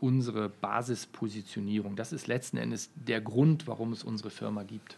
unsere 0.00 0.48
Basispositionierung. 0.48 1.96
Das 1.96 2.14
ist 2.14 2.28
letzten 2.28 2.56
Endes 2.56 2.90
der 2.94 3.20
Grund, 3.20 3.66
warum 3.66 3.92
es 3.92 4.02
unsere 4.02 4.30
Firma 4.30 4.62
gibt. 4.62 4.96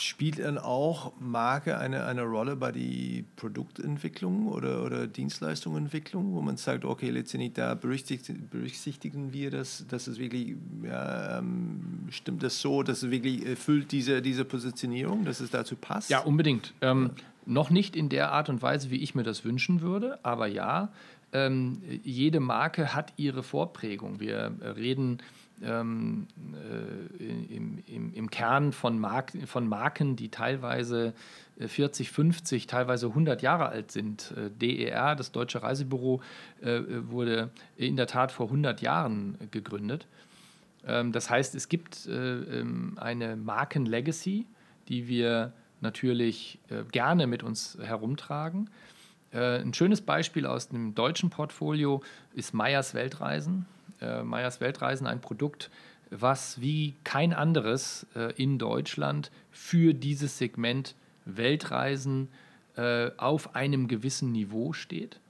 Spielt 0.00 0.38
dann 0.38 0.58
auch 0.58 1.12
Marke 1.18 1.78
eine, 1.78 2.04
eine 2.04 2.22
Rolle 2.22 2.54
bei 2.54 2.70
der 2.70 3.24
Produktentwicklung 3.36 4.46
oder, 4.46 4.84
oder 4.84 5.06
Dienstleistungsentwicklung, 5.06 6.34
wo 6.34 6.40
man 6.40 6.56
sagt, 6.56 6.84
okay, 6.84 7.10
letztendlich 7.10 7.54
da 7.54 7.74
berücksichtigen, 7.74 8.48
berücksichtigen 8.48 9.32
wir 9.32 9.50
das, 9.50 9.84
dass 9.88 10.06
es 10.06 10.18
wirklich, 10.18 10.56
ja, 10.84 11.38
ähm, 11.38 12.06
stimmt 12.10 12.42
das 12.42 12.60
so, 12.60 12.82
dass 12.82 13.02
es 13.02 13.10
wirklich 13.10 13.44
erfüllt 13.44 13.90
diese, 13.90 14.22
diese 14.22 14.44
Positionierung, 14.44 15.24
dass 15.24 15.40
es 15.40 15.50
dazu 15.50 15.74
passt? 15.74 16.10
Ja, 16.10 16.20
unbedingt. 16.20 16.74
Ähm, 16.80 17.10
ja. 17.16 17.24
Noch 17.46 17.70
nicht 17.70 17.96
in 17.96 18.08
der 18.08 18.30
Art 18.30 18.48
und 18.48 18.62
Weise, 18.62 18.90
wie 18.90 18.98
ich 18.98 19.14
mir 19.14 19.24
das 19.24 19.44
wünschen 19.44 19.80
würde, 19.80 20.18
aber 20.22 20.46
ja, 20.46 20.92
ähm, 21.32 21.82
jede 22.04 22.40
Marke 22.40 22.94
hat 22.94 23.12
ihre 23.16 23.42
Vorprägung. 23.42 24.20
Wir 24.20 24.52
reden 24.76 25.18
ähm, 25.62 26.26
äh, 27.18 27.54
im, 27.54 27.82
im, 27.86 28.12
im, 28.12 28.30
Kern 28.30 28.72
von, 28.72 28.98
Mark 28.98 29.32
von 29.46 29.68
Marken, 29.68 30.16
die 30.16 30.28
teilweise 30.28 31.14
40, 31.58 32.08
äh, 32.08 32.12
50, 32.12 32.66
teilweise 32.66 33.06
100 33.08 33.42
Jahre 33.42 33.68
alt 33.68 33.90
sind. 33.90 34.32
Äh, 34.36 34.50
DER, 34.50 35.16
das 35.16 35.32
Deutsche 35.32 35.62
Reisebüro, 35.62 36.20
äh, 36.60 36.80
wurde 37.08 37.50
in 37.76 37.96
der 37.96 38.06
Tat 38.06 38.32
vor 38.32 38.46
100 38.46 38.80
Jahren 38.80 39.36
gegründet. 39.50 40.06
Ähm, 40.86 41.12
das 41.12 41.30
heißt, 41.30 41.54
es 41.54 41.68
gibt 41.68 42.06
äh, 42.06 42.12
ähm, 42.12 42.94
eine 43.00 43.36
Marken-Legacy, 43.36 44.46
die 44.88 45.08
wir 45.08 45.52
natürlich 45.80 46.58
äh, 46.68 46.84
gerne 46.90 47.26
mit 47.26 47.42
uns 47.42 47.78
herumtragen. 47.80 48.70
ein 49.30 49.74
schönes 49.74 50.00
Beispiel 50.00 50.46
aus 50.46 50.70
dem 50.70 50.94
deutschen 50.94 51.28
Portfolio 51.28 52.00
ist 52.32 52.54
Meyers 52.54 52.94
Weltreisen 52.94 53.66
äh, 54.00 54.22
Meyers 54.22 54.60
Weltreisen 54.60 55.06
ein 55.06 55.20
Produkt, 55.20 55.70
was 56.10 56.60
wie 56.60 56.94
kein 57.04 57.32
anderes 57.32 58.06
äh, 58.14 58.32
in 58.40 58.58
Deutschland 58.58 59.30
für 59.50 59.94
dieses 59.94 60.38
Segment 60.38 60.94
Weltreisen 61.24 62.28
äh, 62.76 63.10
auf 63.16 63.54
einem 63.54 63.88
gewissen 63.88 64.32
Niveau 64.32 64.72
steht. 64.72 65.20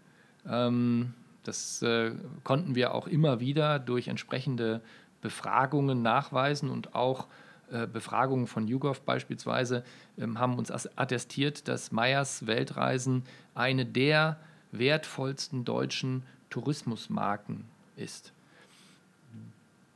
Ähm, 0.48 1.14
das 1.42 1.82
äh, 1.82 2.12
konnten 2.44 2.74
wir 2.74 2.94
auch 2.94 3.06
immer 3.06 3.40
wieder 3.40 3.78
durch 3.78 4.08
entsprechende 4.08 4.80
Befragungen 5.20 6.02
nachweisen 6.02 6.70
und 6.70 6.94
auch 6.94 7.26
äh, 7.70 7.86
Befragungen 7.86 8.46
von 8.46 8.68
YouGov 8.68 9.00
beispielsweise 9.02 9.84
ähm, 10.16 10.38
haben 10.38 10.58
uns 10.58 10.70
attestiert, 10.70 11.68
dass 11.68 11.92
Meyers 11.92 12.46
Weltreisen 12.46 13.24
eine 13.54 13.84
der 13.84 14.38
wertvollsten 14.72 15.64
deutschen 15.64 16.22
Tourismusmarken 16.50 17.64
ist. 17.96 18.32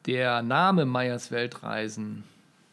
Der 0.07 0.43
Name 0.43 0.85
Meyers 0.85 1.31
Weltreisen 1.31 2.25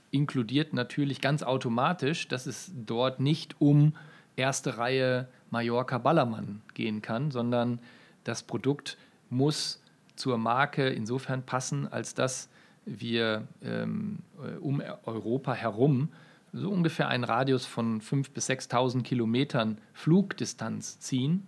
inkludiert 0.09 0.73
natürlich 0.73 1.21
ganz 1.21 1.43
automatisch, 1.43 2.27
dass 2.27 2.47
es 2.47 2.71
dort 2.73 3.19
nicht 3.19 3.55
um 3.59 3.93
erste 4.35 4.79
Reihe 4.79 5.27
Mallorca 5.51 5.99
Ballermann 5.99 6.61
gehen 6.73 7.03
kann, 7.03 7.29
sondern 7.29 7.79
das 8.23 8.41
Produkt 8.41 8.97
muss 9.29 9.79
zur 10.15 10.39
Marke 10.39 10.89
insofern 10.89 11.43
passen, 11.43 11.87
als 11.87 12.15
dass 12.15 12.49
wir 12.85 13.47
ähm, 13.63 14.19
um 14.59 14.81
Europa 15.05 15.53
herum 15.53 16.09
so 16.51 16.71
ungefähr 16.71 17.09
einen 17.09 17.23
Radius 17.23 17.67
von 17.67 18.01
5.000 18.01 18.33
bis 18.33 18.49
6.000 18.49 19.03
Kilometern 19.03 19.77
Flugdistanz 19.93 20.99
ziehen, 20.99 21.45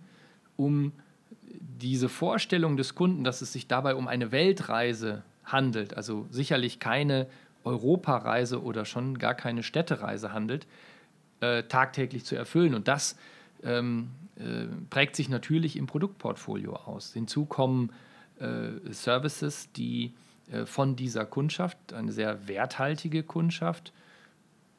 um 0.56 0.92
diese 1.60 2.08
Vorstellung 2.08 2.76
des 2.76 2.94
Kunden, 2.94 3.24
dass 3.24 3.42
es 3.42 3.52
sich 3.52 3.66
dabei 3.66 3.96
um 3.96 4.06
eine 4.06 4.30
Weltreise 4.30 5.24
handelt, 5.52 5.96
also 5.96 6.26
sicherlich 6.30 6.78
keine 6.80 7.26
Europareise 7.64 8.62
oder 8.62 8.84
schon 8.84 9.18
gar 9.18 9.34
keine 9.34 9.62
Städtereise 9.62 10.32
handelt, 10.32 10.66
äh, 11.40 11.64
tagtäglich 11.64 12.24
zu 12.24 12.34
erfüllen. 12.34 12.74
Und 12.74 12.88
das 12.88 13.16
ähm, 13.62 14.10
äh, 14.36 14.66
prägt 14.90 15.16
sich 15.16 15.28
natürlich 15.28 15.76
im 15.76 15.86
Produktportfolio 15.86 16.74
aus. 16.74 17.12
Hinzu 17.12 17.44
kommen 17.44 17.92
äh, 18.40 18.92
Services, 18.92 19.70
die 19.72 20.14
äh, 20.50 20.66
von 20.66 20.96
dieser 20.96 21.24
Kundschaft, 21.24 21.92
eine 21.92 22.12
sehr 22.12 22.48
werthaltige 22.48 23.22
Kundschaft, 23.22 23.92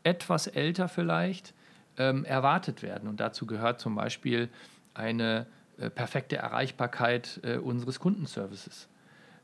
etwas 0.03 0.47
älter 0.47 0.89
vielleicht, 0.89 1.53
ähm, 1.97 2.25
erwartet 2.25 2.81
werden. 2.81 3.07
Und 3.07 3.19
dazu 3.19 3.45
gehört 3.45 3.79
zum 3.79 3.95
Beispiel 3.95 4.49
eine 4.93 5.45
äh, 5.77 5.89
perfekte 5.89 6.37
Erreichbarkeit 6.37 7.39
äh, 7.43 7.57
unseres 7.57 7.99
Kundenservices. 7.99 8.87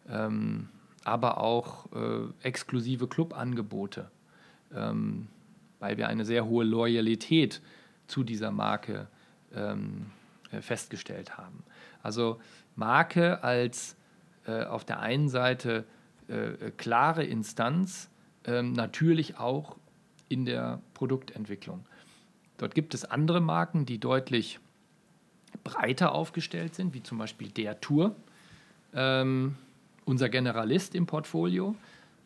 Ähm, 0.10 0.70
aber 1.04 1.40
auch 1.40 1.92
äh, 1.94 2.28
exklusive 2.44 3.08
Clubangebote, 3.08 4.10
ähm, 4.74 5.28
weil 5.80 5.98
wir 5.98 6.08
eine 6.08 6.26
sehr 6.26 6.46
hohe 6.46 6.66
Loyalität 6.66 7.62
zu 8.08 8.24
dieser 8.24 8.52
Marke 8.52 9.08
ähm, 9.56 10.08
äh, 10.52 10.62
festgestellt 10.62 11.38
haben. 11.38 11.64
Also 12.04 12.40
Marke 12.76 13.44
als 13.44 13.96
äh, 14.46 14.64
auf 14.64 14.86
der 14.86 15.00
einen 15.00 15.30
Seite 15.30 15.86
äh, 16.28 16.72
klare 16.78 17.24
Instanz, 17.24 18.10
ähm, 18.46 18.74
natürlich 18.74 19.38
auch 19.38 19.78
in 20.28 20.46
der 20.46 20.82
Produktentwicklung. 20.94 21.86
Dort 22.58 22.76
gibt 22.76 22.94
es 22.94 23.06
andere 23.06 23.42
Marken, 23.42 23.86
die 23.86 24.00
deutlich 24.00 24.60
breiter 25.64 26.14
aufgestellt 26.14 26.76
sind, 26.76 26.94
wie 26.94 27.04
zum 27.04 27.18
Beispiel 27.18 27.50
der 27.50 27.80
Tour. 27.82 28.16
Ähm, 28.94 29.56
unser 30.10 30.28
Generalist 30.28 30.96
im 30.96 31.06
Portfolio, 31.06 31.76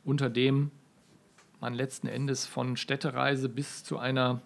unter 0.06 0.30
dem 0.30 0.72
man 1.60 1.74
letzten 1.74 2.08
Endes 2.08 2.46
von 2.46 2.78
Städtereise 2.78 3.50
bis 3.50 3.84
zu 3.84 3.98
einer 3.98 4.42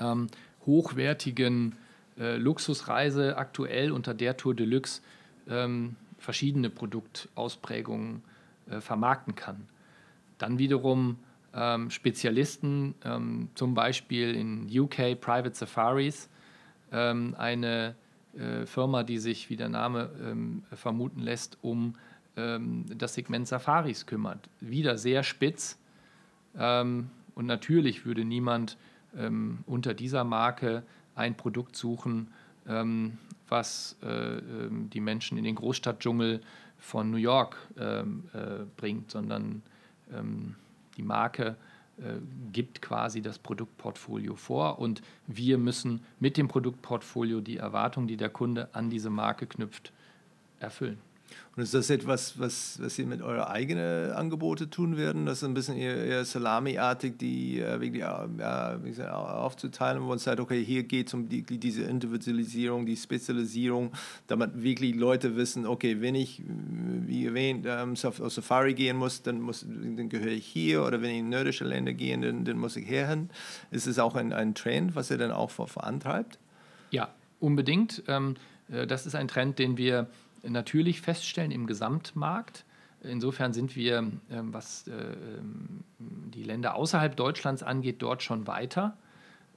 ähm, 0.00 0.26
hochwertigen 0.66 1.76
äh, 2.18 2.36
Luxusreise 2.36 3.36
aktuell 3.36 3.92
unter 3.92 4.12
der 4.12 4.36
Tour 4.36 4.54
Deluxe 4.54 5.02
ähm, 5.48 5.94
verschiedene 6.18 6.68
Produktausprägungen 6.68 8.22
äh, 8.68 8.80
vermarkten 8.80 9.36
kann. 9.36 9.68
Dann 10.38 10.58
wiederum 10.58 11.18
ähm, 11.54 11.90
Spezialisten, 11.90 12.96
ähm, 13.04 13.50
zum 13.54 13.74
Beispiel 13.74 14.34
in 14.34 14.66
UK 14.68 15.20
Private 15.20 15.54
Safaris, 15.54 16.28
ähm, 16.90 17.36
eine 17.38 17.94
äh, 18.36 18.66
Firma, 18.66 19.02
die 19.04 19.18
sich, 19.18 19.48
wie 19.48 19.56
der 19.56 19.68
Name 19.68 20.10
ähm, 20.20 20.64
vermuten 20.72 21.20
lässt, 21.20 21.58
um 21.62 21.94
ähm, 22.36 22.84
das 22.96 23.14
Segment 23.14 23.48
Safaris 23.48 24.06
kümmert. 24.06 24.48
Wieder 24.60 24.98
sehr 24.98 25.22
spitz. 25.22 25.78
Ähm, 26.58 27.10
und 27.34 27.46
natürlich 27.46 28.06
würde 28.06 28.24
niemand 28.24 28.76
ähm, 29.16 29.58
unter 29.66 29.94
dieser 29.94 30.24
Marke 30.24 30.82
ein 31.14 31.36
Produkt 31.36 31.76
suchen, 31.76 32.28
ähm, 32.66 33.18
was 33.48 33.96
äh, 34.02 34.08
ähm, 34.08 34.90
die 34.90 35.00
Menschen 35.00 35.38
in 35.38 35.44
den 35.44 35.54
Großstadtdschungel 35.54 36.40
von 36.78 37.10
New 37.10 37.16
York 37.16 37.56
ähm, 37.78 38.24
äh, 38.32 38.64
bringt, 38.76 39.10
sondern 39.10 39.62
die 40.96 41.02
Marke 41.02 41.56
äh, 41.98 42.20
gibt 42.52 42.82
quasi 42.82 43.22
das 43.22 43.38
Produktportfolio 43.38 44.36
vor 44.36 44.78
und 44.78 45.00
wir 45.26 45.56
müssen 45.56 46.04
mit 46.20 46.36
dem 46.36 46.46
Produktportfolio 46.46 47.40
die 47.40 47.56
Erwartungen, 47.56 48.06
die 48.06 48.18
der 48.18 48.28
Kunde 48.28 48.68
an 48.74 48.90
diese 48.90 49.08
Marke 49.08 49.46
knüpft, 49.46 49.92
erfüllen. 50.60 50.98
Und 51.56 51.62
ist 51.62 51.72
das 51.72 51.88
etwas, 51.88 52.38
was, 52.38 52.78
was 52.82 52.98
ihr 52.98 53.06
mit 53.06 53.22
euren 53.22 53.44
eigenen 53.44 54.12
Angebote 54.12 54.68
tun 54.68 54.98
werden? 54.98 55.24
Das 55.24 55.38
ist 55.38 55.44
ein 55.44 55.54
bisschen 55.54 55.76
eher, 55.76 55.96
eher 56.04 56.24
Salami-artig, 56.24 57.16
die 57.18 57.60
äh, 57.60 57.80
wirklich 57.80 58.02
ja, 58.02 58.78
wie 58.82 58.90
gesagt, 58.90 59.10
aufzuteilen, 59.10 60.02
wo 60.02 60.06
man 60.06 60.18
sagt, 60.18 60.38
okay, 60.38 60.62
hier 60.62 60.82
geht 60.82 61.08
es 61.08 61.14
um 61.14 61.30
die, 61.30 61.42
diese 61.42 61.84
Individualisierung, 61.84 62.84
die 62.84 62.96
Spezialisierung, 62.96 63.92
damit 64.26 64.62
wirklich 64.62 64.94
Leute 64.94 65.36
wissen, 65.36 65.66
okay, 65.66 66.02
wenn 66.02 66.14
ich, 66.14 66.42
wie 66.46 67.24
erwähnt, 67.24 67.64
ähm, 67.66 67.94
auf 68.02 68.32
Safari 68.32 68.74
gehen 68.74 68.98
muss, 68.98 69.22
dann, 69.22 69.40
muss, 69.40 69.64
dann 69.66 70.10
gehöre 70.10 70.32
ich 70.32 70.46
hier 70.46 70.82
oder 70.82 71.00
wenn 71.00 71.10
ich 71.10 71.18
in 71.20 71.30
nordische 71.30 71.64
Länder 71.64 71.94
gehe, 71.94 72.18
dann, 72.18 72.44
dann 72.44 72.58
muss 72.58 72.76
ich 72.76 72.86
hierhin. 72.86 73.30
Ist 73.70 73.86
es 73.86 73.98
auch 73.98 74.14
ein, 74.14 74.34
ein 74.34 74.54
Trend, 74.54 74.94
was 74.94 75.10
ihr 75.10 75.16
dann 75.16 75.30
auch 75.30 75.50
vorantreibt? 75.50 76.38
Ja, 76.90 77.08
unbedingt. 77.40 78.02
Ähm, 78.08 78.34
äh, 78.70 78.86
das 78.86 79.06
ist 79.06 79.14
ein 79.14 79.28
Trend, 79.28 79.58
den 79.58 79.76
wir 79.76 80.06
natürlich 80.48 81.00
feststellen 81.00 81.50
im 81.50 81.66
Gesamtmarkt. 81.66 82.64
Insofern 83.02 83.52
sind 83.52 83.76
wir, 83.76 83.98
ähm, 83.98 84.52
was 84.52 84.88
äh, 84.88 84.92
ähm, 84.92 85.84
die 85.98 86.42
Länder 86.42 86.74
außerhalb 86.74 87.16
Deutschlands 87.16 87.62
angeht, 87.62 87.96
dort 88.00 88.22
schon 88.22 88.46
weiter, 88.46 88.96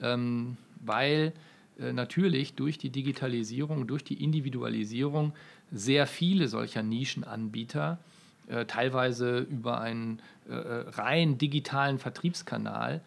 ähm, 0.01 0.57
weil 0.81 1.33
äh, 1.79 1.93
natürlich 1.93 2.53
durch 2.55 2.77
die 2.77 2.89
Digitalisierung, 2.89 3.87
durch 3.87 4.03
die 4.03 4.23
Individualisierung 4.23 5.33
sehr 5.71 6.07
viele 6.07 6.47
solcher 6.47 6.83
Nischenanbieter 6.83 7.99
äh, 8.47 8.65
teilweise 8.65 9.39
über 9.39 9.79
einen 9.81 10.21
rein 10.51 11.37
digitalen 11.37 11.99
Vertriebskanal 11.99 13.01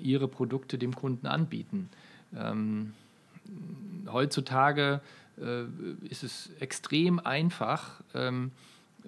ihre 0.00 0.28
Produkte 0.28 0.78
dem 0.78 0.94
Kunden 0.94 1.26
anbieten. 1.26 1.90
Heutzutage 4.06 5.00
äh, 5.02 5.21
ist 6.08 6.22
es 6.22 6.50
extrem 6.60 7.18
einfach, 7.18 8.02
ähm, 8.14 8.52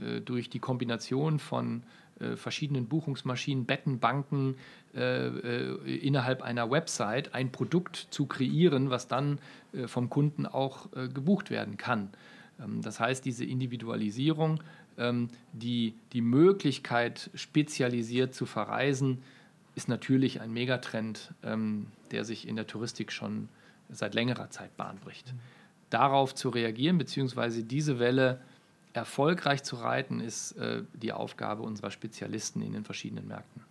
äh, 0.00 0.20
durch 0.20 0.50
die 0.50 0.58
Kombination 0.58 1.38
von 1.38 1.82
äh, 2.20 2.36
verschiedenen 2.36 2.86
Buchungsmaschinen, 2.86 3.64
Bettenbanken 3.64 4.56
äh, 4.94 5.26
äh, 5.26 5.96
innerhalb 5.98 6.42
einer 6.42 6.70
Website 6.70 7.34
ein 7.34 7.52
Produkt 7.52 8.08
zu 8.10 8.26
kreieren, 8.26 8.90
was 8.90 9.08
dann 9.08 9.38
äh, 9.72 9.86
vom 9.86 10.10
Kunden 10.10 10.46
auch 10.46 10.92
äh, 10.94 11.08
gebucht 11.08 11.50
werden 11.50 11.76
kann. 11.76 12.10
Ähm, 12.60 12.82
das 12.82 13.00
heißt, 13.00 13.24
diese 13.24 13.44
Individualisierung, 13.44 14.60
ähm, 14.98 15.28
die, 15.52 15.94
die 16.12 16.22
Möglichkeit, 16.22 17.30
spezialisiert 17.34 18.34
zu 18.34 18.46
verreisen, 18.46 19.22
ist 19.76 19.88
natürlich 19.88 20.40
ein 20.40 20.52
Megatrend, 20.52 21.34
der 22.12 22.24
sich 22.24 22.46
in 22.46 22.54
der 22.54 22.68
Touristik 22.68 23.10
schon 23.10 23.48
seit 23.90 24.14
längerer 24.14 24.48
Zeit 24.48 24.76
Bahn 24.76 24.98
bricht. 24.98 25.32
Mhm. 25.32 25.40
Darauf 25.90 26.34
zu 26.34 26.48
reagieren, 26.48 26.98
beziehungsweise 26.98 27.64
diese 27.64 27.98
Welle 27.98 28.40
erfolgreich 28.92 29.62
zu 29.64 29.76
reiten, 29.76 30.20
ist 30.20 30.52
äh, 30.52 30.82
die 30.94 31.12
Aufgabe 31.12 31.62
unserer 31.62 31.90
Spezialisten 31.90 32.62
in 32.62 32.72
den 32.72 32.84
verschiedenen 32.84 33.26
Märkten. 33.26 33.63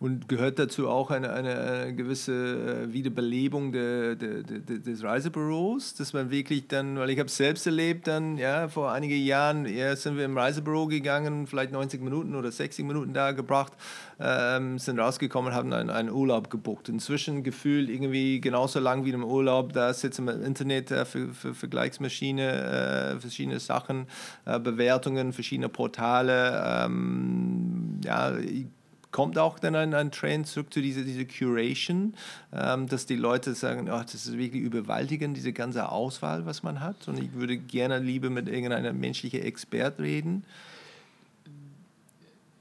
Und 0.00 0.28
gehört 0.28 0.58
dazu 0.58 0.88
auch 0.88 1.10
eine, 1.10 1.32
eine, 1.32 1.58
eine 1.58 1.94
gewisse 1.94 2.32
äh, 2.32 2.92
Wiederbelebung 2.92 3.72
de, 3.72 4.16
de, 4.16 4.42
de, 4.42 4.78
des 4.80 5.02
Reisebüros, 5.02 5.94
dass 5.94 6.12
man 6.12 6.30
wirklich 6.30 6.66
dann, 6.66 6.98
weil 6.98 7.10
ich 7.10 7.18
habe 7.18 7.28
es 7.28 7.36
selbst 7.36 7.64
erlebt, 7.66 8.08
dann 8.08 8.36
ja 8.36 8.68
vor 8.68 8.92
einigen 8.92 9.24
Jahren 9.24 9.66
ja, 9.66 9.94
sind 9.96 10.16
wir 10.16 10.24
im 10.24 10.36
Reisebüro 10.36 10.88
gegangen, 10.88 11.46
vielleicht 11.46 11.72
90 11.72 12.02
Minuten 12.02 12.34
oder 12.34 12.50
60 12.50 12.84
Minuten 12.84 13.14
da 13.14 13.32
gebracht, 13.32 13.72
ähm, 14.20 14.78
sind 14.78 14.98
rausgekommen, 14.98 15.54
haben 15.54 15.72
einen, 15.72 15.90
einen 15.90 16.10
Urlaub 16.10 16.50
gebucht. 16.50 16.88
Inzwischen 16.88 17.42
gefühlt 17.42 17.88
irgendwie 17.88 18.40
genauso 18.40 18.80
lang 18.80 19.04
wie 19.04 19.10
im 19.10 19.24
Urlaub, 19.24 19.72
da 19.72 19.94
sitzen 19.94 20.26
wir 20.26 20.34
im 20.34 20.44
Internet 20.44 20.90
äh, 20.90 21.04
für, 21.04 21.32
für 21.32 21.54
Vergleichsmaschine, 21.54 23.14
äh, 23.14 23.20
verschiedene 23.20 23.60
Sachen, 23.60 24.06
äh, 24.44 24.58
Bewertungen, 24.58 25.32
verschiedene 25.32 25.68
Portale. 25.68 26.84
Ähm, 26.84 28.00
ja, 28.04 28.32
kommt 29.14 29.38
auch 29.38 29.60
dann 29.60 29.76
ein, 29.76 29.94
ein 29.94 30.10
Trend 30.10 30.48
zurück 30.48 30.74
zu 30.74 30.82
dieser 30.82 31.02
diese 31.02 31.24
Curation, 31.24 32.14
ähm, 32.52 32.88
dass 32.88 33.06
die 33.06 33.14
Leute 33.14 33.54
sagen, 33.54 33.88
oh, 33.88 34.02
das 34.02 34.14
ist 34.14 34.36
wirklich 34.36 34.60
überwältigend, 34.60 35.36
diese 35.36 35.52
ganze 35.52 35.88
Auswahl, 35.88 36.46
was 36.46 36.64
man 36.64 36.80
hat. 36.80 37.06
Und 37.06 37.20
ich 37.20 37.32
würde 37.32 37.56
gerne 37.56 38.00
lieber 38.00 38.28
mit 38.28 38.48
irgendeinem 38.48 38.98
menschlichen 38.98 39.40
Expert 39.40 40.00
reden. 40.00 40.44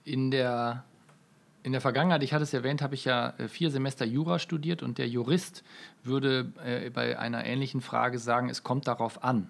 In 0.05 0.29
der 0.29 0.83
in 1.63 1.71
der 1.71 1.81
Vergangenheit, 1.81 2.21
ich 2.21 2.33
hatte 2.33 2.43
es 2.43 2.53
erwähnt, 2.53 2.83
habe 2.83 2.93
ich 2.93 3.05
ja 3.05 3.33
äh, 3.39 3.47
vier 3.47 3.71
Semester 3.71 4.05
Jura 4.05 4.37
studiert 4.37 4.83
und 4.83 4.99
der 4.99 5.07
Jurist 5.07 5.63
würde 6.03 6.51
äh, 6.63 6.91
bei 6.91 7.17
einer 7.17 7.45
ähnlichen 7.45 7.81
Frage 7.81 8.19
sagen, 8.19 8.49
es 8.49 8.61
kommt 8.61 8.85
darauf 8.87 9.23
an. 9.23 9.49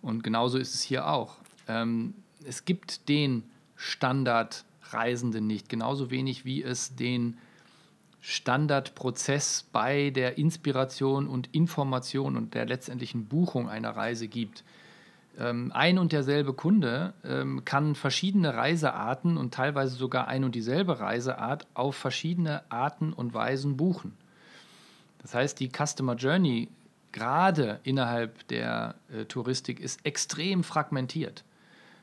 Und 0.00 0.24
genauso 0.24 0.56
ist 0.56 0.74
es 0.74 0.80
hier 0.80 1.06
auch. 1.06 1.36
Ähm, 1.68 2.14
es 2.46 2.64
gibt 2.64 3.10
den 3.10 3.42
Standard 3.76 4.64
Reisenden 4.94 5.46
nicht, 5.46 5.68
genauso 5.68 6.10
wenig 6.10 6.44
wie 6.44 6.62
es 6.62 6.96
den 6.96 7.36
Standardprozess 8.20 9.68
bei 9.70 10.08
der 10.08 10.38
Inspiration 10.38 11.26
und 11.26 11.48
Information 11.52 12.36
und 12.36 12.54
der 12.54 12.64
letztendlichen 12.64 13.26
Buchung 13.26 13.68
einer 13.68 13.90
Reise 13.90 14.28
gibt. 14.28 14.64
Ähm, 15.38 15.72
ein 15.74 15.98
und 15.98 16.12
derselbe 16.12 16.54
Kunde 16.54 17.12
ähm, 17.22 17.66
kann 17.66 17.94
verschiedene 17.94 18.54
Reisearten 18.54 19.36
und 19.36 19.52
teilweise 19.52 19.96
sogar 19.96 20.26
ein 20.28 20.44
und 20.44 20.54
dieselbe 20.54 21.00
Reiseart 21.00 21.66
auf 21.74 21.96
verschiedene 21.96 22.62
Arten 22.70 23.12
und 23.12 23.34
Weisen 23.34 23.76
buchen. 23.76 24.16
Das 25.20 25.34
heißt, 25.34 25.60
die 25.60 25.70
Customer 25.70 26.14
Journey 26.14 26.68
gerade 27.12 27.80
innerhalb 27.82 28.46
der 28.48 28.94
äh, 29.12 29.24
Touristik 29.26 29.80
ist 29.80 30.04
extrem 30.04 30.64
fragmentiert. 30.64 31.44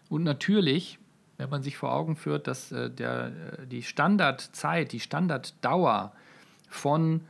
Und 0.08 0.24
natürlich 0.24 1.00
wenn 1.42 1.50
man 1.50 1.64
sich 1.64 1.76
vor 1.76 1.92
Augen 1.92 2.16
führt, 2.16 2.46
dass 2.46 2.72
äh, 2.72 2.92
der, 2.92 3.32
äh, 3.62 3.68
die 3.68 3.82
Standardzeit, 3.82 4.92
die 4.92 5.00
Standarddauer 5.00 6.12
von 6.70 7.22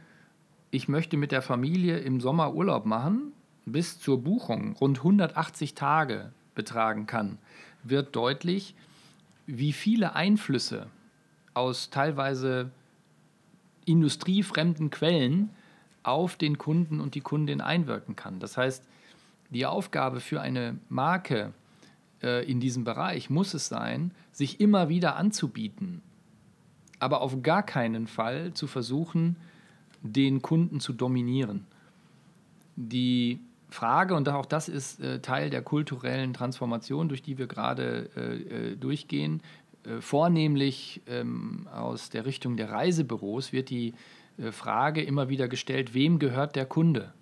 ich 0.69 0.89
möchte 0.89 1.15
mit 1.15 1.31
der 1.31 1.41
Familie 1.41 1.97
im 1.99 2.19
Sommer 2.19 2.53
Urlaub 2.53 2.85
machen 2.85 3.31
bis 3.65 3.99
zur 3.99 4.21
Buchung 4.21 4.75
rund 4.75 4.99
180 4.99 5.75
Tage 5.75 6.31
betragen 6.55 7.07
kann, 7.07 7.37
wird 7.83 8.15
deutlich, 8.15 8.75
wie 9.47 9.71
viele 9.71 10.13
Einflüsse 10.13 10.87
aus 11.53 11.89
teilweise 11.89 12.71
industriefremden 13.85 14.89
Quellen 14.89 15.49
auf 16.03 16.35
den 16.35 16.57
Kunden 16.57 16.99
und 16.99 17.15
die 17.15 17.21
Kundin 17.21 17.61
einwirken 17.61 18.15
kann. 18.15 18.39
Das 18.39 18.57
heißt, 18.57 18.83
die 19.51 19.65
Aufgabe 19.65 20.19
für 20.19 20.41
eine 20.41 20.77
Marke, 20.89 21.53
äh, 22.23 22.49
in 22.49 22.59
diesem 22.59 22.83
Bereich 22.83 23.29
muss 23.29 23.53
es 23.53 23.67
sein, 23.67 24.11
sich 24.31 24.59
immer 24.59 24.89
wieder 24.89 25.15
anzubieten, 25.15 26.01
aber 26.99 27.21
auf 27.21 27.41
gar 27.41 27.63
keinen 27.63 28.07
Fall 28.07 28.53
zu 28.53 28.67
versuchen, 28.67 29.35
den 30.01 30.41
Kunden 30.41 30.79
zu 30.79 30.93
dominieren. 30.93 31.65
Die 32.75 33.39
Frage, 33.69 34.15
und 34.15 34.27
auch 34.27 34.45
das 34.45 34.67
ist 34.67 34.99
äh, 34.99 35.19
Teil 35.19 35.49
der 35.49 35.61
kulturellen 35.61 36.33
Transformation, 36.33 37.07
durch 37.07 37.21
die 37.21 37.37
wir 37.37 37.47
gerade 37.47 38.09
äh, 38.15 38.71
äh 38.71 38.75
durchgehen, 38.75 39.41
äh, 39.83 40.01
vornehmlich 40.01 41.01
ähm, 41.07 41.67
aus 41.73 42.09
der 42.09 42.25
Richtung 42.25 42.57
der 42.57 42.69
Reisebüros, 42.69 43.53
wird 43.53 43.69
die 43.69 43.93
äh, 44.37 44.51
Frage 44.51 45.01
immer 45.01 45.29
wieder 45.29 45.47
gestellt, 45.47 45.93
wem 45.93 46.19
gehört 46.19 46.55
der 46.55 46.65
Kunde? 46.65 47.13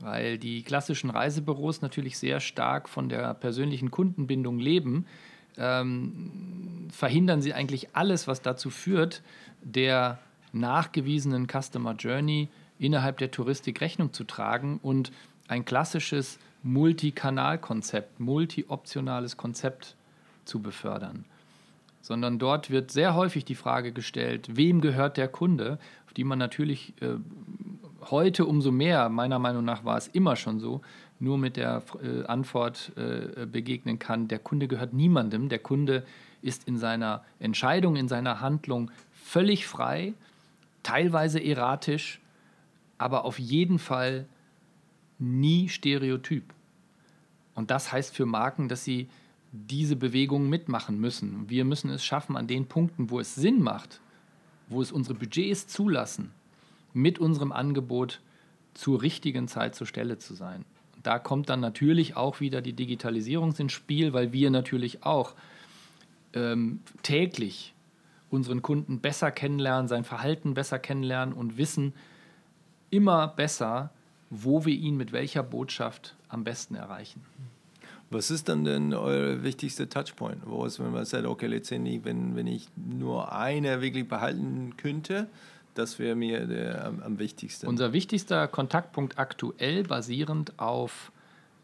Weil 0.00 0.38
die 0.38 0.62
klassischen 0.62 1.10
Reisebüros 1.10 1.82
natürlich 1.82 2.18
sehr 2.18 2.40
stark 2.40 2.88
von 2.88 3.08
der 3.08 3.34
persönlichen 3.34 3.90
Kundenbindung 3.90 4.58
leben, 4.58 5.06
ähm, 5.58 6.88
verhindern 6.90 7.42
sie 7.42 7.52
eigentlich 7.52 7.94
alles, 7.94 8.26
was 8.26 8.42
dazu 8.42 8.70
führt, 8.70 9.22
der 9.62 10.18
nachgewiesenen 10.52 11.46
Customer 11.46 11.94
Journey 11.94 12.48
innerhalb 12.78 13.18
der 13.18 13.30
Touristik 13.30 13.80
Rechnung 13.80 14.12
zu 14.12 14.24
tragen 14.24 14.80
und 14.82 15.12
ein 15.48 15.64
klassisches 15.64 16.38
Multikanalkonzept, 16.62 18.20
multioptionales 18.20 19.36
Konzept 19.36 19.96
zu 20.44 20.60
befördern. 20.60 21.24
Sondern 22.02 22.38
dort 22.38 22.70
wird 22.70 22.90
sehr 22.90 23.14
häufig 23.14 23.44
die 23.44 23.54
Frage 23.54 23.92
gestellt, 23.92 24.56
wem 24.56 24.80
gehört 24.80 25.18
der 25.18 25.28
Kunde, 25.28 25.78
auf 26.06 26.14
die 26.14 26.24
man 26.24 26.38
natürlich 26.38 26.94
äh, 27.02 27.16
heute 28.10 28.46
umso 28.46 28.70
mehr, 28.70 29.08
meiner 29.08 29.38
Meinung 29.38 29.64
nach 29.64 29.84
war 29.84 29.96
es 29.96 30.08
immer 30.08 30.36
schon 30.36 30.60
so, 30.60 30.80
nur 31.18 31.38
mit 31.38 31.56
der 31.56 31.82
äh, 32.02 32.24
Antwort 32.24 32.92
äh, 32.96 33.46
begegnen 33.46 33.98
kann, 33.98 34.28
der 34.28 34.38
Kunde 34.38 34.68
gehört 34.68 34.94
niemandem, 34.94 35.48
der 35.48 35.58
Kunde 35.58 36.04
ist 36.42 36.66
in 36.66 36.78
seiner 36.78 37.22
Entscheidung, 37.38 37.96
in 37.96 38.08
seiner 38.08 38.40
Handlung 38.40 38.90
völlig 39.12 39.66
frei, 39.66 40.14
teilweise 40.82 41.42
erratisch, 41.42 42.20
aber 42.96 43.24
auf 43.24 43.38
jeden 43.38 43.78
Fall 43.78 44.26
nie 45.18 45.68
stereotyp. 45.68 46.54
Und 47.54 47.70
das 47.70 47.92
heißt 47.92 48.14
für 48.14 48.26
Marken, 48.26 48.68
dass 48.68 48.84
sie 48.84 49.08
diese 49.52 49.96
Bewegungen 49.96 50.48
mitmachen 50.48 50.98
müssen. 51.00 51.48
Wir 51.50 51.64
müssen 51.64 51.90
es 51.90 52.04
schaffen, 52.04 52.36
an 52.36 52.46
den 52.46 52.66
Punkten, 52.66 53.10
wo 53.10 53.20
es 53.20 53.34
Sinn 53.34 53.62
macht, 53.62 54.00
wo 54.68 54.80
es 54.80 54.92
unsere 54.92 55.18
Budgets 55.18 55.66
zulassen, 55.66 56.30
mit 56.92 57.18
unserem 57.18 57.52
Angebot 57.52 58.20
zur 58.74 59.02
richtigen 59.02 59.48
Zeit 59.48 59.74
zur 59.74 59.86
Stelle 59.86 60.18
zu 60.18 60.34
sein. 60.34 60.64
Da 61.02 61.18
kommt 61.18 61.48
dann 61.48 61.60
natürlich 61.60 62.16
auch 62.16 62.40
wieder 62.40 62.60
die 62.60 62.72
Digitalisierung 62.72 63.54
ins 63.56 63.72
Spiel, 63.72 64.12
weil 64.12 64.32
wir 64.32 64.50
natürlich 64.50 65.02
auch 65.04 65.34
ähm, 66.34 66.80
täglich 67.02 67.74
unseren 68.30 68.62
Kunden 68.62 69.00
besser 69.00 69.30
kennenlernen, 69.30 69.88
sein 69.88 70.04
Verhalten 70.04 70.54
besser 70.54 70.78
kennenlernen 70.78 71.34
und 71.34 71.56
wissen 71.56 71.94
immer 72.90 73.28
besser, 73.28 73.90
wo 74.30 74.64
wir 74.64 74.74
ihn 74.74 74.96
mit 74.96 75.12
welcher 75.12 75.42
Botschaft 75.42 76.16
am 76.28 76.44
besten 76.44 76.76
erreichen. 76.76 77.22
Was 78.10 78.30
ist 78.30 78.48
dann 78.48 78.64
denn 78.64 78.92
euer 78.92 79.42
wichtigster 79.42 79.88
Touchpoint? 79.88 80.42
Wo 80.44 80.64
ist, 80.64 80.80
wenn 80.80 80.90
man 80.90 81.04
sagt, 81.04 81.26
okay, 81.26 81.46
letztendlich, 81.46 82.04
wenn, 82.04 82.34
wenn 82.34 82.48
ich 82.48 82.68
nur 82.76 83.32
eine 83.32 83.80
wirklich 83.80 84.08
behalten 84.08 84.76
könnte, 84.76 85.28
das 85.74 85.98
wäre 85.98 86.14
mir 86.14 86.46
der, 86.46 86.84
am, 86.84 87.02
am, 87.02 87.18
wichtigsten. 87.18 87.66
Unser 87.66 87.92
wichtigster 87.92 88.48
Kontaktpunkt 88.48 89.18
aktuell 89.18 89.84
basierend 89.84 90.58
auf 90.58 91.12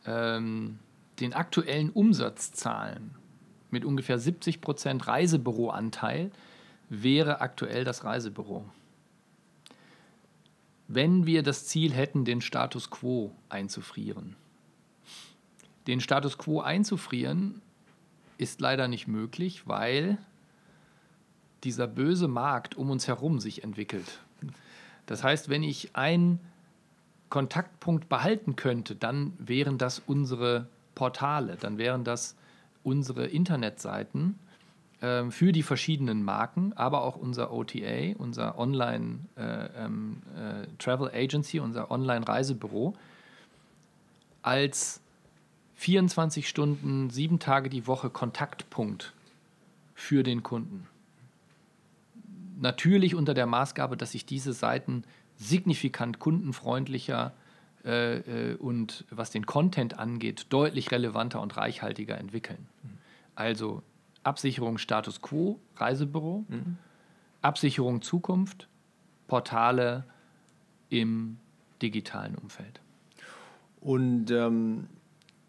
ähm, 0.06 0.78
den 1.20 1.32
aktuellen 1.32 1.90
Umsatzzahlen 1.90 3.12
mit 3.70 3.84
ungefähr 3.84 4.18
70 4.18 4.60
Prozent 4.60 5.06
Reisebüroanteil 5.06 6.30
wäre 6.88 7.40
aktuell 7.40 7.84
das 7.84 8.04
Reisebüro. 8.04 8.64
Wenn 10.88 11.26
wir 11.26 11.42
das 11.42 11.66
Ziel 11.66 11.92
hätten, 11.92 12.24
den 12.24 12.40
Status 12.40 12.90
quo 12.90 13.32
einzufrieren. 13.48 14.36
Den 15.88 16.00
Status 16.00 16.38
quo 16.38 16.60
einzufrieren 16.60 17.60
ist 18.38 18.60
leider 18.60 18.86
nicht 18.86 19.08
möglich, 19.08 19.66
weil 19.66 20.18
dieser 21.66 21.88
böse 21.88 22.28
Markt 22.28 22.76
um 22.76 22.90
uns 22.90 23.08
herum 23.08 23.40
sich 23.40 23.64
entwickelt. 23.64 24.20
Das 25.06 25.24
heißt, 25.24 25.48
wenn 25.48 25.64
ich 25.64 25.96
einen 25.96 26.40
Kontaktpunkt 27.28 28.08
behalten 28.08 28.54
könnte, 28.54 28.94
dann 28.94 29.32
wären 29.38 29.76
das 29.76 30.00
unsere 30.06 30.68
Portale, 30.94 31.56
dann 31.56 31.76
wären 31.76 32.04
das 32.04 32.36
unsere 32.84 33.26
Internetseiten 33.26 34.38
äh, 35.00 35.28
für 35.30 35.50
die 35.50 35.64
verschiedenen 35.64 36.22
Marken, 36.22 36.72
aber 36.74 37.02
auch 37.02 37.16
unser 37.16 37.52
OTA, 37.52 38.14
unser 38.16 38.58
Online 38.58 39.18
äh, 39.36 39.84
ähm, 39.84 40.22
äh, 40.36 40.68
Travel 40.78 41.10
Agency, 41.12 41.58
unser 41.58 41.90
Online 41.90 42.26
Reisebüro 42.26 42.94
als 44.42 45.00
24 45.74 46.48
Stunden, 46.48 47.10
sieben 47.10 47.40
Tage 47.40 47.68
die 47.68 47.88
Woche 47.88 48.08
Kontaktpunkt 48.08 49.12
für 49.94 50.22
den 50.22 50.44
Kunden. 50.44 50.86
Natürlich 52.58 53.14
unter 53.14 53.34
der 53.34 53.46
Maßgabe, 53.46 53.96
dass 53.96 54.12
sich 54.12 54.26
diese 54.26 54.52
Seiten 54.52 55.04
signifikant 55.36 56.18
kundenfreundlicher 56.18 57.34
äh, 57.84 58.52
äh, 58.52 58.54
und 58.56 59.04
was 59.10 59.30
den 59.30 59.46
Content 59.46 59.98
angeht, 59.98 60.46
deutlich 60.48 60.90
relevanter 60.90 61.40
und 61.40 61.56
reichhaltiger 61.56 62.18
entwickeln. 62.18 62.66
Mhm. 62.82 62.98
Also 63.34 63.82
Absicherung 64.22 64.78
Status 64.78 65.20
Quo, 65.20 65.60
Reisebüro, 65.76 66.44
mhm. 66.48 66.78
Absicherung 67.42 68.02
Zukunft, 68.02 68.68
Portale 69.28 70.04
im 70.88 71.38
digitalen 71.82 72.34
Umfeld. 72.34 72.80
Und 73.80 74.30
ähm, 74.30 74.88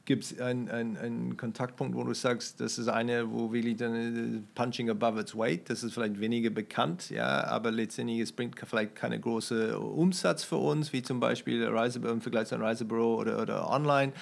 gibt 0.07 0.23
es 0.23 0.39
einen 0.39 0.69
ein 0.69 1.35
Kontaktpunkt, 1.35 1.93
wo 1.93 2.03
du 2.03 2.13
sagst, 2.13 2.61
das 2.61 2.79
ist 2.79 2.87
eine, 2.87 3.29
wo 3.29 3.51
wirklich 3.51 3.75
dann 3.75 4.37
äh, 4.37 4.41
punching 4.55 4.89
above 4.89 5.19
its 5.19 5.37
weight, 5.37 5.69
das 5.69 5.83
ist 5.83 5.93
vielleicht 5.93 6.19
weniger 6.19 6.49
bekannt, 6.49 7.09
ja, 7.09 7.43
aber 7.43 7.71
letztendlich 7.71 8.21
es 8.21 8.31
bringt 8.31 8.55
vielleicht 8.57 8.95
keine 8.95 9.19
große 9.19 9.77
Umsatz 9.77 10.45
für 10.45 10.55
uns, 10.55 10.93
wie 10.93 11.03
zum 11.03 11.19
Beispiel 11.19 11.67
Reisebüro 11.67 12.13
im 12.13 12.21
Vergleich 12.21 12.47
zu 12.47 12.55
einem 12.55 12.63
Reisebüro 12.63 13.15
oder, 13.15 13.41
oder 13.41 13.69
online. 13.69 14.13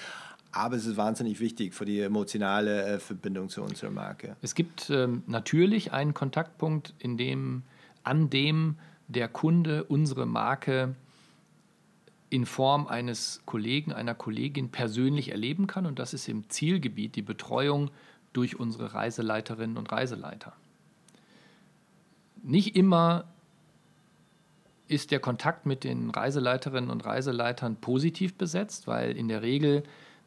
Aber 0.50 0.74
es 0.74 0.86
ist 0.86 0.96
wahnsinnig 0.96 1.38
wichtig 1.38 1.72
für 1.72 1.84
die 1.84 2.00
emotionale 2.00 2.84
äh, 2.84 2.98
Verbindung 2.98 3.48
zu 3.48 3.62
unserer 3.62 3.90
Marke. 3.90 4.36
Es 4.42 4.56
gibt 4.56 4.90
ähm, 4.90 5.22
natürlich 5.26 5.92
einen 5.92 6.14
Kontaktpunkt, 6.14 6.94
in 6.98 7.16
dem, 7.16 7.62
an 8.02 8.28
dem 8.28 8.76
der 9.06 9.28
Kunde 9.28 9.84
unsere 9.84 10.26
Marke 10.26 10.96
in 12.30 12.46
Form 12.46 12.86
eines 12.86 13.42
Kollegen, 13.46 13.92
einer 13.92 14.14
Kollegin 14.14 14.70
persönlich 14.70 15.30
erleben 15.30 15.66
kann. 15.66 15.86
Und 15.86 15.98
das 15.98 16.14
ist 16.14 16.28
im 16.28 16.48
Zielgebiet 16.50 17.16
die 17.16 17.22
Betreuung 17.22 17.90
durch 18.32 18.58
unsere 18.58 18.94
Reiseleiterinnen 18.94 19.76
und 19.76 19.90
Reiseleiter. 19.92 20.52
Nicht 22.42 22.76
immer 22.76 23.24
ist 24.88 25.10
der 25.10 25.20
Kontakt 25.20 25.66
mit 25.66 25.84
den 25.84 26.10
Reiseleiterinnen 26.10 26.90
und 26.90 27.04
Reiseleitern 27.04 27.76
positiv 27.76 28.34
besetzt, 28.34 28.86
weil 28.86 29.16
in 29.16 29.28
der 29.28 29.42
Regel 29.42 29.82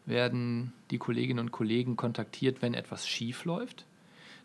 werden 0.06 0.74
die 0.92 0.98
Kolleginnen 0.98 1.40
und 1.40 1.52
Kollegen 1.52 1.96
kontaktiert, 1.96 2.62
wenn 2.62 2.74
etwas 2.74 3.08
schief 3.08 3.46
läuft. 3.46 3.86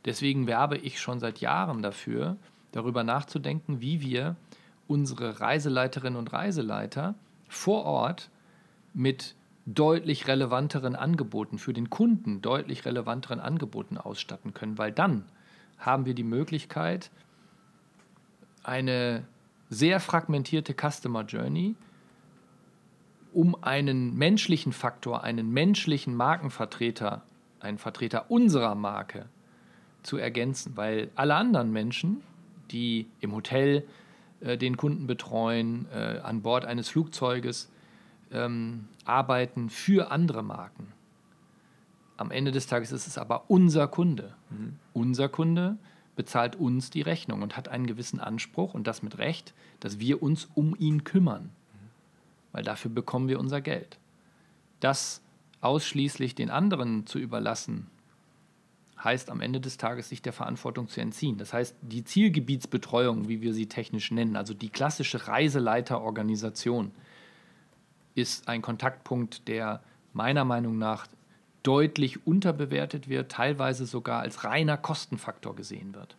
Deswegen 0.05 0.47
werbe 0.47 0.77
ich 0.77 1.01
schon 1.01 1.19
seit 1.19 1.39
Jahren 1.39 1.83
dafür, 1.83 2.37
darüber 2.73 3.03
nachzudenken, 3.03 3.81
wie 3.81 4.01
wir 4.01 4.37
unsere 4.87 5.41
Reiseleiterinnen 5.41 6.19
und 6.19 6.33
Reiseleiter 6.33 7.15
vor 7.55 7.85
Ort 7.85 8.31
mit 8.93 9.35
deutlich 9.67 10.29
relevanteren 10.29 10.95
Angeboten, 10.95 11.59
für 11.59 11.73
den 11.73 11.89
Kunden 11.89 12.43
deutlich 12.43 12.85
relevanteren 12.85 13.41
Angeboten 13.41 13.97
ausstatten 13.97 14.53
können, 14.53 14.77
weil 14.77 14.93
dann 14.93 15.25
haben 15.79 16.07
wir 16.07 16.15
die 16.15 16.25
Möglichkeit, 16.25 17.11
eine 18.63 19.25
sehr 19.71 20.01
fragmentierte 20.01 20.75
Customer 20.75 21.23
Journey 21.25 21.75
um 23.33 23.57
einen 23.63 24.17
menschlichen 24.17 24.73
Faktor, 24.73 25.25
einen 25.25 25.53
menschlichen 25.53 26.15
Markenvertreter, 26.15 27.23
einen 27.59 27.79
Vertreter 27.79 28.31
unserer 28.31 28.75
Marke 28.77 29.27
zu 30.03 30.19
ergänzen, 30.19 30.77
weil 30.77 31.11
alle 31.17 31.35
anderen 31.35 31.73
Menschen, 31.73 32.23
die 32.71 33.07
im 33.21 33.35
Hotel 33.35 33.85
äh, 34.41 34.57
den 34.57 34.77
Kunden 34.77 35.07
betreuen, 35.07 35.87
äh, 35.93 36.19
an 36.23 36.43
Bord 36.43 36.65
eines 36.65 36.89
Flugzeuges 36.89 37.71
ähm, 38.33 38.89
arbeiten 39.05 39.71
für 39.71 40.11
andere 40.11 40.43
Marken. 40.43 40.93
Am 42.17 42.31
Ende 42.31 42.53
des 42.53 42.67
Tages 42.67 42.93
ist 42.93 43.07
es 43.07 43.19
aber 43.19 43.45
unser 43.49 43.89
Kunde. 43.89 44.35
Mhm. 44.51 44.77
Unser 44.93 45.29
Kunde 45.29 45.77
bezahlt 46.17 46.57
uns 46.57 46.91
die 46.91 47.03
Rechnung 47.03 47.43
und 47.43 47.57
hat 47.57 47.69
einen 47.69 47.87
gewissen 47.87 48.21
Anspruch 48.21 48.75
und 48.75 48.87
das 48.87 49.03
mit 49.03 49.19
Recht, 49.19 49.53
dass 49.81 49.99
wir 49.99 50.23
uns 50.23 50.49
um 50.55 50.77
ihn 50.79 51.05
kümmern, 51.05 51.45
mhm. 51.45 51.89
weil 52.53 52.63
dafür 52.63 52.91
bekommen 52.91 53.29
wir 53.29 53.41
unser 53.41 53.61
Geld. 53.61 53.99
Das 54.81 55.23
ausschließlich 55.61 56.35
den 56.35 56.51
anderen 56.51 57.07
zu 57.07 57.19
überlassen, 57.19 57.89
heißt 59.05 59.31
am 59.31 59.41
Ende 59.41 59.61
des 59.61 59.77
Tages 59.77 60.09
sich 60.09 60.23
der 60.23 60.33
Verantwortung 60.33 60.89
zu 60.89 61.01
entziehen. 61.01 61.39
Das 61.39 61.53
heißt, 61.53 61.77
die 61.83 62.05
Zielgebietsbetreuung, 62.05 63.29
wie 63.29 63.43
wir 63.43 63.53
sie 63.53 63.67
technisch 63.67 64.11
nennen, 64.11 64.37
also 64.37 64.55
die 64.55 64.71
klassische 64.71 65.29
Reiseleiterorganisation, 65.29 66.91
ist 68.15 68.49
ein 68.49 68.63
Kontaktpunkt, 68.63 69.47
der 69.49 69.83
meiner 70.13 70.45
Meinung 70.45 70.79
nach 70.79 71.07
deutlich 71.63 72.27
unterbewertet 72.27 73.09
wird, 73.09 73.33
teilweise 73.33 73.87
sogar 73.87 74.21
als 74.21 74.45
reiner 74.45 74.77
Kostenfaktor 74.77 75.57
gesehen 75.57 75.95
wird. 75.95 76.17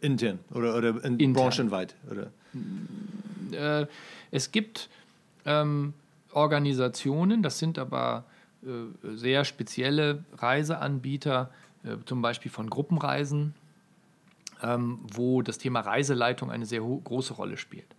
Intern 0.00 0.38
oder, 0.52 0.76
oder 0.76 1.04
in 1.04 1.18
Intern. 1.18 1.32
branchenweit? 1.32 1.94
Oder? 2.10 2.30
Äh, 3.82 3.86
es 4.30 4.52
gibt 4.52 4.88
ähm, 5.44 5.94
Organisationen, 6.32 7.42
das 7.42 7.58
sind 7.58 7.78
aber 7.78 8.24
äh, 8.64 9.16
sehr 9.16 9.44
spezielle 9.44 10.24
Reiseanbieter, 10.36 11.50
zum 12.06 12.22
Beispiel 12.22 12.50
von 12.50 12.70
Gruppenreisen, 12.70 13.54
ähm, 14.62 15.00
wo 15.12 15.42
das 15.42 15.58
Thema 15.58 15.80
Reiseleitung 15.80 16.50
eine 16.50 16.66
sehr 16.66 16.80
große 16.80 17.34
Rolle 17.34 17.56
spielt. 17.56 17.96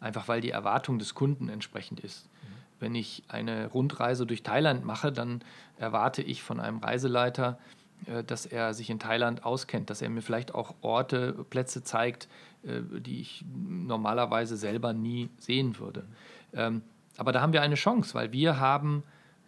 Einfach 0.00 0.28
weil 0.28 0.40
die 0.40 0.50
Erwartung 0.50 0.98
des 0.98 1.14
Kunden 1.14 1.48
entsprechend 1.48 2.00
ist. 2.00 2.26
Mhm. 2.26 2.46
Wenn 2.80 2.94
ich 2.94 3.22
eine 3.28 3.66
Rundreise 3.66 4.26
durch 4.26 4.42
Thailand 4.42 4.84
mache, 4.84 5.12
dann 5.12 5.42
erwarte 5.76 6.22
ich 6.22 6.42
von 6.42 6.58
einem 6.60 6.78
Reiseleiter, 6.78 7.58
äh, 8.06 8.24
dass 8.24 8.46
er 8.46 8.72
sich 8.74 8.90
in 8.90 8.98
Thailand 8.98 9.44
auskennt, 9.44 9.90
dass 9.90 10.02
er 10.02 10.08
mir 10.08 10.22
vielleicht 10.22 10.54
auch 10.54 10.74
Orte, 10.80 11.44
Plätze 11.50 11.82
zeigt, 11.82 12.28
äh, 12.62 12.80
die 13.00 13.20
ich 13.20 13.44
normalerweise 13.54 14.56
selber 14.56 14.92
nie 14.92 15.28
sehen 15.38 15.78
würde. 15.78 16.06
Ähm, 16.54 16.82
aber 17.16 17.32
da 17.32 17.42
haben 17.42 17.52
wir 17.52 17.62
eine 17.62 17.74
Chance, 17.74 18.14
weil 18.14 18.32
wir 18.32 18.58
haben 18.58 19.02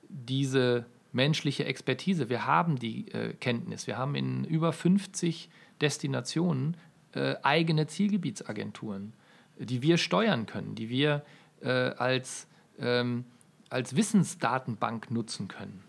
diese 0.09 0.85
menschliche 1.13 1.65
Expertise. 1.65 2.29
Wir 2.29 2.47
haben 2.47 2.79
die 2.79 3.09
äh, 3.13 3.35
Kenntnis. 3.35 3.87
Wir 3.87 3.99
haben 3.99 4.15
in 4.15 4.45
über 4.45 4.73
50 4.73 5.51
Destinationen 5.81 6.77
äh, 7.15 7.37
eigene 7.43 7.87
Zielgebietsagenturen, 7.87 9.13
die 9.59 9.83
wir 9.83 9.99
steuern 9.99 10.47
können, 10.47 10.75
die 10.75 10.89
wir 10.89 11.23
äh, 11.61 11.69
als, 11.69 12.49
ähm, 12.79 13.25
als 13.69 13.95
Wissensdatenbank 13.97 15.11
nutzen 15.11 15.49
können. 15.49 15.83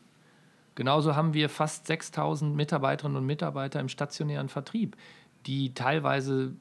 Genauso 0.76 1.16
haben 1.16 1.34
wir 1.34 1.50
fast 1.50 1.88
6000 1.88 2.56
Mitarbeiterinnen 2.56 3.18
und 3.18 3.26
Mitarbeiter 3.26 3.80
im 3.80 3.90
stationären 3.90 4.50
Vertrieb, 4.50 4.98
die 5.46 5.74
teilweise, 5.74 6.54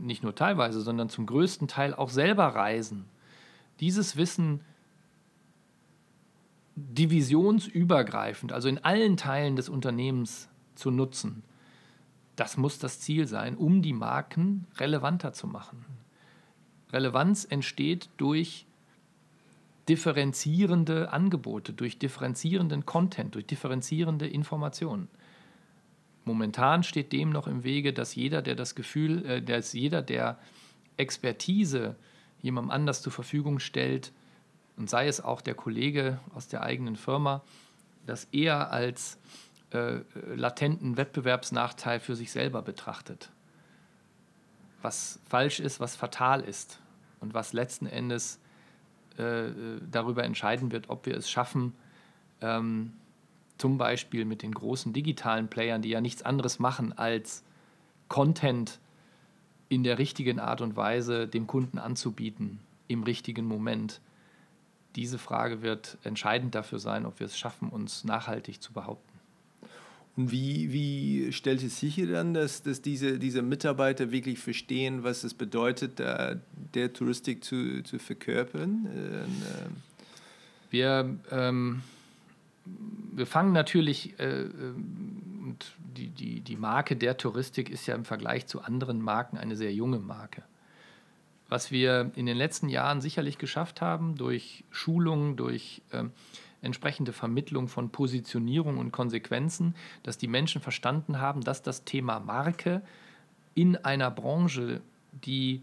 nicht 0.00 0.22
nur 0.22 0.34
teilweise, 0.34 0.80
sondern 0.80 1.08
zum 1.08 1.26
größten 1.26 1.66
Teil 1.66 1.94
auch 1.94 2.10
selber 2.10 2.46
reisen. 2.46 3.06
Dieses 3.80 4.16
Wissen 4.16 4.60
divisionsübergreifend, 6.78 8.52
also 8.52 8.68
in 8.68 8.78
allen 8.78 9.16
Teilen 9.16 9.56
des 9.56 9.68
Unternehmens 9.68 10.48
zu 10.74 10.90
nutzen. 10.90 11.42
Das 12.36 12.56
muss 12.56 12.78
das 12.78 13.00
Ziel 13.00 13.26
sein, 13.26 13.56
um 13.56 13.82
die 13.82 13.92
Marken 13.92 14.66
relevanter 14.76 15.32
zu 15.32 15.46
machen. 15.46 15.84
Relevanz 16.92 17.44
entsteht 17.44 18.08
durch 18.16 18.66
differenzierende 19.88 21.12
Angebote, 21.12 21.72
durch 21.72 21.98
differenzierenden 21.98 22.86
Content, 22.86 23.34
durch 23.34 23.46
differenzierende 23.46 24.26
Informationen. 24.26 25.08
Momentan 26.24 26.82
steht 26.82 27.12
dem 27.12 27.30
noch 27.30 27.46
im 27.46 27.64
Wege, 27.64 27.92
dass 27.92 28.14
jeder, 28.14 28.42
der 28.42 28.54
das 28.54 28.74
Gefühl, 28.74 29.24
äh, 29.24 29.42
dass 29.42 29.72
jeder, 29.72 30.02
der 30.02 30.38
Expertise 30.98 31.96
jemandem 32.42 32.70
anders 32.70 33.02
zur 33.02 33.12
Verfügung 33.12 33.58
stellt, 33.58 34.12
und 34.78 34.88
sei 34.88 35.08
es 35.08 35.20
auch 35.20 35.40
der 35.40 35.54
Kollege 35.54 36.20
aus 36.34 36.48
der 36.48 36.62
eigenen 36.62 36.96
Firma, 36.96 37.42
das 38.06 38.24
eher 38.32 38.70
als 38.72 39.18
äh, 39.72 39.98
latenten 40.34 40.96
Wettbewerbsnachteil 40.96 42.00
für 42.00 42.14
sich 42.14 42.32
selber 42.32 42.62
betrachtet. 42.62 43.30
was 44.80 45.18
falsch 45.28 45.58
ist, 45.58 45.80
was 45.80 45.96
fatal 45.96 46.40
ist 46.40 46.80
und 47.18 47.34
was 47.34 47.52
letzten 47.52 47.86
Endes 47.86 48.38
äh, 49.18 49.50
darüber 49.90 50.22
entscheiden 50.22 50.70
wird, 50.70 50.88
ob 50.88 51.04
wir 51.04 51.16
es 51.16 51.28
schaffen, 51.28 51.74
ähm, 52.40 52.92
zum 53.58 53.76
Beispiel 53.76 54.24
mit 54.24 54.42
den 54.42 54.52
großen 54.52 54.92
digitalen 54.92 55.48
Playern, 55.48 55.82
die 55.82 55.88
ja 55.88 56.00
nichts 56.00 56.22
anderes 56.22 56.60
machen 56.60 56.96
als 56.96 57.42
Content 58.06 58.78
in 59.68 59.82
der 59.82 59.98
richtigen 59.98 60.38
Art 60.38 60.60
und 60.60 60.76
Weise 60.76 61.26
dem 61.26 61.48
Kunden 61.48 61.78
anzubieten, 61.78 62.60
im 62.86 63.02
richtigen 63.02 63.44
Moment. 63.44 64.00
Diese 64.98 65.18
Frage 65.18 65.62
wird 65.62 65.96
entscheidend 66.02 66.56
dafür 66.56 66.80
sein, 66.80 67.06
ob 67.06 67.20
wir 67.20 67.28
es 67.28 67.38
schaffen, 67.38 67.68
uns 67.68 68.02
nachhaltig 68.02 68.60
zu 68.60 68.72
behaupten. 68.72 69.16
Und 70.16 70.32
wie, 70.32 70.72
wie 70.72 71.32
stellt 71.32 71.62
es 71.62 71.78
sicher 71.78 72.06
dann, 72.06 72.34
dass, 72.34 72.64
dass 72.64 72.82
diese, 72.82 73.20
diese 73.20 73.42
Mitarbeiter 73.42 74.10
wirklich 74.10 74.40
verstehen, 74.40 75.04
was 75.04 75.22
es 75.22 75.34
bedeutet, 75.34 76.00
der, 76.00 76.40
der 76.74 76.92
Touristik 76.92 77.44
zu, 77.44 77.84
zu 77.84 78.00
verkörpern? 78.00 78.86
Äh, 78.86 79.20
ähm, 79.20 79.76
wir, 80.70 81.16
ähm, 81.30 81.82
wir 83.12 83.26
fangen 83.26 83.52
natürlich, 83.52 84.18
äh, 84.18 84.46
und 85.44 85.64
die, 85.96 86.08
die, 86.08 86.40
die 86.40 86.56
Marke 86.56 86.96
der 86.96 87.16
Touristik 87.16 87.70
ist 87.70 87.86
ja 87.86 87.94
im 87.94 88.04
Vergleich 88.04 88.48
zu 88.48 88.62
anderen 88.62 89.00
Marken 89.00 89.38
eine 89.38 89.54
sehr 89.54 89.72
junge 89.72 90.00
Marke. 90.00 90.42
Was 91.48 91.70
wir 91.70 92.10
in 92.14 92.26
den 92.26 92.36
letzten 92.36 92.68
Jahren 92.68 93.00
sicherlich 93.00 93.38
geschafft 93.38 93.80
haben, 93.80 94.16
durch 94.16 94.64
Schulungen, 94.70 95.36
durch 95.36 95.82
ähm, 95.92 96.12
entsprechende 96.60 97.12
Vermittlung 97.12 97.68
von 97.68 97.90
Positionierung 97.90 98.78
und 98.78 98.92
Konsequenzen, 98.92 99.74
dass 100.02 100.18
die 100.18 100.28
Menschen 100.28 100.60
verstanden 100.60 101.20
haben, 101.20 101.42
dass 101.42 101.62
das 101.62 101.84
Thema 101.84 102.20
Marke 102.20 102.82
in 103.54 103.76
einer 103.76 104.10
Branche, 104.10 104.80
die 105.12 105.62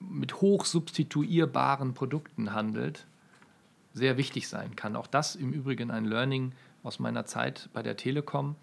mit 0.00 0.40
hoch 0.40 0.64
substituierbaren 0.64 1.94
Produkten 1.94 2.52
handelt, 2.52 3.06
sehr 3.94 4.16
wichtig 4.16 4.48
sein 4.48 4.76
kann. 4.76 4.96
Auch 4.96 5.06
das 5.06 5.36
im 5.36 5.52
Übrigen 5.52 5.90
ein 5.90 6.04
Learning 6.04 6.52
aus 6.82 6.98
meiner 6.98 7.24
Zeit 7.24 7.70
bei 7.72 7.82
der 7.82 7.96
Telekom. 7.96 8.56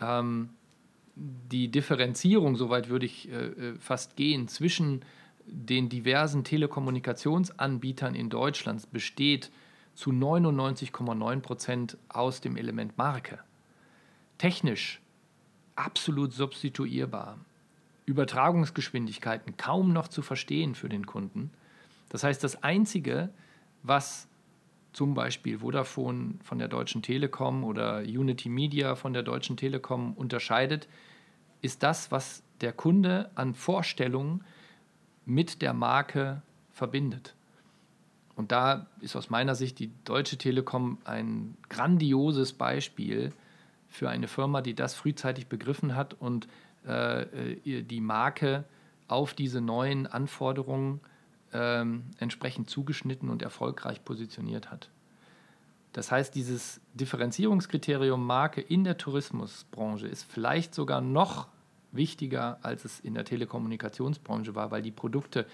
Ähm, 0.00 0.50
die 1.14 1.68
Differenzierung, 1.68 2.56
soweit 2.56 2.88
würde 2.88 3.06
ich 3.06 3.30
äh, 3.30 3.46
äh 3.46 3.74
fast 3.78 4.16
gehen, 4.16 4.48
zwischen 4.48 5.02
den 5.46 5.88
diversen 5.88 6.44
Telekommunikationsanbietern 6.44 8.14
in 8.14 8.30
Deutschland 8.30 8.90
besteht 8.92 9.50
zu 9.94 10.10
99,9 10.10 11.40
Prozent 11.40 11.98
aus 12.08 12.40
dem 12.40 12.56
Element 12.56 12.98
Marke. 12.98 13.38
Technisch 14.38 15.00
absolut 15.74 16.32
substituierbar. 16.32 17.38
Übertragungsgeschwindigkeiten 18.04 19.56
kaum 19.56 19.92
noch 19.92 20.08
zu 20.08 20.22
verstehen 20.22 20.74
für 20.74 20.88
den 20.88 21.06
Kunden. 21.06 21.50
Das 22.08 22.22
heißt, 22.22 22.42
das 22.44 22.62
Einzige, 22.62 23.30
was 23.82 24.28
zum 24.92 25.14
Beispiel 25.14 25.58
Vodafone 25.58 26.34
von 26.42 26.58
der 26.58 26.68
Deutschen 26.68 27.02
Telekom 27.02 27.64
oder 27.64 27.98
Unity 27.98 28.48
Media 28.48 28.94
von 28.94 29.12
der 29.12 29.22
Deutschen 29.22 29.56
Telekom 29.56 30.14
unterscheidet, 30.14 30.88
ist 31.62 31.82
das, 31.82 32.10
was 32.10 32.42
der 32.60 32.72
Kunde 32.72 33.30
an 33.34 33.54
Vorstellungen 33.54 34.44
mit 35.26 35.60
der 35.60 35.74
Marke 35.74 36.40
verbindet. 36.70 37.34
Und 38.36 38.52
da 38.52 38.86
ist 39.00 39.16
aus 39.16 39.28
meiner 39.28 39.54
Sicht 39.54 39.78
die 39.78 39.90
Deutsche 40.04 40.38
Telekom 40.38 40.98
ein 41.04 41.56
grandioses 41.68 42.52
Beispiel 42.52 43.32
für 43.88 44.08
eine 44.08 44.28
Firma, 44.28 44.62
die 44.62 44.74
das 44.74 44.94
frühzeitig 44.94 45.46
begriffen 45.46 45.94
hat 45.94 46.14
und 46.14 46.48
äh, 46.86 47.82
die 47.82 48.00
Marke 48.00 48.64
auf 49.08 49.34
diese 49.34 49.60
neuen 49.60 50.06
Anforderungen 50.06 51.00
äh, 51.52 51.84
entsprechend 52.18 52.70
zugeschnitten 52.70 53.30
und 53.30 53.42
erfolgreich 53.42 54.04
positioniert 54.04 54.70
hat. 54.70 54.90
Das 55.92 56.12
heißt, 56.12 56.34
dieses 56.34 56.80
Differenzierungskriterium 56.92 58.24
Marke 58.24 58.60
in 58.60 58.84
der 58.84 58.98
Tourismusbranche 58.98 60.06
ist 60.06 60.24
vielleicht 60.30 60.74
sogar 60.74 61.00
noch 61.00 61.48
wichtiger, 61.96 62.58
als 62.62 62.84
es 62.84 63.00
in 63.00 63.14
der 63.14 63.24
Telekommunikationsbranche 63.24 64.54
war, 64.54 64.70
weil 64.70 64.82
die 64.82 64.90
Produkte 64.90 65.46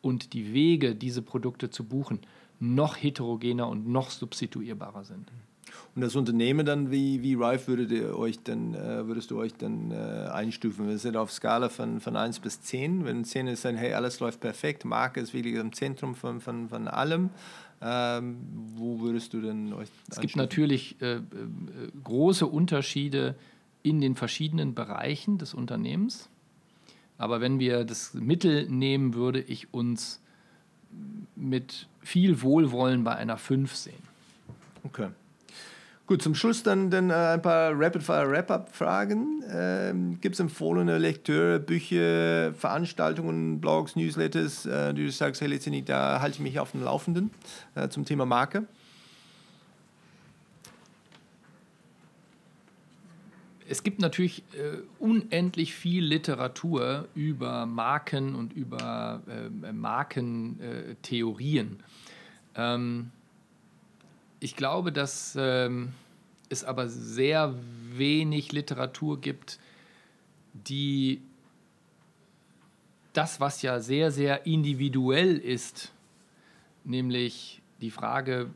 und 0.00 0.32
die 0.32 0.52
Wege, 0.52 0.94
diese 0.94 1.22
Produkte 1.22 1.70
zu 1.70 1.84
buchen, 1.84 2.20
noch 2.60 2.96
heterogener 2.96 3.68
und 3.68 3.88
noch 3.88 4.10
substituierbarer 4.10 5.04
sind. 5.04 5.30
Und 5.94 6.02
das 6.02 6.16
Unternehmen 6.16 6.66
dann, 6.66 6.90
wie, 6.90 7.22
wie 7.22 7.34
reif 7.34 7.68
würdet 7.68 7.90
ihr 7.90 8.16
euch 8.16 8.40
denn, 8.40 8.74
äh, 8.74 9.06
würdest 9.06 9.30
du 9.30 9.38
euch 9.38 9.54
dann 9.54 9.90
äh, 9.90 10.28
einstufen? 10.30 10.88
Wir 10.88 10.98
sind 10.98 11.16
auf 11.16 11.32
Skala 11.32 11.68
von, 11.68 12.00
von 12.00 12.16
1 12.16 12.40
bis 12.40 12.60
10. 12.62 13.04
Wenn 13.04 13.24
10 13.24 13.46
ist, 13.48 13.64
dann, 13.64 13.76
hey, 13.76 13.94
alles 13.94 14.20
läuft 14.20 14.40
perfekt, 14.40 14.84
Marke 14.84 15.20
ist 15.20 15.34
wirklich 15.34 15.54
im 15.54 15.72
Zentrum 15.72 16.14
von, 16.14 16.40
von, 16.40 16.68
von 16.68 16.88
allem. 16.88 17.30
Ähm, 17.80 18.36
wo 18.76 19.00
würdest 19.00 19.34
du 19.34 19.40
denn 19.40 19.72
euch 19.72 19.88
Es 20.10 20.20
gibt 20.20 20.36
natürlich 20.36 21.00
äh, 21.02 21.16
äh, 21.16 21.20
große 22.02 22.46
Unterschiede 22.46 23.34
in 23.84 24.00
den 24.00 24.16
verschiedenen 24.16 24.74
Bereichen 24.74 25.38
des 25.38 25.54
Unternehmens. 25.54 26.28
Aber 27.18 27.40
wenn 27.40 27.60
wir 27.60 27.84
das 27.84 28.14
Mittel 28.14 28.68
nehmen, 28.68 29.14
würde 29.14 29.40
ich 29.40 29.72
uns 29.72 30.20
mit 31.36 31.86
viel 32.00 32.42
Wohlwollen 32.42 33.04
bei 33.04 33.14
einer 33.14 33.36
5 33.36 33.74
sehen. 33.76 34.02
Okay. 34.82 35.08
Gut, 36.06 36.20
zum 36.20 36.34
Schluss 36.34 36.62
dann, 36.62 36.90
dann 36.90 37.08
äh, 37.10 37.14
ein 37.14 37.42
paar 37.42 37.72
Rapid-Fire-Wrap-Up-Fragen. 37.74 39.42
Ähm, 39.50 40.18
Gibt 40.20 40.34
es 40.34 40.40
empfohlene 40.40 40.98
Lektüre, 40.98 41.60
Bücher, 41.60 42.52
Veranstaltungen, 42.52 43.60
Blogs, 43.60 43.96
Newsletters, 43.96 44.66
äh, 44.66 44.92
du 44.92 45.10
sagst, 45.10 45.40
hey, 45.40 45.82
da 45.84 46.20
halte 46.20 46.36
ich 46.36 46.40
mich 46.40 46.58
auf 46.58 46.72
dem 46.72 46.82
Laufenden 46.82 47.30
äh, 47.74 47.88
zum 47.88 48.04
Thema 48.04 48.26
Marke? 48.26 48.64
Es 53.68 53.82
gibt 53.82 54.00
natürlich 54.00 54.42
äh, 54.52 54.78
unendlich 54.98 55.74
viel 55.74 56.04
Literatur 56.04 57.08
über 57.14 57.66
Marken 57.66 58.34
und 58.34 58.52
über 58.52 59.22
äh, 59.28 59.48
Markentheorien. 59.72 61.82
Ähm, 62.54 63.10
ich 64.40 64.56
glaube, 64.56 64.92
dass 64.92 65.36
ähm, 65.38 65.92
es 66.50 66.64
aber 66.64 66.88
sehr 66.88 67.54
wenig 67.92 68.52
Literatur 68.52 69.20
gibt, 69.20 69.58
die 70.52 71.22
das, 73.12 73.40
was 73.40 73.62
ja 73.62 73.80
sehr, 73.80 74.10
sehr 74.10 74.46
individuell 74.46 75.38
ist, 75.38 75.92
nämlich 76.84 77.62
die 77.80 77.90
Frage, 77.90 78.50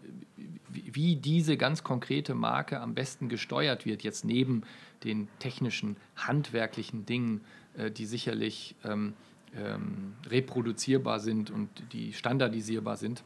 wie 0.69 1.17
diese 1.17 1.57
ganz 1.57 1.83
konkrete 1.83 2.35
Marke 2.35 2.81
am 2.81 2.95
besten 2.95 3.29
gesteuert 3.29 3.85
wird, 3.85 4.03
jetzt 4.03 4.25
neben 4.25 4.63
den 5.05 5.29
technischen, 5.39 5.97
handwerklichen 6.17 7.07
Dingen, 7.07 7.43
äh, 7.77 7.91
die 7.91 8.07
sicherlich 8.07 8.75
ähm, 8.85 9.15
ähm, 9.57 10.15
reproduzierbar 10.29 11.21
sind 11.21 11.51
und 11.51 11.69
die 11.93 12.13
standardisierbar 12.13 12.97
sind. 12.97 13.23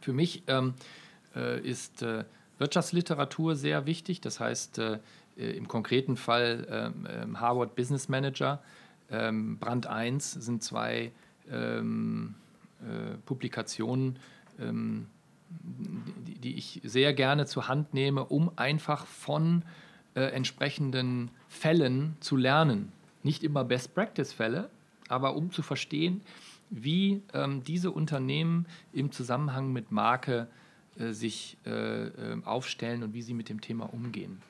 Für 0.00 0.12
mich 0.12 0.42
ähm, 0.46 0.74
äh, 1.34 1.60
ist 1.60 2.02
äh, 2.02 2.24
Wirtschaftsliteratur 2.58 3.56
sehr 3.56 3.86
wichtig, 3.86 4.20
das 4.20 4.40
heißt 4.40 4.78
äh, 4.78 4.98
äh, 5.36 5.56
im 5.56 5.68
konkreten 5.68 6.16
Fall 6.16 6.66
ähm, 6.70 7.08
ähm, 7.10 7.40
Harvard 7.40 7.76
Business 7.76 8.08
Manager, 8.08 8.62
ähm, 9.10 9.58
Brand 9.58 9.86
1 9.86 10.32
sind 10.32 10.62
zwei 10.62 11.12
äh, 11.50 11.80
Publikationen, 13.24 14.18
die, 14.58 16.34
die, 16.38 16.54
ich 16.56 16.80
sehr 16.84 17.14
gerne 17.14 17.46
zur 17.46 17.68
Hand 17.68 17.94
nehme, 17.94 18.24
um 18.24 18.50
einfach 18.56 19.06
von 19.06 19.62
äh, 20.14 20.22
entsprechenden 20.22 21.30
Fällen 21.48 22.16
zu 22.20 22.36
lernen. 22.36 22.92
Nicht 23.22 23.42
immer 23.42 23.64
Best-Practice-Fälle, 23.64 24.68
aber 25.08 25.36
um 25.36 25.50
zu 25.52 25.62
verstehen, 25.62 26.20
wie 26.70 27.22
ähm, 27.32 27.64
diese 27.64 27.90
Unternehmen 27.90 28.66
im 28.92 29.10
Zusammenhang 29.10 29.72
mit 29.72 29.90
Marke 29.90 30.48
äh, 30.98 31.12
sich 31.12 31.56
äh, 31.64 32.08
äh 32.08 32.42
aufstellen 32.44 33.02
und 33.02 33.14
wie 33.14 33.22
sie 33.22 33.34
mit 33.34 33.48
dem 33.48 33.60
Thema 33.60 33.92
umgehen. 33.92 34.42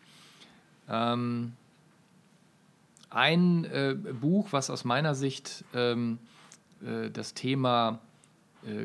Ähm, 0.88 1.52
ein 3.10 3.64
äh, 3.64 3.94
Buch, 3.94 4.48
was 4.50 4.70
aus 4.70 4.84
meiner 4.84 5.14
Sicht 5.14 5.64
ähm, 5.74 6.18
äh, 6.84 7.10
das 7.10 7.34
Thema 7.34 8.00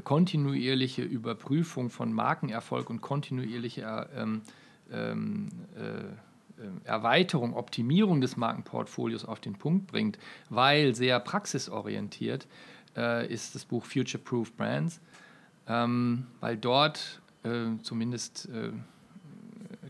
kontinuierliche 0.04 1.02
Überprüfung 1.02 1.90
von 1.90 2.14
Markenerfolg 2.14 2.90
und 2.90 3.02
kontinuierliche 3.02 4.10
ähm, 4.16 4.42
ähm, 4.92 5.50
äh, 5.76 6.88
Erweiterung, 6.88 7.56
Optimierung 7.56 8.22
des 8.22 8.38
Markenportfolios 8.38 9.26
auf 9.26 9.40
den 9.40 9.54
Punkt 9.54 9.88
bringt, 9.88 10.20
weil 10.50 10.96
sehr 10.96 11.20
praxisorientiert, 11.20 12.48
äh, 12.96 13.28
ist 13.32 13.56
das 13.56 13.66
Buch 13.66 13.86
Future 13.86 14.22
Proof 14.24 14.54
Brands, 14.54 15.02
ähm, 15.68 16.28
weil 16.40 16.58
dort 16.58 17.22
äh, 17.44 17.78
zumindest 17.82 18.50
äh, 18.50 18.72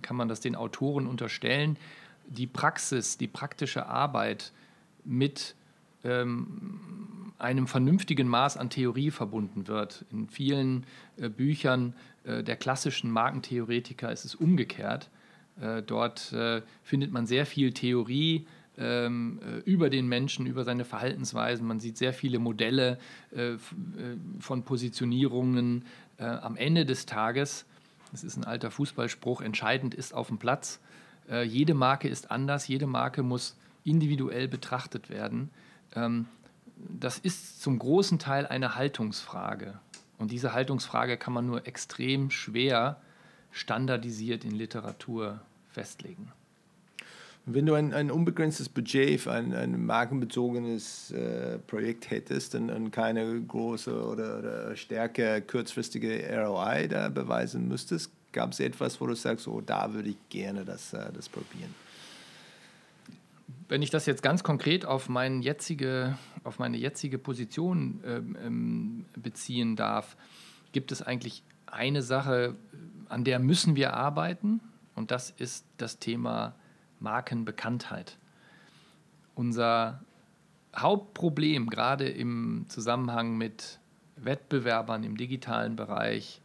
kann 0.01 0.15
man 0.15 0.27
das 0.27 0.39
den 0.39 0.55
Autoren 0.55 1.05
unterstellen, 1.05 1.77
die 2.27 2.47
Praxis, 2.47 3.17
die 3.17 3.27
praktische 3.27 3.88
Arbeit 3.88 4.53
mit 5.03 5.55
ähm, 6.03 6.79
einem 7.44 7.68
vernünftigen 7.68 8.28
Maß 8.28 8.58
an 8.58 8.70
Theorie 8.70 9.12
verbunden 9.12 9.68
wird. 9.68 10.06
In 10.12 10.30
vielen 10.30 10.86
äh, 11.18 11.30
Büchern 11.30 11.94
äh, 12.24 12.41
der 12.41 12.56
klassischen 12.56 13.12
Markentheoretiker 13.12 14.12
ist 14.12 14.26
es 14.26 14.34
umgekehrt. 14.34 15.10
Äh, 15.62 15.84
dort 15.84 16.32
äh, 16.32 16.62
findet 16.84 17.12
man 17.12 17.28
sehr 17.28 17.46
viel 17.46 17.74
Theorie 17.74 18.48
ähm, 18.78 19.39
äh, 19.46 19.60
über 19.70 19.89
den 19.89 20.08
Menschen, 20.08 20.46
über 20.46 20.64
seine 20.64 20.86
Verhaltensweisen. 20.86 21.68
Man 21.68 21.80
sieht 21.80 21.98
sehr 21.98 22.14
viele 22.14 22.39
Modelle 22.39 22.98
äh, 23.32 23.54
von 24.39 24.64
Positionierungen. 24.64 25.86
am 26.18 26.56
Ende 26.56 26.86
des 26.86 27.06
Tages, 27.06 27.66
das 28.12 28.24
ist 28.24 28.38
ein 28.38 28.46
alter 28.46 28.72
Fußballspruch, 28.72 29.41
entscheidend 29.41 29.96
ist 29.96 30.14
auf 30.14 30.28
dem 30.28 30.38
Platz. 30.38 30.80
jede 31.44 31.74
Marke 31.74 32.08
ist 32.08 32.30
anders, 32.30 32.68
jede 32.68 32.86
Marke 32.86 33.24
muss 33.24 33.58
individuell 33.84 34.48
betrachtet 34.48 35.10
werden. 35.10 35.50
Ähm, 35.96 36.28
das 36.89 37.17
ist 37.17 37.61
zum 37.61 37.79
großen 37.79 38.19
Teil 38.19 38.45
eine 38.45 38.75
Haltungsfrage. 38.75 39.79
Und 40.17 40.31
diese 40.31 40.53
Haltungsfrage 40.53 41.17
kann 41.17 41.34
man 41.34 41.45
nur 41.45 41.67
extrem 41.67 42.29
schwer 42.29 42.97
standardisiert 43.51 44.45
in 44.45 44.51
Literatur 44.51 45.41
festlegen. 45.69 46.31
Wenn 47.45 47.65
du 47.65 47.73
ein, 47.73 47.93
ein 47.93 48.09
unbegrenztes 48.09 48.69
Budget 48.69 49.19
für 49.19 49.34
ein, 49.34 49.53
ein 49.53 49.86
markenbezogenes 49.86 51.11
äh, 51.11 51.57
Projekt 51.59 52.09
hättest 52.09 52.55
und, 52.55 52.69
und, 52.69 52.91
keine 52.91 53.41
große 53.41 53.93
oder, 53.93 54.39
oder 54.39 54.75
stärker 54.77 55.41
kurzfristige 55.41 56.23
ROI 56.41 56.88
da 56.88 57.09
beweisen 57.09 57.67
müsstest, 57.67 58.11
gab 58.31 58.53
es 58.53 58.61
etwas, 58.61 59.01
wo 59.01 59.07
du 59.07 59.15
sagst, 59.15 59.47
oh, 59.49 59.59
da 59.59 59.93
würde 59.93 60.09
ich 60.09 60.29
gerne 60.29 60.63
das, 60.63 60.93
äh, 60.93 61.11
das 61.13 61.27
probieren? 61.27 61.75
Wenn 63.74 63.82
ich 63.82 63.89
das 63.89 64.05
jetzt 64.05 64.21
ganz 64.21 64.43
konkret 64.43 64.86
auf, 64.86 65.09
mein 65.09 65.41
jetzige, 65.41 66.15
auf 66.43 66.59
meine 66.59 66.78
jetzige 66.78 67.17
Position 67.17 68.01
ähm, 68.05 68.38
ähm, 68.39 69.05
beziehen 69.17 69.76
darf, 69.76 70.15
gibt 70.74 70.91
es 70.91 71.01
eigentlich 71.01 71.41
eine 71.65 72.03
Sache, 72.03 72.55
an 73.09 73.24
der 73.24 73.39
müssen 73.39 73.76
wir 73.76 73.95
arbeiten, 73.95 74.61
und 74.93 75.09
das 75.09 75.32
ist 75.32 75.65
das 75.78 75.97
Thema 75.97 76.53
Markenbekanntheit. 76.99 78.19
Unser 79.34 80.03
Hauptproblem, 80.76 81.67
gerade 81.67 82.07
im 82.07 82.65
Zusammenhang 82.67 83.39
mit 83.39 83.80
Wettbewerbern 84.17 85.03
im 85.03 85.17
digitalen 85.17 85.76
Bereich, 85.76 86.41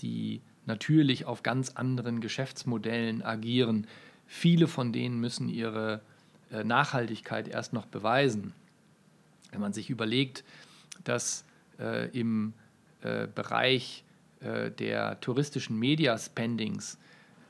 die 0.00 0.42
natürlich 0.66 1.24
auf 1.24 1.44
ganz 1.44 1.76
anderen 1.76 2.20
Geschäftsmodellen 2.20 3.22
agieren, 3.22 3.86
viele 4.26 4.66
von 4.66 4.92
denen 4.92 5.20
müssen 5.20 5.48
ihre 5.48 6.00
Nachhaltigkeit 6.50 7.48
erst 7.48 7.72
noch 7.72 7.86
beweisen. 7.86 8.52
Wenn 9.50 9.60
man 9.60 9.72
sich 9.72 9.90
überlegt, 9.90 10.44
dass 11.04 11.44
äh, 11.78 12.08
im 12.18 12.52
äh, 13.02 13.26
Bereich 13.26 14.04
äh, 14.40 14.70
der 14.70 15.20
touristischen 15.20 15.78
Media 15.78 16.16
Spendings 16.16 16.98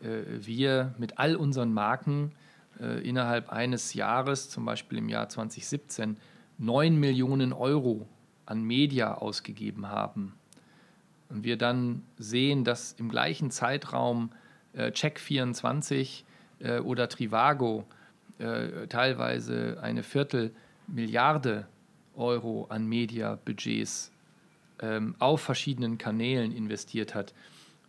äh, 0.02 0.22
wir 0.40 0.94
mit 0.98 1.18
all 1.18 1.36
unseren 1.36 1.72
Marken 1.72 2.32
äh, 2.80 3.06
innerhalb 3.06 3.50
eines 3.50 3.94
Jahres, 3.94 4.48
zum 4.48 4.64
Beispiel 4.64 4.98
im 4.98 5.08
Jahr 5.08 5.28
2017, 5.28 6.16
9 6.58 6.96
Millionen 6.98 7.52
Euro 7.52 8.06
an 8.46 8.62
Media 8.62 9.14
ausgegeben 9.14 9.88
haben. 9.88 10.34
Und 11.28 11.44
wir 11.44 11.58
dann 11.58 12.02
sehen, 12.16 12.64
dass 12.64 12.92
im 12.94 13.10
gleichen 13.10 13.50
Zeitraum 13.50 14.30
Check24 14.74 16.22
oder 16.82 17.08
Trivago 17.08 17.84
teilweise 18.88 19.78
eine 19.82 20.02
Viertelmilliarde 20.02 21.66
Euro 22.14 22.66
an 22.68 22.86
Media-Budgets 22.86 24.12
ähm, 24.80 25.14
auf 25.18 25.40
verschiedenen 25.40 25.98
Kanälen 25.98 26.52
investiert 26.52 27.14
hat, 27.14 27.34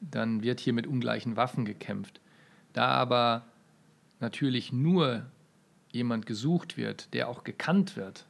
dann 0.02 0.44
wird 0.44 0.60
hier 0.60 0.74
mit 0.74 0.88
ungleichen 0.88 1.36
Waffen 1.36 1.66
gekämpft. 1.66 2.22
Da 2.74 2.88
aber 2.88 3.46
natürlich 4.20 4.72
nur 4.72 5.26
jemand 5.92 6.26
gesucht 6.26 6.78
wird, 6.78 7.14
der 7.14 7.28
auch 7.30 7.44
gekannt 7.44 7.96
wird, 7.96 8.26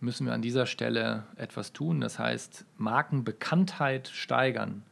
müssen 0.00 0.26
wir 0.26 0.34
an 0.34 0.42
dieser 0.42 0.66
Stelle 0.66 1.24
etwas 1.36 1.72
tun. 1.72 2.00
Das 2.00 2.18
heißt, 2.18 2.66
Markenbekanntheit 2.76 4.08
steigern 4.08 4.82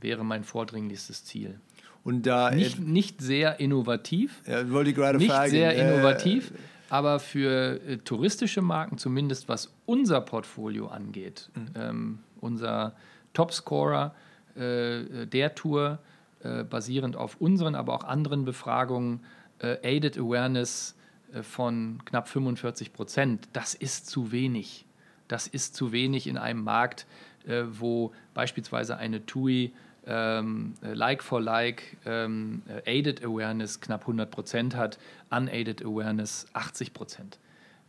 wäre 0.00 0.24
mein 0.24 0.44
vordringlichstes 0.44 1.24
Ziel. 1.24 1.58
Und 2.06 2.24
da 2.24 2.52
nicht, 2.52 2.78
nicht 2.78 3.20
sehr 3.20 3.58
innovativ. 3.58 4.40
Ja, 4.46 4.70
wollte 4.70 4.90
ich 4.90 4.96
gerade 4.96 5.18
nicht 5.18 5.28
fragen. 5.28 5.50
sehr 5.50 5.74
innovativ. 5.74 6.52
Äh, 6.52 6.54
aber 6.88 7.18
für 7.18 7.80
äh, 7.82 7.96
touristische 7.96 8.62
Marken, 8.62 8.96
zumindest 8.96 9.48
was 9.48 9.74
unser 9.86 10.20
Portfolio 10.20 10.86
angeht, 10.86 11.50
mhm. 11.56 11.66
ähm, 11.74 12.18
unser 12.40 12.94
Topscorer 13.32 14.14
äh, 14.54 15.26
der 15.26 15.56
Tour, 15.56 15.98
äh, 16.44 16.62
basierend 16.62 17.16
auf 17.16 17.40
unseren, 17.40 17.74
aber 17.74 17.94
auch 17.94 18.04
anderen 18.04 18.44
Befragungen, 18.44 19.24
äh, 19.58 19.76
Aided 19.82 20.16
Awareness 20.16 20.94
äh, 21.32 21.42
von 21.42 22.02
knapp 22.04 22.28
45 22.28 22.92
Prozent, 22.92 23.48
das 23.52 23.74
ist 23.74 24.08
zu 24.08 24.30
wenig. 24.30 24.86
Das 25.26 25.48
ist 25.48 25.74
zu 25.74 25.90
wenig 25.90 26.28
in 26.28 26.38
einem 26.38 26.62
Markt, 26.62 27.04
äh, 27.48 27.64
wo 27.68 28.12
beispielsweise 28.32 28.96
eine 28.96 29.26
TUI 29.26 29.72
ähm, 30.06 30.74
Like 30.82 31.22
for 31.22 31.40
Like 31.40 31.96
ähm, 32.04 32.62
Aided 32.84 33.24
Awareness 33.24 33.80
knapp 33.80 34.02
100 34.02 34.30
Prozent 34.30 34.76
hat, 34.76 34.98
Unaided 35.30 35.84
Awareness 35.84 36.46
80 36.52 36.92
Prozent. 36.92 37.38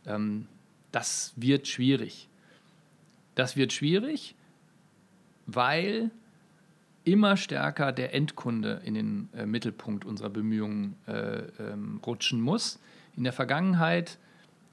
Ähm, 0.06 0.46
das 0.92 1.32
wird 1.36 1.68
schwierig. 1.68 2.28
Das 3.34 3.56
wird 3.56 3.72
schwierig, 3.72 4.34
weil 5.46 6.10
immer 7.04 7.36
stärker 7.36 7.92
der 7.92 8.14
Endkunde 8.14 8.82
in 8.84 8.94
den 8.94 9.28
äh, 9.34 9.46
Mittelpunkt 9.46 10.04
unserer 10.04 10.30
Bemühungen 10.30 10.96
äh, 11.06 11.42
ähm, 11.60 12.00
rutschen 12.04 12.40
muss. 12.40 12.80
In 13.16 13.24
der 13.24 13.32
Vergangenheit 13.32 14.18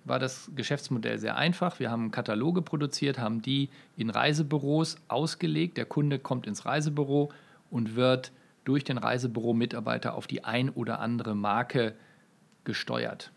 war 0.06 0.20
das 0.20 0.52
Geschäftsmodell 0.56 1.18
sehr 1.18 1.36
einfach. 1.36 1.80
Wir 1.80 1.92
haben 1.92 2.12
Kataloge 2.12 2.62
produziert, 2.62 3.20
haben 3.20 3.42
die 3.42 3.70
in 3.98 4.10
Reisebüros 4.10 4.98
ausgelegt. 5.08 5.78
Der 5.78 5.86
Kunde 5.86 6.20
kommt 6.20 6.48
ins 6.48 6.66
Reisebüro 6.66 7.32
und 7.72 7.96
wird 7.96 8.32
durch 8.64 8.84
den 8.84 8.98
Reisebüro-Mitarbeiter 8.98 10.14
auf 10.14 10.28
die 10.28 10.44
ein 10.44 10.70
oder 10.70 11.00
andere 11.00 11.36
Marke 11.36 11.96
gesteuert. 12.64 13.32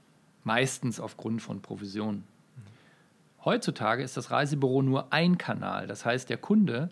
Meistens 0.44 1.00
aufgrund 1.00 1.42
von 1.42 1.60
Provisionen. 1.60 2.24
Heutzutage 3.44 4.02
ist 4.02 4.16
das 4.16 4.30
Reisebüro 4.30 4.82
nur 4.82 5.12
ein 5.12 5.38
Kanal. 5.38 5.86
Das 5.86 6.04
heißt, 6.04 6.28
der 6.28 6.36
Kunde 6.36 6.90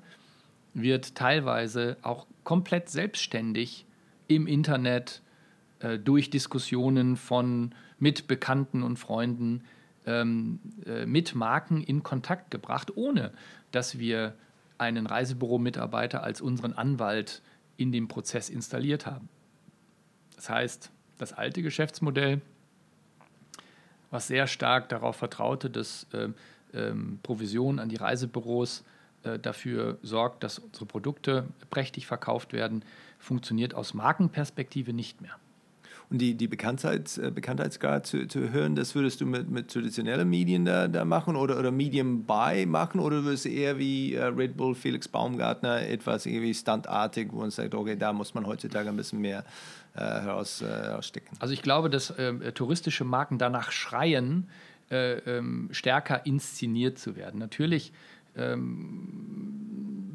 wird 0.74 1.14
teilweise 1.14 1.96
auch 2.02 2.26
komplett 2.44 2.88
selbstständig 2.88 3.86
im 4.28 4.46
Internet 4.46 5.22
äh, 5.80 5.98
durch 5.98 6.30
Diskussionen 6.30 7.16
von 7.16 7.74
mit 7.98 8.26
Bekannten 8.26 8.82
und 8.82 8.98
Freunden 8.98 9.64
ähm, 10.06 10.60
äh, 10.86 11.06
mit 11.06 11.34
Marken 11.34 11.82
in 11.82 12.02
Kontakt 12.02 12.50
gebracht, 12.50 12.96
ohne 12.96 13.32
dass 13.72 13.98
wir 13.98 14.34
einen 14.78 15.06
Reisebüro-Mitarbeiter 15.06 16.22
als 16.22 16.40
unseren 16.40 16.72
Anwalt 16.72 17.42
in 17.76 17.92
dem 17.92 18.08
Prozess 18.08 18.48
installiert 18.48 19.06
haben. 19.06 19.28
Das 20.36 20.48
heißt, 20.50 20.90
das 21.18 21.32
alte 21.32 21.62
Geschäftsmodell, 21.62 22.40
was 24.10 24.28
sehr 24.28 24.46
stark 24.46 24.88
darauf 24.88 25.16
vertraute, 25.16 25.70
dass 25.70 26.06
äh, 26.12 26.28
ähm, 26.74 27.18
Provisionen 27.22 27.78
an 27.78 27.88
die 27.88 27.96
Reisebüros 27.96 28.84
äh, 29.22 29.38
dafür 29.38 29.98
sorgt, 30.02 30.44
dass 30.44 30.58
unsere 30.58 30.86
Produkte 30.86 31.48
prächtig 31.70 32.06
verkauft 32.06 32.52
werden, 32.52 32.84
funktioniert 33.18 33.74
aus 33.74 33.94
Markenperspektive 33.94 34.92
nicht 34.92 35.20
mehr. 35.20 35.36
Und 36.08 36.18
die, 36.18 36.34
die 36.34 36.46
Bekanntheit, 36.46 37.18
äh, 37.18 37.30
Bekanntheitsgrad 37.30 38.06
zu, 38.06 38.28
zu 38.28 38.50
hören, 38.50 38.76
das 38.76 38.94
würdest 38.94 39.20
du 39.20 39.26
mit, 39.26 39.50
mit 39.50 39.68
traditionellen 39.68 40.28
Medien 40.28 40.64
da, 40.64 40.86
da 40.86 41.04
machen 41.04 41.34
oder, 41.34 41.58
oder 41.58 41.72
Medium 41.72 42.24
Buy 42.24 42.64
machen 42.66 43.00
oder 43.00 43.24
würdest 43.24 43.46
du 43.46 43.48
eher 43.48 43.78
wie 43.78 44.14
äh, 44.14 44.24
Red 44.24 44.56
Bull, 44.56 44.74
Felix 44.74 45.08
Baumgartner 45.08 45.82
etwas 45.88 46.26
irgendwie 46.26 46.54
standartig, 46.54 47.28
wo 47.32 47.40
man 47.40 47.50
sagt, 47.50 47.74
okay, 47.74 47.96
da 47.96 48.12
muss 48.12 48.34
man 48.34 48.46
heutzutage 48.46 48.88
ein 48.88 48.96
bisschen 48.96 49.20
mehr 49.20 49.44
äh, 49.94 50.00
heraus, 50.00 50.62
äh, 50.62 50.66
herausstecken? 50.66 51.36
Also 51.40 51.52
ich 51.52 51.62
glaube, 51.62 51.90
dass 51.90 52.10
äh, 52.10 52.52
touristische 52.52 53.04
Marken 53.04 53.38
danach 53.38 53.72
schreien, 53.72 54.48
äh, 54.90 55.14
ähm, 55.14 55.68
stärker 55.72 56.24
inszeniert 56.24 56.98
zu 56.98 57.16
werden. 57.16 57.40
Natürlich 57.40 57.92
ähm, 58.36 59.08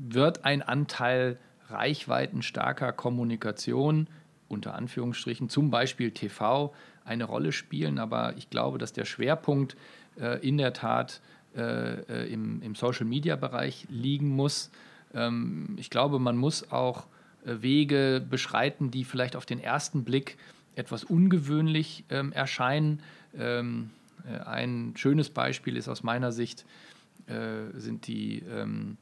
wird 0.07 0.45
ein 0.45 0.61
Anteil 0.61 1.37
reichweitenstarker 1.69 2.93
Kommunikation, 2.93 4.07
unter 4.51 4.75
Anführungsstrichen, 4.75 5.49
zum 5.49 5.71
Beispiel 5.71 6.11
TV, 6.11 6.73
eine 7.05 7.23
Rolle 7.23 7.51
spielen. 7.51 7.97
Aber 7.97 8.37
ich 8.37 8.49
glaube, 8.49 8.77
dass 8.77 8.93
der 8.93 9.05
Schwerpunkt 9.05 9.75
äh, 10.19 10.45
in 10.47 10.57
der 10.57 10.73
Tat 10.73 11.21
äh, 11.55 11.61
äh 11.61 12.31
im, 12.31 12.61
im 12.61 12.75
Social-Media-Bereich 12.75 13.87
liegen 13.89 14.29
muss. 14.29 14.69
Ähm, 15.13 15.75
ich 15.77 15.89
glaube, 15.89 16.19
man 16.19 16.37
muss 16.37 16.71
auch 16.71 17.07
äh, 17.45 17.61
Wege 17.61 18.25
beschreiten, 18.27 18.91
die 18.91 19.03
vielleicht 19.03 19.35
auf 19.35 19.45
den 19.45 19.59
ersten 19.59 20.03
Blick 20.03 20.37
etwas 20.75 21.03
ungewöhnlich 21.03 22.05
ähm, 22.09 22.31
erscheinen. 22.31 23.01
Ähm, 23.37 23.89
Äh, 24.25 24.39
ein 24.39 24.93
schönes 24.95 25.29
Beispiel 25.29 25.77
ist 25.77 25.87
aus 25.87 26.03
meiner 26.03 26.31
Sicht, 26.31 26.65
sind 27.73 28.07
die 28.07 28.39
ähm, 28.39 28.97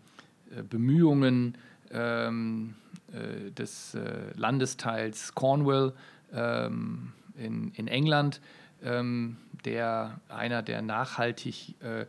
äh, 0.52 0.62
Bemühungen 0.62 1.58
ähm, 1.92 2.76
äh, 3.14 3.52
des 3.52 3.96
äh, 3.96 4.32
Landesteils 4.36 5.34
Cornwall 5.34 5.94
ähm, 6.32 7.14
in, 7.38 7.72
in 7.72 7.88
England, 7.88 8.40
ähm, 8.84 9.38
der 9.66 10.20
einer 10.30 10.62
der 10.62 10.82
nachhaltig 10.82 11.76
äh, 11.82 12.06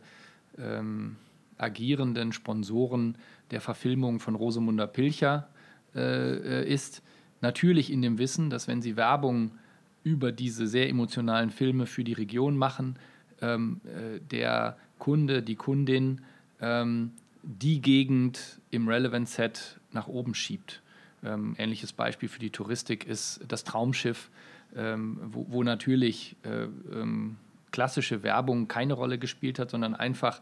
ähm, 0.57 1.15
agierenden 1.57 2.33
Sponsoren 2.33 3.17
der 3.51 3.61
Verfilmung 3.61 4.19
von 4.19 4.35
Rosamunde 4.35 4.87
Pilcher 4.87 5.47
ist. 5.93 7.03
Natürlich 7.41 7.91
in 7.91 8.01
dem 8.01 8.17
Wissen, 8.17 8.49
dass 8.49 8.69
wenn 8.69 8.81
sie 8.81 8.95
Werbung 8.95 9.51
über 10.05 10.31
diese 10.31 10.65
sehr 10.65 10.87
emotionalen 10.87 11.49
Filme 11.49 11.85
für 11.85 12.05
die 12.05 12.13
Region 12.13 12.55
machen, 12.55 12.95
ähm, 13.41 13.81
der 14.31 14.77
Kunde, 14.99 15.43
die 15.43 15.57
Kundin 15.57 16.21
die 17.43 17.81
Gegend 17.81 18.60
im 18.71 18.87
Relevant 18.87 19.29
Set 19.29 19.79
nach 19.91 20.07
oben 20.07 20.33
schiebt. 20.33 20.81
Ähm, 21.23 21.55
ähnliches 21.57 21.93
Beispiel 21.93 22.29
für 22.29 22.39
die 22.39 22.49
Touristik 22.49 23.05
ist 23.05 23.41
das 23.47 23.63
Traumschiff, 23.63 24.29
ähm, 24.75 25.19
wo, 25.23 25.45
wo, 25.49 25.63
natürlich 25.63 26.35
äh, 26.43 26.63
ähm, 26.63 27.37
klassische 27.71 28.23
Werbung 28.23 28.67
keine 28.67 28.93
Rolle 28.93 29.19
gespielt 29.19 29.59
hat, 29.59 29.69
sondern 29.69 29.93
einfach 29.93 30.41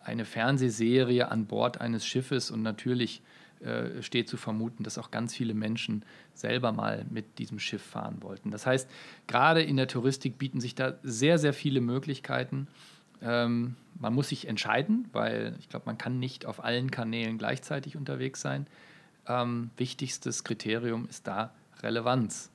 eine 0.00 0.24
Fernsehserie 0.24 1.30
an 1.30 1.46
Bord 1.46 1.80
eines 1.80 2.04
Schiffes 2.04 2.50
und 2.50 2.62
natürlich 2.62 3.22
äh, 3.60 4.02
steht 4.02 4.28
zu 4.28 4.36
vermuten, 4.36 4.82
dass 4.82 4.98
auch 4.98 5.12
ganz 5.12 5.34
viele 5.34 5.54
Menschen 5.54 6.04
selber 6.34 6.72
mal 6.72 7.06
mit 7.10 7.38
diesem 7.38 7.60
Schiff 7.60 7.82
fahren 7.82 8.16
wollten. 8.20 8.50
Das 8.50 8.66
heißt, 8.66 8.90
gerade 9.28 9.62
in 9.62 9.76
der 9.76 9.86
Touristik 9.86 10.36
bieten 10.36 10.60
sich 10.60 10.74
da 10.74 10.94
sehr, 11.04 11.38
sehr 11.38 11.52
viele 11.52 11.80
Möglichkeiten. 11.80 12.66
Ähm, 13.22 13.76
man 13.98 14.14
muss 14.14 14.28
sich 14.28 14.48
entscheiden, 14.48 15.08
weil 15.12 15.54
ich 15.58 15.68
glaube, 15.68 15.86
man 15.86 15.98
kann 15.98 16.18
nicht 16.18 16.46
auf 16.46 16.62
allen 16.64 16.90
Kanälen 16.90 17.38
gleichzeitig 17.38 17.96
unterwegs 17.96 18.40
sein. 18.40 18.66
Ähm, 19.26 19.70
wichtigstes 19.76 20.44
Kriterium 20.44 21.06
ist 21.08 21.26
da 21.26 21.54
Relevanz. 21.82 22.50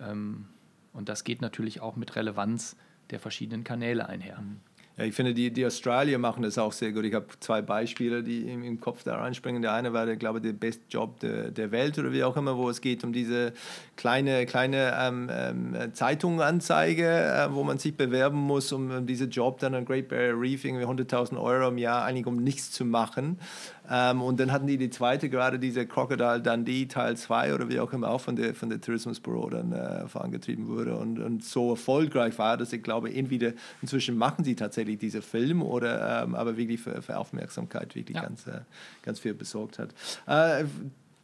Ähm, 0.00 0.46
und 0.92 1.08
das 1.08 1.24
geht 1.24 1.42
natürlich 1.42 1.80
auch 1.80 1.96
mit 1.96 2.16
Relevanz 2.16 2.76
der 3.10 3.20
verschiedenen 3.20 3.64
Kanäle 3.64 4.08
einher. 4.08 4.40
Mhm. 4.40 4.60
Ja, 4.98 5.04
ich 5.04 5.14
finde, 5.14 5.34
die, 5.34 5.50
die 5.50 5.66
Australier 5.66 6.18
machen 6.18 6.42
das 6.42 6.56
auch 6.56 6.72
sehr 6.72 6.90
gut. 6.90 7.04
Ich 7.04 7.12
habe 7.12 7.26
zwei 7.40 7.60
Beispiele, 7.60 8.22
die 8.22 8.48
im, 8.48 8.64
im 8.64 8.80
Kopf 8.80 9.02
da 9.02 9.16
reinspringen. 9.16 9.60
Der 9.60 9.74
eine 9.74 9.92
war, 9.92 10.06
der, 10.06 10.16
glaube 10.16 10.38
ich, 10.38 10.44
der 10.44 10.54
Best 10.54 10.80
Job 10.88 11.20
der, 11.20 11.50
der 11.50 11.70
Welt 11.70 11.98
oder 11.98 12.12
wie 12.12 12.24
auch 12.24 12.34
immer, 12.38 12.56
wo 12.56 12.70
es 12.70 12.80
geht 12.80 13.04
um 13.04 13.12
diese 13.12 13.52
kleine, 13.96 14.46
kleine 14.46 14.94
ähm, 14.98 15.28
ähm, 15.30 15.76
Zeitunganzeige, 15.92 17.06
äh, 17.06 17.52
wo 17.52 17.62
man 17.62 17.76
sich 17.76 17.94
bewerben 17.94 18.38
muss, 18.38 18.72
um, 18.72 18.90
um 18.90 19.06
diesen 19.06 19.28
Job 19.28 19.58
dann 19.58 19.74
an 19.74 19.84
Great 19.84 20.08
Barrier 20.08 20.40
Reef 20.40 20.64
irgendwie 20.64 20.86
100.000 20.86 21.38
Euro 21.38 21.68
im 21.68 21.76
Jahr, 21.76 22.04
eigentlich 22.04 22.26
um 22.26 22.36
nichts 22.36 22.70
zu 22.72 22.86
machen. 22.86 23.38
Ähm, 23.90 24.22
und 24.22 24.40
dann 24.40 24.50
hatten 24.50 24.66
die 24.66 24.78
die 24.78 24.90
zweite, 24.90 25.28
gerade 25.28 25.58
diese 25.58 25.86
Crocodile 25.86 26.40
Dundee 26.40 26.86
Teil 26.86 27.16
2 27.16 27.54
oder 27.54 27.68
wie 27.68 27.80
auch 27.80 27.92
immer, 27.92 28.10
auch 28.10 28.20
von 28.20 28.34
der, 28.34 28.54
von 28.54 28.68
der 28.68 28.80
Tourismusbüro 28.80 29.50
dann 29.50 29.72
äh, 29.72 30.08
vorangetrieben 30.08 30.66
wurde 30.66 30.96
und, 30.96 31.18
und 31.18 31.44
so 31.44 31.70
erfolgreich 31.70 32.38
war, 32.38 32.56
dass 32.56 32.72
ich 32.72 32.82
glaube, 32.82 33.12
entweder 33.14 33.52
inzwischen 33.82 34.16
machen 34.16 34.44
sie 34.44 34.56
tatsächlich 34.56 34.85
diese 34.94 35.22
Film 35.22 35.62
oder 35.62 36.22
ähm, 36.22 36.36
aber 36.36 36.56
wirklich 36.56 36.80
für, 36.80 37.02
für 37.02 37.18
Aufmerksamkeit 37.18 37.96
wirklich 37.96 38.16
ja. 38.16 38.22
ganz, 38.22 38.46
äh, 38.46 38.60
ganz 39.02 39.18
viel 39.18 39.34
besorgt 39.34 39.80
hat. 39.80 39.90
Äh, 40.26 40.66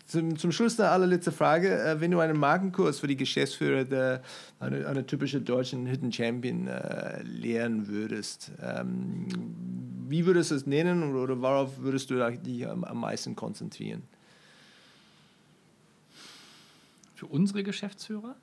zum, 0.07 0.37
zum 0.37 0.53
Schluss 0.53 0.79
eine 0.79 0.91
allerletzte 0.91 1.33
Frage. 1.33 1.83
Äh, 1.83 2.01
wenn 2.01 2.11
du 2.11 2.21
einen 2.21 2.39
Markenkurs 2.39 3.01
für 3.01 3.07
die 3.07 3.17
Geschäftsführer 3.17 3.85
der, 3.85 4.23
einer, 4.61 4.87
einer 4.89 5.07
typischen 5.07 5.45
deutschen 5.45 5.87
Hidden 5.87 6.13
Champion 6.13 6.67
äh, 6.67 7.23
lehren 7.23 7.89
würdest, 7.89 8.53
ähm, 8.61 9.27
wie 10.09 10.27
würdest 10.27 10.51
du 10.51 10.57
es 10.57 10.67
nennen 10.67 11.15
oder 11.15 11.41
worauf 11.41 11.79
würdest 11.79 12.11
du 12.11 12.31
dich 12.31 12.69
am, 12.69 12.85
am 12.85 13.01
meisten 13.01 13.35
konzentrieren? 13.37 14.03
Für 17.15 17.27
unsere 17.27 17.63
Geschäftsführer? 17.63 18.37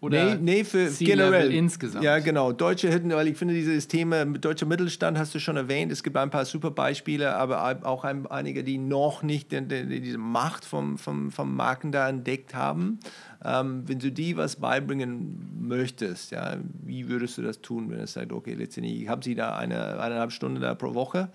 Oder 0.00 0.36
nee, 0.36 0.58
nee 0.58 0.64
für 0.64 0.90
generell. 0.90 1.52
insgesamt. 1.52 2.04
Ja, 2.04 2.18
genau. 2.20 2.52
Deutsche 2.52 2.90
hätten, 2.90 3.10
weil 3.10 3.28
ich 3.28 3.36
finde, 3.36 3.54
dieses 3.54 3.88
Thema 3.88 4.24
deutscher 4.24 4.66
Mittelstand 4.66 5.18
hast 5.18 5.34
du 5.34 5.40
schon 5.40 5.56
erwähnt. 5.56 5.90
Es 5.90 6.02
gibt 6.02 6.16
ein 6.16 6.30
paar 6.30 6.44
super 6.44 6.70
Beispiele, 6.70 7.34
aber 7.34 7.84
auch 7.84 8.04
ein, 8.04 8.26
einige, 8.26 8.62
die 8.62 8.78
noch 8.78 9.22
nicht 9.22 9.50
die, 9.50 9.66
die, 9.66 10.00
diese 10.00 10.18
Macht 10.18 10.64
vom, 10.64 10.98
vom, 10.98 11.32
vom 11.32 11.56
Marken 11.56 11.90
da 11.90 12.08
entdeckt 12.08 12.54
haben. 12.54 13.00
Ähm, 13.44 13.82
wenn 13.86 13.98
du 13.98 14.12
die 14.12 14.36
was 14.36 14.56
beibringen 14.56 15.66
möchtest, 15.66 16.30
ja, 16.30 16.56
wie 16.84 17.08
würdest 17.08 17.38
du 17.38 17.42
das 17.42 17.60
tun, 17.60 17.90
wenn 17.90 18.00
es 18.00 18.12
sagt, 18.12 18.32
okay, 18.32 18.54
letztendlich, 18.54 19.02
ich 19.02 19.08
habe 19.08 19.24
sie 19.24 19.34
da 19.34 19.56
eine, 19.56 20.00
eineinhalb 20.00 20.32
Stunden 20.32 20.60
da 20.60 20.74
pro 20.74 20.94
Woche. 20.94 21.28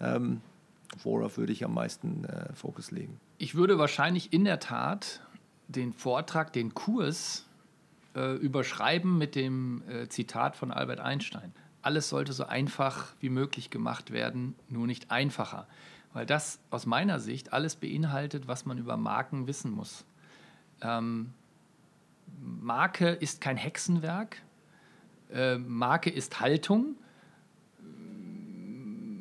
Ähm, 0.00 0.40
worauf 1.02 1.36
würde 1.38 1.52
ich 1.52 1.64
am 1.64 1.74
meisten 1.74 2.24
äh, 2.24 2.52
Fokus 2.54 2.90
legen? 2.90 3.20
Ich 3.38 3.54
würde 3.54 3.78
wahrscheinlich 3.78 4.32
in 4.32 4.44
der 4.44 4.58
Tat 4.58 5.20
den 5.68 5.92
Vortrag, 5.92 6.52
den 6.52 6.74
Kurs 6.74 7.47
äh, 8.18 8.34
überschreiben 8.34 9.16
mit 9.16 9.36
dem 9.36 9.82
äh, 9.88 10.08
Zitat 10.08 10.56
von 10.56 10.72
Albert 10.72 10.98
Einstein. 10.98 11.54
Alles 11.82 12.08
sollte 12.08 12.32
so 12.32 12.44
einfach 12.44 13.14
wie 13.20 13.28
möglich 13.28 13.70
gemacht 13.70 14.10
werden, 14.10 14.56
nur 14.68 14.88
nicht 14.88 15.12
einfacher. 15.12 15.68
Weil 16.12 16.26
das 16.26 16.58
aus 16.70 16.84
meiner 16.84 17.20
Sicht 17.20 17.52
alles 17.52 17.76
beinhaltet, 17.76 18.48
was 18.48 18.66
man 18.66 18.76
über 18.76 18.96
Marken 18.96 19.46
wissen 19.46 19.70
muss. 19.70 20.04
Ähm, 20.80 21.32
Marke 22.40 23.10
ist 23.10 23.40
kein 23.40 23.56
Hexenwerk. 23.56 24.42
Äh, 25.30 25.58
Marke 25.58 26.10
ist 26.10 26.40
Haltung. 26.40 26.96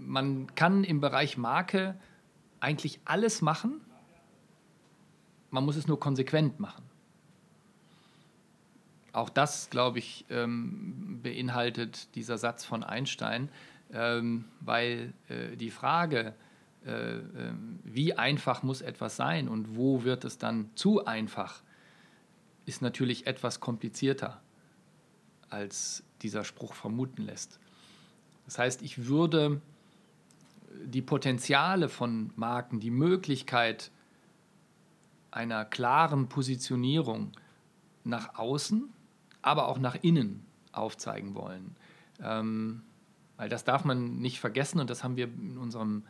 Man 0.08 0.56
kann 0.56 0.84
im 0.84 1.02
Bereich 1.02 1.38
Marke 1.38 2.00
eigentlich 2.60 3.00
alles 3.06 3.44
machen. 3.44 3.80
Man 5.52 5.66
muss 5.66 5.76
es 5.76 5.88
nur 5.88 6.00
konsequent 6.00 6.60
machen. 6.60 6.87
Auch 9.18 9.32
das, 9.32 9.72
glaube 9.72 9.98
ich, 9.98 10.26
ähm, 10.30 11.22
beinhaltet 11.24 12.14
dieser 12.14 12.38
Satz 12.38 12.64
von 12.64 12.84
Einstein, 12.84 13.50
ähm, 13.92 14.46
weil 14.60 15.12
äh, 15.28 15.58
die 15.58 15.72
Frage, 15.72 16.36
äh, 16.86 17.16
äh, 17.16 17.24
wie 17.84 18.14
einfach 18.14 18.62
muss 18.62 18.82
etwas 18.82 19.16
sein 19.16 19.50
und 19.50 19.76
wo 19.76 20.04
wird 20.04 20.24
es 20.24 20.38
dann 20.38 20.70
zu 20.76 21.08
einfach, 21.08 21.64
ist 22.68 22.84
natürlich 22.84 23.26
etwas 23.26 23.60
komplizierter, 23.60 24.40
als 25.50 26.04
dieser 26.22 26.44
Spruch 26.44 26.76
vermuten 26.76 27.24
lässt. 27.24 27.60
Das 28.46 28.60
heißt, 28.60 28.84
ich 28.84 29.08
würde 29.08 29.62
die 30.86 31.02
Potenziale 31.02 31.90
von 31.90 32.30
Marken, 32.36 32.80
die 32.80 32.92
Möglichkeit 32.92 33.90
einer 35.32 35.66
klaren 35.66 36.30
Positionierung 36.30 37.32
nach 38.04 38.38
außen 38.38 38.94
aber 39.42 39.68
auch 39.68 39.80
nach 39.80 39.96
innen 40.02 40.46
aufzeigen 40.72 41.36
wollen. 41.36 41.76
Ähm, 42.22 42.82
weil 43.38 43.50
das 43.50 43.64
darf 43.64 43.86
man 43.86 44.20
nicht 44.20 44.40
vergessen 44.40 44.80
und 44.80 44.90
das 44.90 45.04
haben 45.04 45.16
wir 45.16 45.26
in 45.26 45.58
unserem 45.58 46.04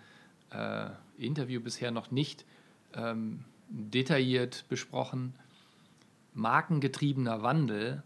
äh, 0.51 0.87
Interview 1.17 1.59
bisher 1.59 1.91
noch 1.91 2.11
nicht 2.11 2.45
ähm, 2.93 3.43
detailliert 3.69 4.65
besprochen. 4.69 5.33
Markengetriebener 6.33 7.43
Wandel 7.43 8.03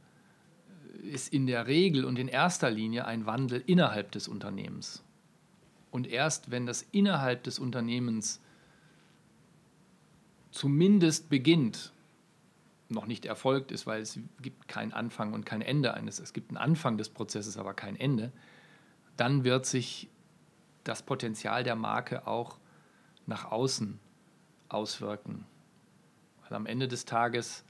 ist 1.03 1.33
in 1.33 1.47
der 1.47 1.67
Regel 1.67 2.05
und 2.05 2.17
in 2.17 2.27
erster 2.27 2.71
Linie 2.71 3.05
ein 3.05 3.25
Wandel 3.25 3.63
innerhalb 3.65 4.11
des 4.11 4.27
Unternehmens. 4.27 5.03
Und 5.91 6.07
erst 6.07 6.51
wenn 6.51 6.65
das 6.65 6.85
innerhalb 6.91 7.43
des 7.43 7.59
Unternehmens 7.59 8.39
zumindest 10.51 11.29
beginnt, 11.29 11.91
noch 12.91 13.07
nicht 13.07 13.25
erfolgt 13.25 13.71
ist, 13.71 13.87
weil 13.87 14.01
es 14.01 14.19
gibt 14.41 14.67
keinen 14.67 14.93
Anfang 14.93 15.33
und 15.33 15.45
kein 15.45 15.61
Ende 15.61 15.93
eines. 15.93 16.19
Es 16.19 16.33
gibt 16.33 16.49
einen 16.49 16.57
Anfang 16.57 16.97
des 16.97 17.09
Prozesses, 17.09 17.57
aber 17.57 17.73
kein 17.73 17.95
Ende. 17.95 18.31
Dann 19.17 19.43
wird 19.43 19.65
sich 19.65 20.09
das 20.83 21.03
Potenzial 21.03 21.63
der 21.63 21.75
Marke 21.75 22.27
auch 22.27 22.57
nach 23.25 23.51
außen 23.51 23.99
auswirken. 24.69 25.45
Weil 26.41 26.53
am 26.53 26.65
Ende 26.65 26.87
des 26.87 27.05
Tages 27.05 27.63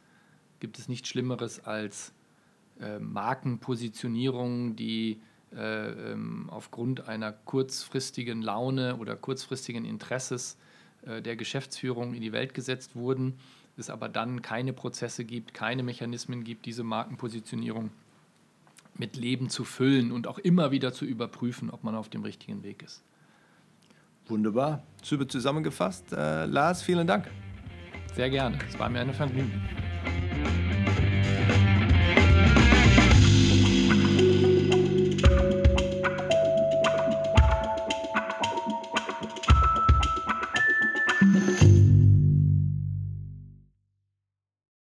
gibt 0.60 0.80
es 0.80 0.88
nichts 0.88 1.10
Schlimmeres 1.10 1.66
als 1.66 2.14
äh, 2.80 3.00
Markenpositionierungen, 3.00 4.76
die 4.76 5.22
äh, 5.54 6.12
ähm, 6.12 6.50
aufgrund 6.50 7.08
einer 7.08 7.32
kurzfristigen 7.32 8.42
Laune 8.42 8.98
oder 8.98 9.16
kurzfristigen 9.16 9.84
Interesses 9.84 10.58
äh, 11.02 11.22
der 11.22 11.36
Geschäftsführung 11.36 12.14
in 12.14 12.22
die 12.22 12.32
Welt 12.32 12.54
gesetzt 12.54 12.96
wurden 12.96 13.38
es 13.78 13.90
aber 13.90 14.10
dann 14.10 14.42
keine 14.42 14.74
Prozesse 14.74 15.26
gibt, 15.26 15.54
keine 15.54 15.84
Mechanismen 15.84 16.44
gibt, 16.44 16.66
diese 16.66 16.84
Markenpositionierung 16.84 17.92
mit 18.98 19.16
Leben 19.16 19.50
zu 19.50 19.64
füllen 19.64 20.12
und 20.12 20.28
auch 20.28 20.38
immer 20.38 20.72
wieder 20.72 20.94
zu 20.94 21.06
überprüfen, 21.06 21.70
ob 21.70 21.84
man 21.84 21.96
auf 21.96 22.10
dem 22.10 22.24
richtigen 22.24 22.64
Weg 22.64 22.84
ist. 22.84 23.04
Wunderbar. 24.28 24.84
Super 25.02 25.28
zusammengefasst. 25.28 26.14
Äh, 26.14 26.46
Lars, 26.46 26.82
vielen 26.82 27.08
Dank. 27.08 27.30
Sehr 28.14 28.30
gerne. 28.30 28.60
Es 28.68 28.78
war 28.78 28.90
mir 28.90 29.00
eine 29.00 29.14
Vergnügen. 29.14 29.62